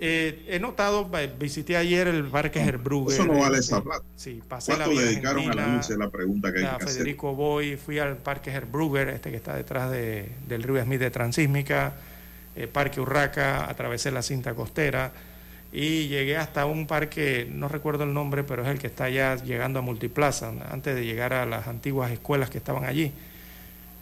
[0.00, 1.08] Eh, he notado,
[1.38, 3.14] visité ayer el Parque Herbrugger.
[3.14, 4.04] Eso no vale esa plata.
[4.16, 5.88] Sí, pasé ¿Cuánto la dedicaron a la luz?
[5.88, 9.54] Es la pregunta que hay que Federico Boy, fui al Parque Herbrugger, este que está
[9.54, 11.94] detrás de, del río Smith de Transísmica,
[12.56, 15.12] eh, Parque Urraca, atravesé la cinta costera
[15.74, 19.34] y llegué hasta un parque, no recuerdo el nombre, pero es el que está ya
[19.36, 23.12] llegando a Multiplaza, antes de llegar a las antiguas escuelas que estaban allí,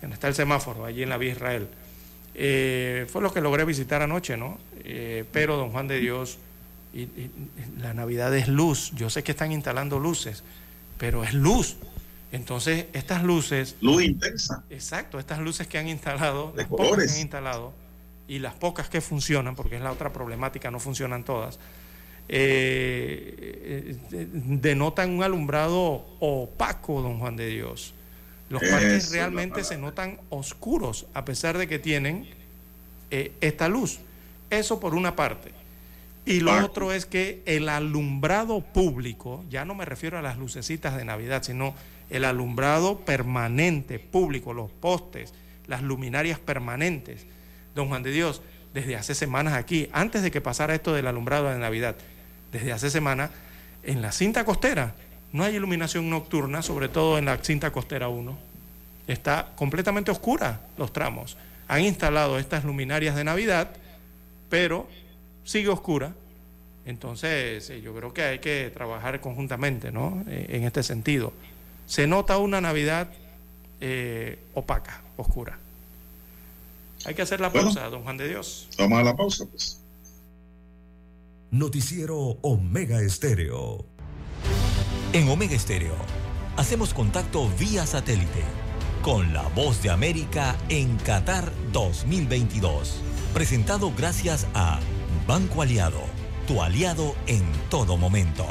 [0.03, 1.69] donde está el semáforo, allí en la vía Israel.
[2.35, 4.59] Eh, fue lo que logré visitar anoche, ¿no?
[4.85, 6.39] Eh, pero, don Juan de Dios,
[6.95, 7.09] y,
[7.79, 8.93] la Navidad es luz.
[8.95, 10.43] Yo sé que están instalando luces,
[10.99, 11.77] pero es luz.
[12.33, 13.77] Entonces, estas luces.
[13.81, 14.65] Luz intensa.
[14.71, 17.73] Exacto, estas luces que han instalado, las pocas que han instalado,
[18.29, 21.59] y las pocas que funcionan, porque es la otra problemática, no funcionan todas,
[22.29, 27.95] eh, denotan un alumbrado opaco, don Juan de Dios.
[28.49, 32.29] Los parques realmente se notan oscuros a pesar de que tienen
[33.11, 33.99] eh, esta luz.
[34.53, 35.51] Eso por una parte.
[36.25, 40.97] Y lo otro es que el alumbrado público, ya no me refiero a las lucecitas
[40.97, 41.75] de Navidad, sino
[42.11, 45.35] el alumbrado permanente público, los postes,
[45.67, 47.27] las luminarias permanentes.
[47.75, 48.43] Don Juan de Dios,
[48.75, 51.97] desde hace semanas aquí, antes de que pasara esto del alumbrado de Navidad,
[52.53, 53.31] desde hace semanas,
[53.83, 54.95] en la cinta costera
[55.33, 58.39] no hay iluminación nocturna, sobre todo en la cinta costera 1.
[59.07, 61.39] Está completamente oscura los tramos.
[61.69, 63.71] Han instalado estas luminarias de Navidad,
[64.53, 64.87] pero
[65.45, 66.13] sigue oscura.
[66.85, 70.23] Entonces, eh, yo creo que hay que trabajar conjuntamente ¿no?
[70.29, 71.33] Eh, en este sentido.
[71.87, 73.09] Se nota una Navidad
[73.81, 75.59] eh, opaca, oscura.
[77.07, 78.69] Hay que hacer la pausa, don Juan de Dios.
[78.77, 79.81] Vamos a la pausa, pues.
[81.51, 83.87] Noticiero Omega Estéreo.
[85.15, 85.97] En Omega Estéreo
[86.59, 88.45] hacemos contacto vía satélite
[89.01, 93.12] con la voz de América en Qatar 2022.
[93.35, 94.79] Presentado gracias a
[95.27, 96.03] Banco Aliado,
[96.47, 98.47] tu aliado en todo momento.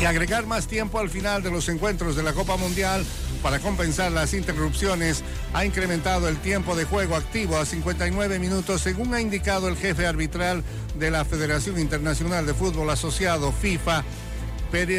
[0.00, 3.06] y agregar más tiempo al final de los encuentros de la Copa Mundial
[3.40, 5.22] para compensar las interrupciones
[5.52, 10.04] ha incrementado el tiempo de juego activo a 59 minutos, según ha indicado el jefe
[10.04, 10.64] arbitral
[10.98, 14.02] de la Federación Internacional de Fútbol Asociado, FIFA,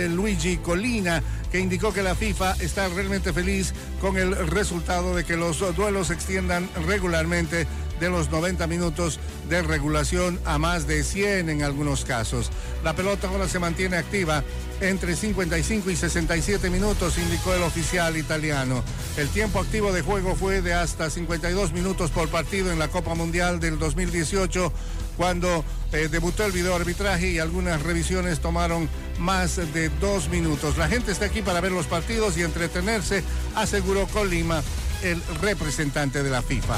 [0.10, 1.22] Luigi Colina,
[1.54, 6.08] que indicó que la FIFA está realmente feliz con el resultado de que los duelos
[6.08, 7.68] se extiendan regularmente
[8.00, 9.20] de los 90 minutos
[9.50, 12.50] de regulación a más de 100 en algunos casos.
[12.84, 14.44] La pelota ahora se mantiene activa
[14.82, 18.84] entre 55 y 67 minutos, indicó el oficial italiano.
[19.16, 23.14] El tiempo activo de juego fue de hasta 52 minutos por partido en la Copa
[23.14, 24.74] Mundial del 2018,
[25.18, 30.78] cuando eh, debutó el video arbitraje y algunas revisiones tomaron más de dos minutos.
[30.78, 33.24] La gente está aquí para ver los partidos y entretenerse,
[33.56, 34.64] aseguró Colima,
[35.04, 36.78] el representante de la FIFA.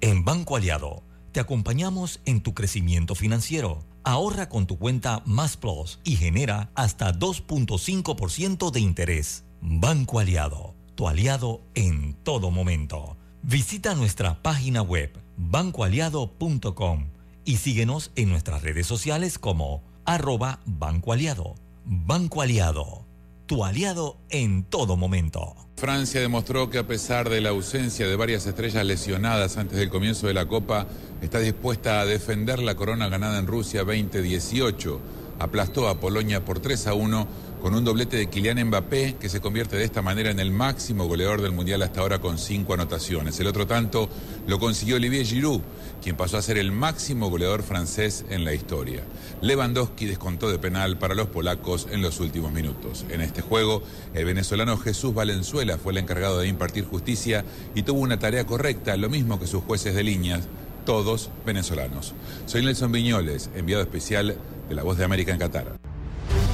[0.00, 1.02] En Banco Aliado,
[1.32, 3.84] te acompañamos en tu crecimiento financiero.
[4.04, 9.44] Ahorra con tu cuenta Más Plus y genera hasta 2.5% de interés.
[9.60, 13.16] Banco Aliado, tu aliado en todo momento.
[13.42, 17.10] Visita nuestra página web bancoaliado.com
[17.44, 21.54] y síguenos en nuestras redes sociales como arroba Banco Aliado.
[21.84, 23.06] Banco Aliado,
[23.46, 25.54] tu aliado en todo momento.
[25.76, 30.26] Francia demostró que a pesar de la ausencia de varias estrellas lesionadas antes del comienzo
[30.26, 30.86] de la Copa,
[31.20, 35.00] está dispuesta a defender la corona ganada en Rusia 2018.
[35.38, 37.28] Aplastó a Polonia por 3 a 1
[37.60, 41.06] con un doblete de Kylian Mbappé, que se convierte de esta manera en el máximo
[41.06, 43.38] goleador del Mundial hasta ahora con cinco anotaciones.
[43.40, 44.08] El otro tanto
[44.46, 45.60] lo consiguió Olivier Giroud,
[46.02, 49.02] quien pasó a ser el máximo goleador francés en la historia.
[49.40, 53.04] Lewandowski descontó de penal para los polacos en los últimos minutos.
[53.10, 53.82] En este juego,
[54.14, 58.96] el venezolano Jesús Valenzuela fue el encargado de impartir justicia y tuvo una tarea correcta,
[58.96, 60.44] lo mismo que sus jueces de líneas,
[60.84, 62.14] todos venezolanos.
[62.46, 64.36] Soy Nelson Viñoles, enviado especial
[64.68, 65.95] de La Voz de América en Qatar.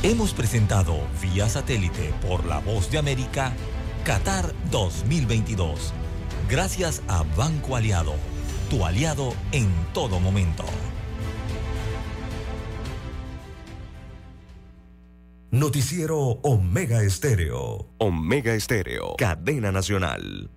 [0.04, 3.52] Hemos presentado vía satélite por La Voz de América
[4.04, 5.94] Qatar 2022.
[6.50, 8.14] Gracias a Banco Aliado,
[8.68, 10.64] tu aliado en todo momento.
[15.52, 17.86] Noticiero Omega Estéreo.
[17.98, 19.14] Omega Estéreo.
[19.16, 20.50] Cadena Nacional.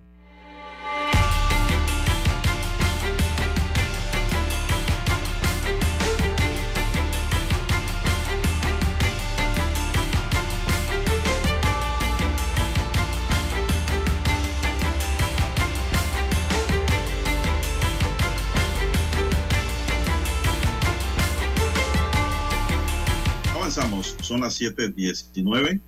[24.40, 25.80] Las 7:19.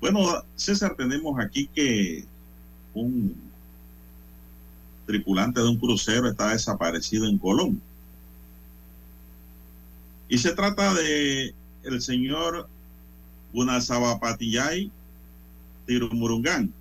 [0.00, 2.24] Bueno, César, tenemos aquí que
[2.94, 3.34] un
[5.06, 7.80] tripulante de un crucero está desaparecido en Colón.
[10.28, 11.54] Y se trata de
[11.84, 12.68] el señor
[13.52, 14.90] Bunazabapatillay
[15.86, 16.72] Tirumurungán,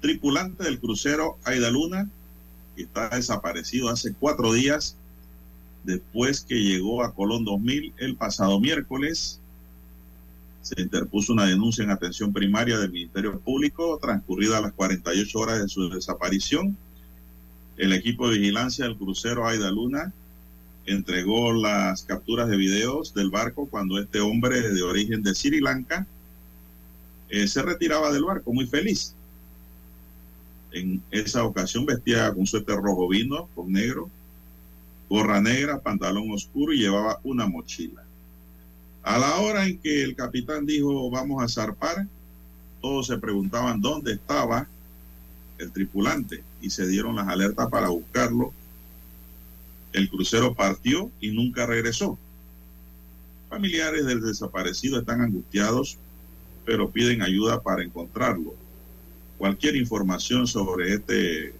[0.00, 2.08] tripulante del crucero Aida Luna,
[2.76, 4.96] que está desaparecido hace cuatro días
[5.84, 9.40] después que llegó a Colón 2000 el pasado miércoles.
[10.62, 15.68] Se interpuso una denuncia en atención primaria del Ministerio Público, transcurrida las 48 horas de
[15.68, 16.76] su desaparición.
[17.76, 20.12] El equipo de vigilancia del crucero Aida Luna
[20.86, 26.06] entregó las capturas de videos del barco cuando este hombre de origen de Sri Lanka
[27.28, 29.14] eh, se retiraba del barco muy feliz.
[30.72, 34.10] En esa ocasión vestía con suéter rojo vino con negro,
[35.12, 38.02] gorra negra, pantalón oscuro y llevaba una mochila.
[39.02, 42.06] A la hora en que el capitán dijo vamos a zarpar,
[42.80, 44.66] todos se preguntaban dónde estaba
[45.58, 48.54] el tripulante y se dieron las alertas para buscarlo.
[49.92, 52.18] El crucero partió y nunca regresó.
[53.50, 55.98] Familiares del desaparecido están angustiados,
[56.64, 58.54] pero piden ayuda para encontrarlo.
[59.36, 61.52] Cualquier información sobre este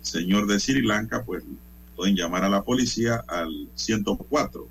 [0.00, 1.44] señor de Sri Lanka, pues
[2.04, 4.68] pueden llamar a la policía al 104,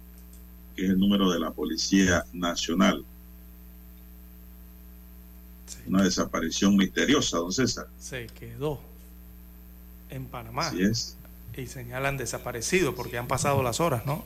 [0.75, 3.03] que es el número de la Policía Nacional.
[5.87, 7.87] Una desaparición misteriosa, don César.
[7.99, 8.79] Se quedó
[10.11, 10.67] en Panamá.
[10.67, 11.17] Así es.
[11.57, 14.23] Y señalan desaparecido porque han pasado las horas, ¿no?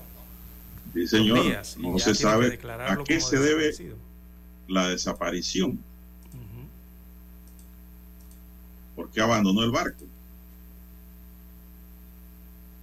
[0.94, 1.46] Sí, señor.
[1.78, 3.74] no se sabe a qué se debe
[4.68, 5.80] la desaparición.
[8.98, 10.04] ¿Por qué abandonó el barco?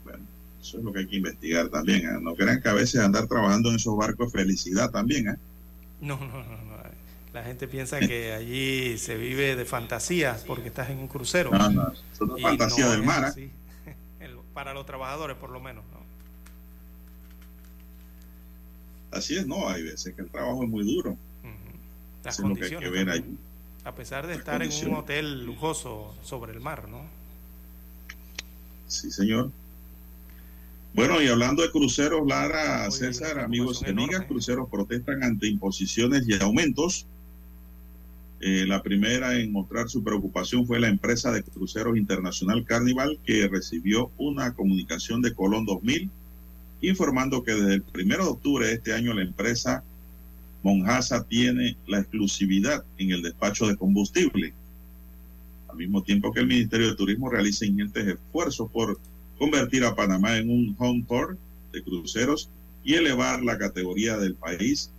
[0.05, 0.26] Bueno,
[0.64, 2.06] eso es lo que hay que investigar también.
[2.06, 2.18] ¿eh?
[2.22, 5.28] No crean que a veces andar trabajando en esos barcos es felicidad también.
[5.28, 5.36] ¿eh?
[6.00, 6.74] No, no, no, no.
[7.34, 11.50] La gente piensa que allí se vive de fantasías porque estás en un crucero.
[11.50, 13.34] No, no, es fantasía del mar.
[13.36, 13.50] ¿eh?
[14.54, 15.84] Para los trabajadores, por lo menos.
[15.92, 15.98] ¿no?
[19.18, 21.18] Así es, no, hay veces que el trabajo es muy duro.
[22.24, 23.36] Las Eso es lo que hay que ver allí.
[23.84, 24.98] A pesar de Las estar en un condiciones.
[24.98, 27.02] hotel lujoso sobre el mar, ¿no?
[28.86, 29.50] Sí, señor.
[30.94, 36.34] Bueno, y hablando de cruceros, Lara, César, amigos y amigas, cruceros protestan ante imposiciones y
[36.40, 37.06] aumentos.
[38.40, 43.48] Eh, la primera en mostrar su preocupación fue la empresa de cruceros internacional Carnival, que
[43.48, 46.10] recibió una comunicación de Colón 2000
[46.80, 49.82] informando que desde el 1 de octubre de este año la empresa
[50.62, 54.54] Monjasa tiene la exclusividad en el despacho de combustible,
[55.68, 58.98] al mismo tiempo que el Ministerio de Turismo realiza ingentes esfuerzos por
[59.39, 61.39] convertir a Panamá en un home port
[61.73, 62.51] de cruceros
[62.85, 64.90] y elevar la categoría del país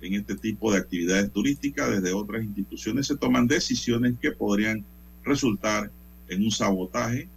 [0.00, 1.90] en este tipo de actividades turísticas.
[1.90, 4.84] Desde otras instituciones se toman decisiones que podrían
[5.24, 5.90] resultar
[6.28, 7.28] en un sabotaje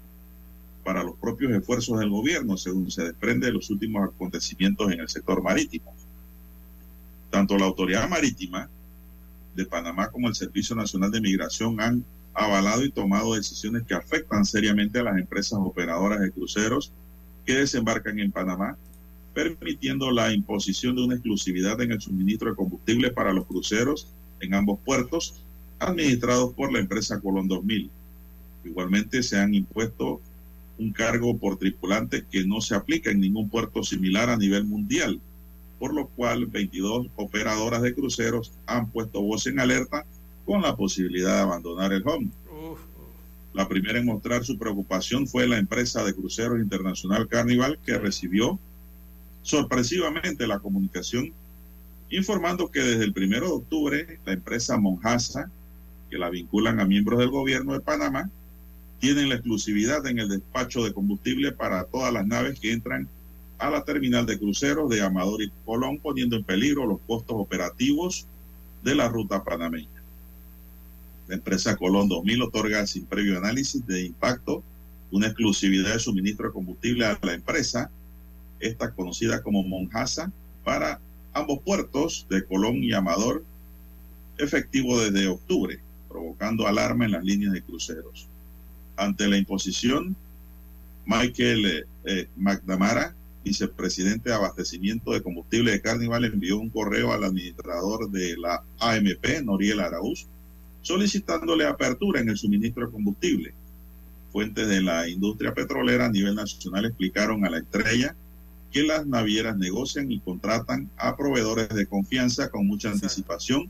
[0.84, 5.10] para los propios esfuerzos del gobierno, según se desprende de los últimos acontecimientos en el
[5.10, 5.94] sector marítimo.
[7.30, 8.68] Tanto la Autoridad Marítima
[9.56, 14.45] de Panamá como el Servicio Nacional de Migración han avalado y tomado decisiones que afectan
[14.45, 16.91] seriamente a las empresas operadoras de cruceros
[17.45, 18.78] que desembarcan en Panamá,
[19.34, 24.08] permitiendo la imposición de una exclusividad en el suministro de combustible para los cruceros
[24.40, 25.41] en ambos puertos
[25.80, 27.90] administrados por la empresa Colón 2000.
[28.64, 30.22] Igualmente se han impuesto
[30.78, 35.20] un cargo por tripulante que no se aplica en ningún puerto similar a nivel mundial,
[35.80, 40.06] por lo cual 22 operadoras de cruceros han puesto voz en alerta
[40.45, 42.30] con la posibilidad de abandonar el home.
[43.53, 48.59] La primera en mostrar su preocupación fue la empresa de cruceros internacional Carnival, que recibió
[49.43, 51.34] sorpresivamente la comunicación
[52.11, 55.49] informando que desde el primero de octubre la empresa Monjasa,
[56.09, 58.30] que la vinculan a miembros del gobierno de Panamá,
[58.99, 63.07] tienen la exclusividad en el despacho de combustible para todas las naves que entran
[63.57, 68.27] a la terminal de cruceros de Amador y Colón, poniendo en peligro los costos operativos
[68.84, 69.88] de la ruta panameña.
[71.32, 74.66] La empresa Colón 2000 otorga sin previo análisis de impacto
[75.12, 77.90] una exclusividad de suministro de combustible a la empresa,
[78.60, 80.30] esta conocida como Monjasa,
[80.66, 80.99] para
[81.32, 83.45] ambos puertos de Colón y Amador,
[84.40, 85.80] efectivo desde octubre,
[86.10, 88.28] provocando alarma en las líneas de cruceros.
[88.98, 90.18] Ante la imposición,
[91.06, 97.24] Michael eh, eh, McNamara, vicepresidente de abastecimiento de combustible de Carnival, envió un correo al
[97.24, 100.28] administrador de la AMP, Noriel Araúz,
[100.82, 103.53] solicitándole apertura en el suministro de combustible.
[104.32, 108.16] Fuentes de la industria petrolera a nivel nacional explicaron a la estrella
[108.72, 113.70] que las navieras negocian y contratan a proveedores de confianza con mucha anticipación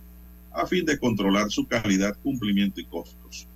[0.54, 3.48] a fin de controlar su calidad, cumplimiento y costos.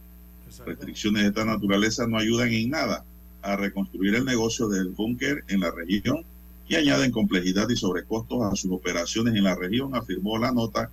[0.66, 3.04] Restricciones de esta naturaleza no ayudan en nada
[3.42, 6.24] a reconstruir el negocio del búnker en la región
[6.68, 10.90] y añaden complejidad y sobrecostos a sus operaciones en la región, afirmó la nota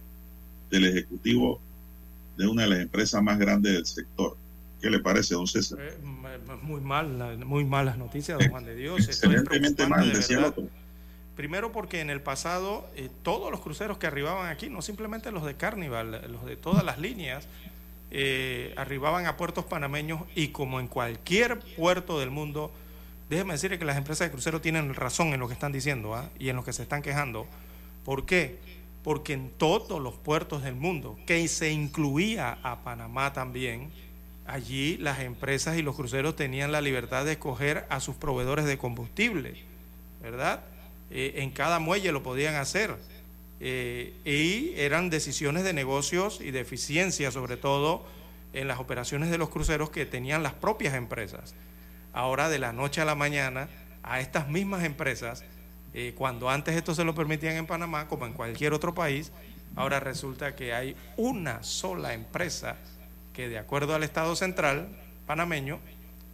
[0.71, 1.61] del ejecutivo
[2.43, 4.37] de una de las empresas más grandes del sector.
[4.81, 5.79] ¿Qué le parece, don César?
[5.81, 5.97] Eh,
[6.63, 9.07] muy mal, muy malas noticias, don Juan de Dios.
[9.07, 10.65] Excelentemente mal, de decía el otro.
[11.37, 15.45] Primero porque en el pasado eh, todos los cruceros que arribaban aquí, no simplemente los
[15.45, 17.47] de Carnival, los de todas las líneas,
[18.11, 22.71] eh, arribaban a puertos panameños y como en cualquier puerto del mundo,
[23.31, 26.29] déjeme decirle que las empresas de crucero tienen razón en lo que están diciendo ¿ah?
[26.39, 27.47] y en lo que se están quejando.
[28.05, 28.59] ¿Por qué?
[29.03, 33.91] Porque en todos los puertos del mundo, que se incluía a Panamá también,
[34.47, 38.79] allí las empresas y los cruceros tenían la libertad de escoger a sus proveedores de
[38.79, 39.57] combustible,
[40.23, 40.61] ¿verdad?
[41.11, 42.97] Eh, en cada muelle lo podían hacer.
[43.65, 48.05] Eh, y eran decisiones de negocios y de eficiencia, sobre todo
[48.53, 51.55] en las operaciones de los cruceros que tenían las propias empresas.
[52.13, 53.69] Ahora, de la noche a la mañana,
[54.03, 55.45] a estas mismas empresas,
[55.95, 59.33] eh, cuando antes esto se lo permitían en Panamá, como en cualquier otro país,
[59.77, 62.77] ahora resulta que hay una sola empresa
[63.33, 64.89] que, de acuerdo al Estado Central
[65.27, 65.81] panameño,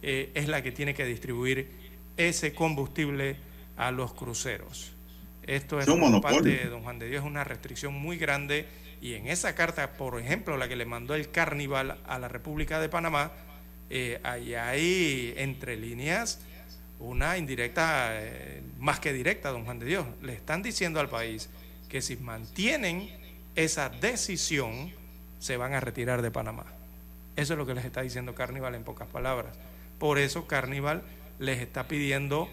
[0.01, 1.71] eh, es la que tiene que distribuir
[2.17, 3.37] ese combustible
[3.77, 4.93] a los cruceros.
[5.43, 8.67] Esto es por parte de don Juan de Dios, es una restricción muy grande
[9.01, 12.79] y en esa carta, por ejemplo, la que le mandó el Carnival a la República
[12.79, 13.31] de Panamá,
[13.89, 16.41] eh, ahí hay entre líneas
[16.99, 20.05] una indirecta, eh, más que directa, don Juan de Dios.
[20.21, 21.49] Le están diciendo al país
[21.87, 23.09] que si mantienen
[23.55, 24.91] esa decisión,
[25.39, 26.65] se van a retirar de Panamá.
[27.35, 29.55] Eso es lo que les está diciendo Carnival en pocas palabras.
[29.97, 31.01] Por eso Carnival
[31.39, 32.49] les está pidiendo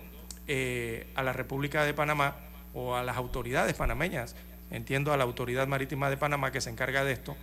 [0.47, 2.37] eh, a la República de Panamá
[2.73, 4.37] o a las autoridades panameñas,
[4.71, 7.37] entiendo a la Autoridad Marítima de Panamá que se encarga de esto,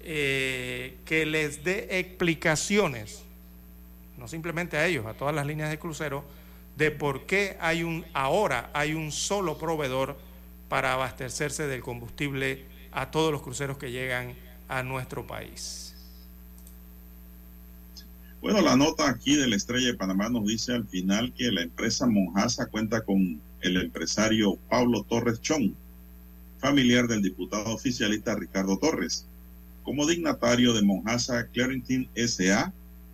[0.00, 3.22] eh, que les dé explicaciones,
[4.22, 6.24] no simplemente a ellos, a todas las líneas de crucero,
[6.76, 10.16] de por qué hay un, ahora hay un solo proveedor
[10.68, 14.34] para abastecerse del combustible a todos los cruceros que llegan
[14.68, 15.94] a nuestro país.
[18.40, 21.62] Bueno, la nota aquí de la Estrella de Panamá nos dice al final que la
[21.62, 25.72] empresa Monjasa cuenta con el empresario Pablo Torres Chong,
[26.58, 29.26] familiar del diputado oficialista Ricardo Torres,
[29.82, 32.72] como dignatario de Monjasa Clarington SA,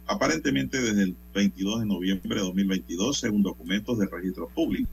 [0.09, 4.89] aparentemente desde el 22 de noviembre de 2022, según documentos del registro público.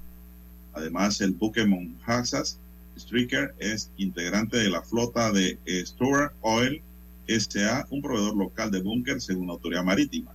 [0.74, 2.60] Además, el buque Monjasas
[2.98, 6.82] Striker es integrante de la flota de Stuart Oil
[7.28, 10.32] SA, un proveedor local de búnker según la autoridad marítima.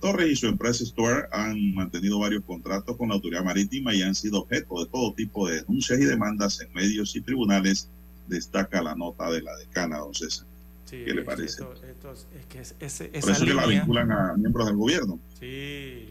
[0.00, 4.14] Torres y su empresa Stuart han mantenido varios contratos con la autoridad marítima y han
[4.14, 7.88] sido objeto de todo tipo de denuncias y demandas en medios y tribunales,
[8.28, 10.46] destaca la nota de la decana, don César.
[10.90, 11.62] ¿Qué le parece?
[11.62, 15.18] es que ese, Por eso que la vinculan a miembros del gobierno.
[15.38, 16.08] Sí, eh,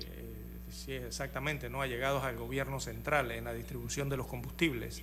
[0.71, 5.01] sí, exactamente, no allegados al gobierno central en la distribución de los combustibles.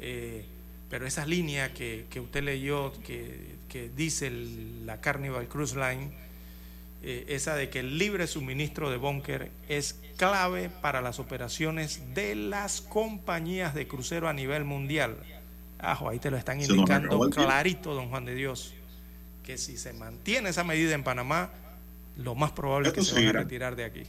[0.00, 0.44] Eh,
[0.90, 6.10] pero esa línea que, que usted leyó, que, que dice el- la Carnival Cruise Line,
[7.02, 12.34] eh, esa de que el libre suministro de búnker es clave para las operaciones de
[12.34, 15.16] las compañías de crucero a nivel mundial.
[15.78, 18.74] Ajo, ahí te lo están indicando clarito, don Juan de Dios,
[19.44, 21.50] que si se mantiene esa medida en Panamá,
[22.16, 24.02] lo más probable es que se van a retirar de aquí.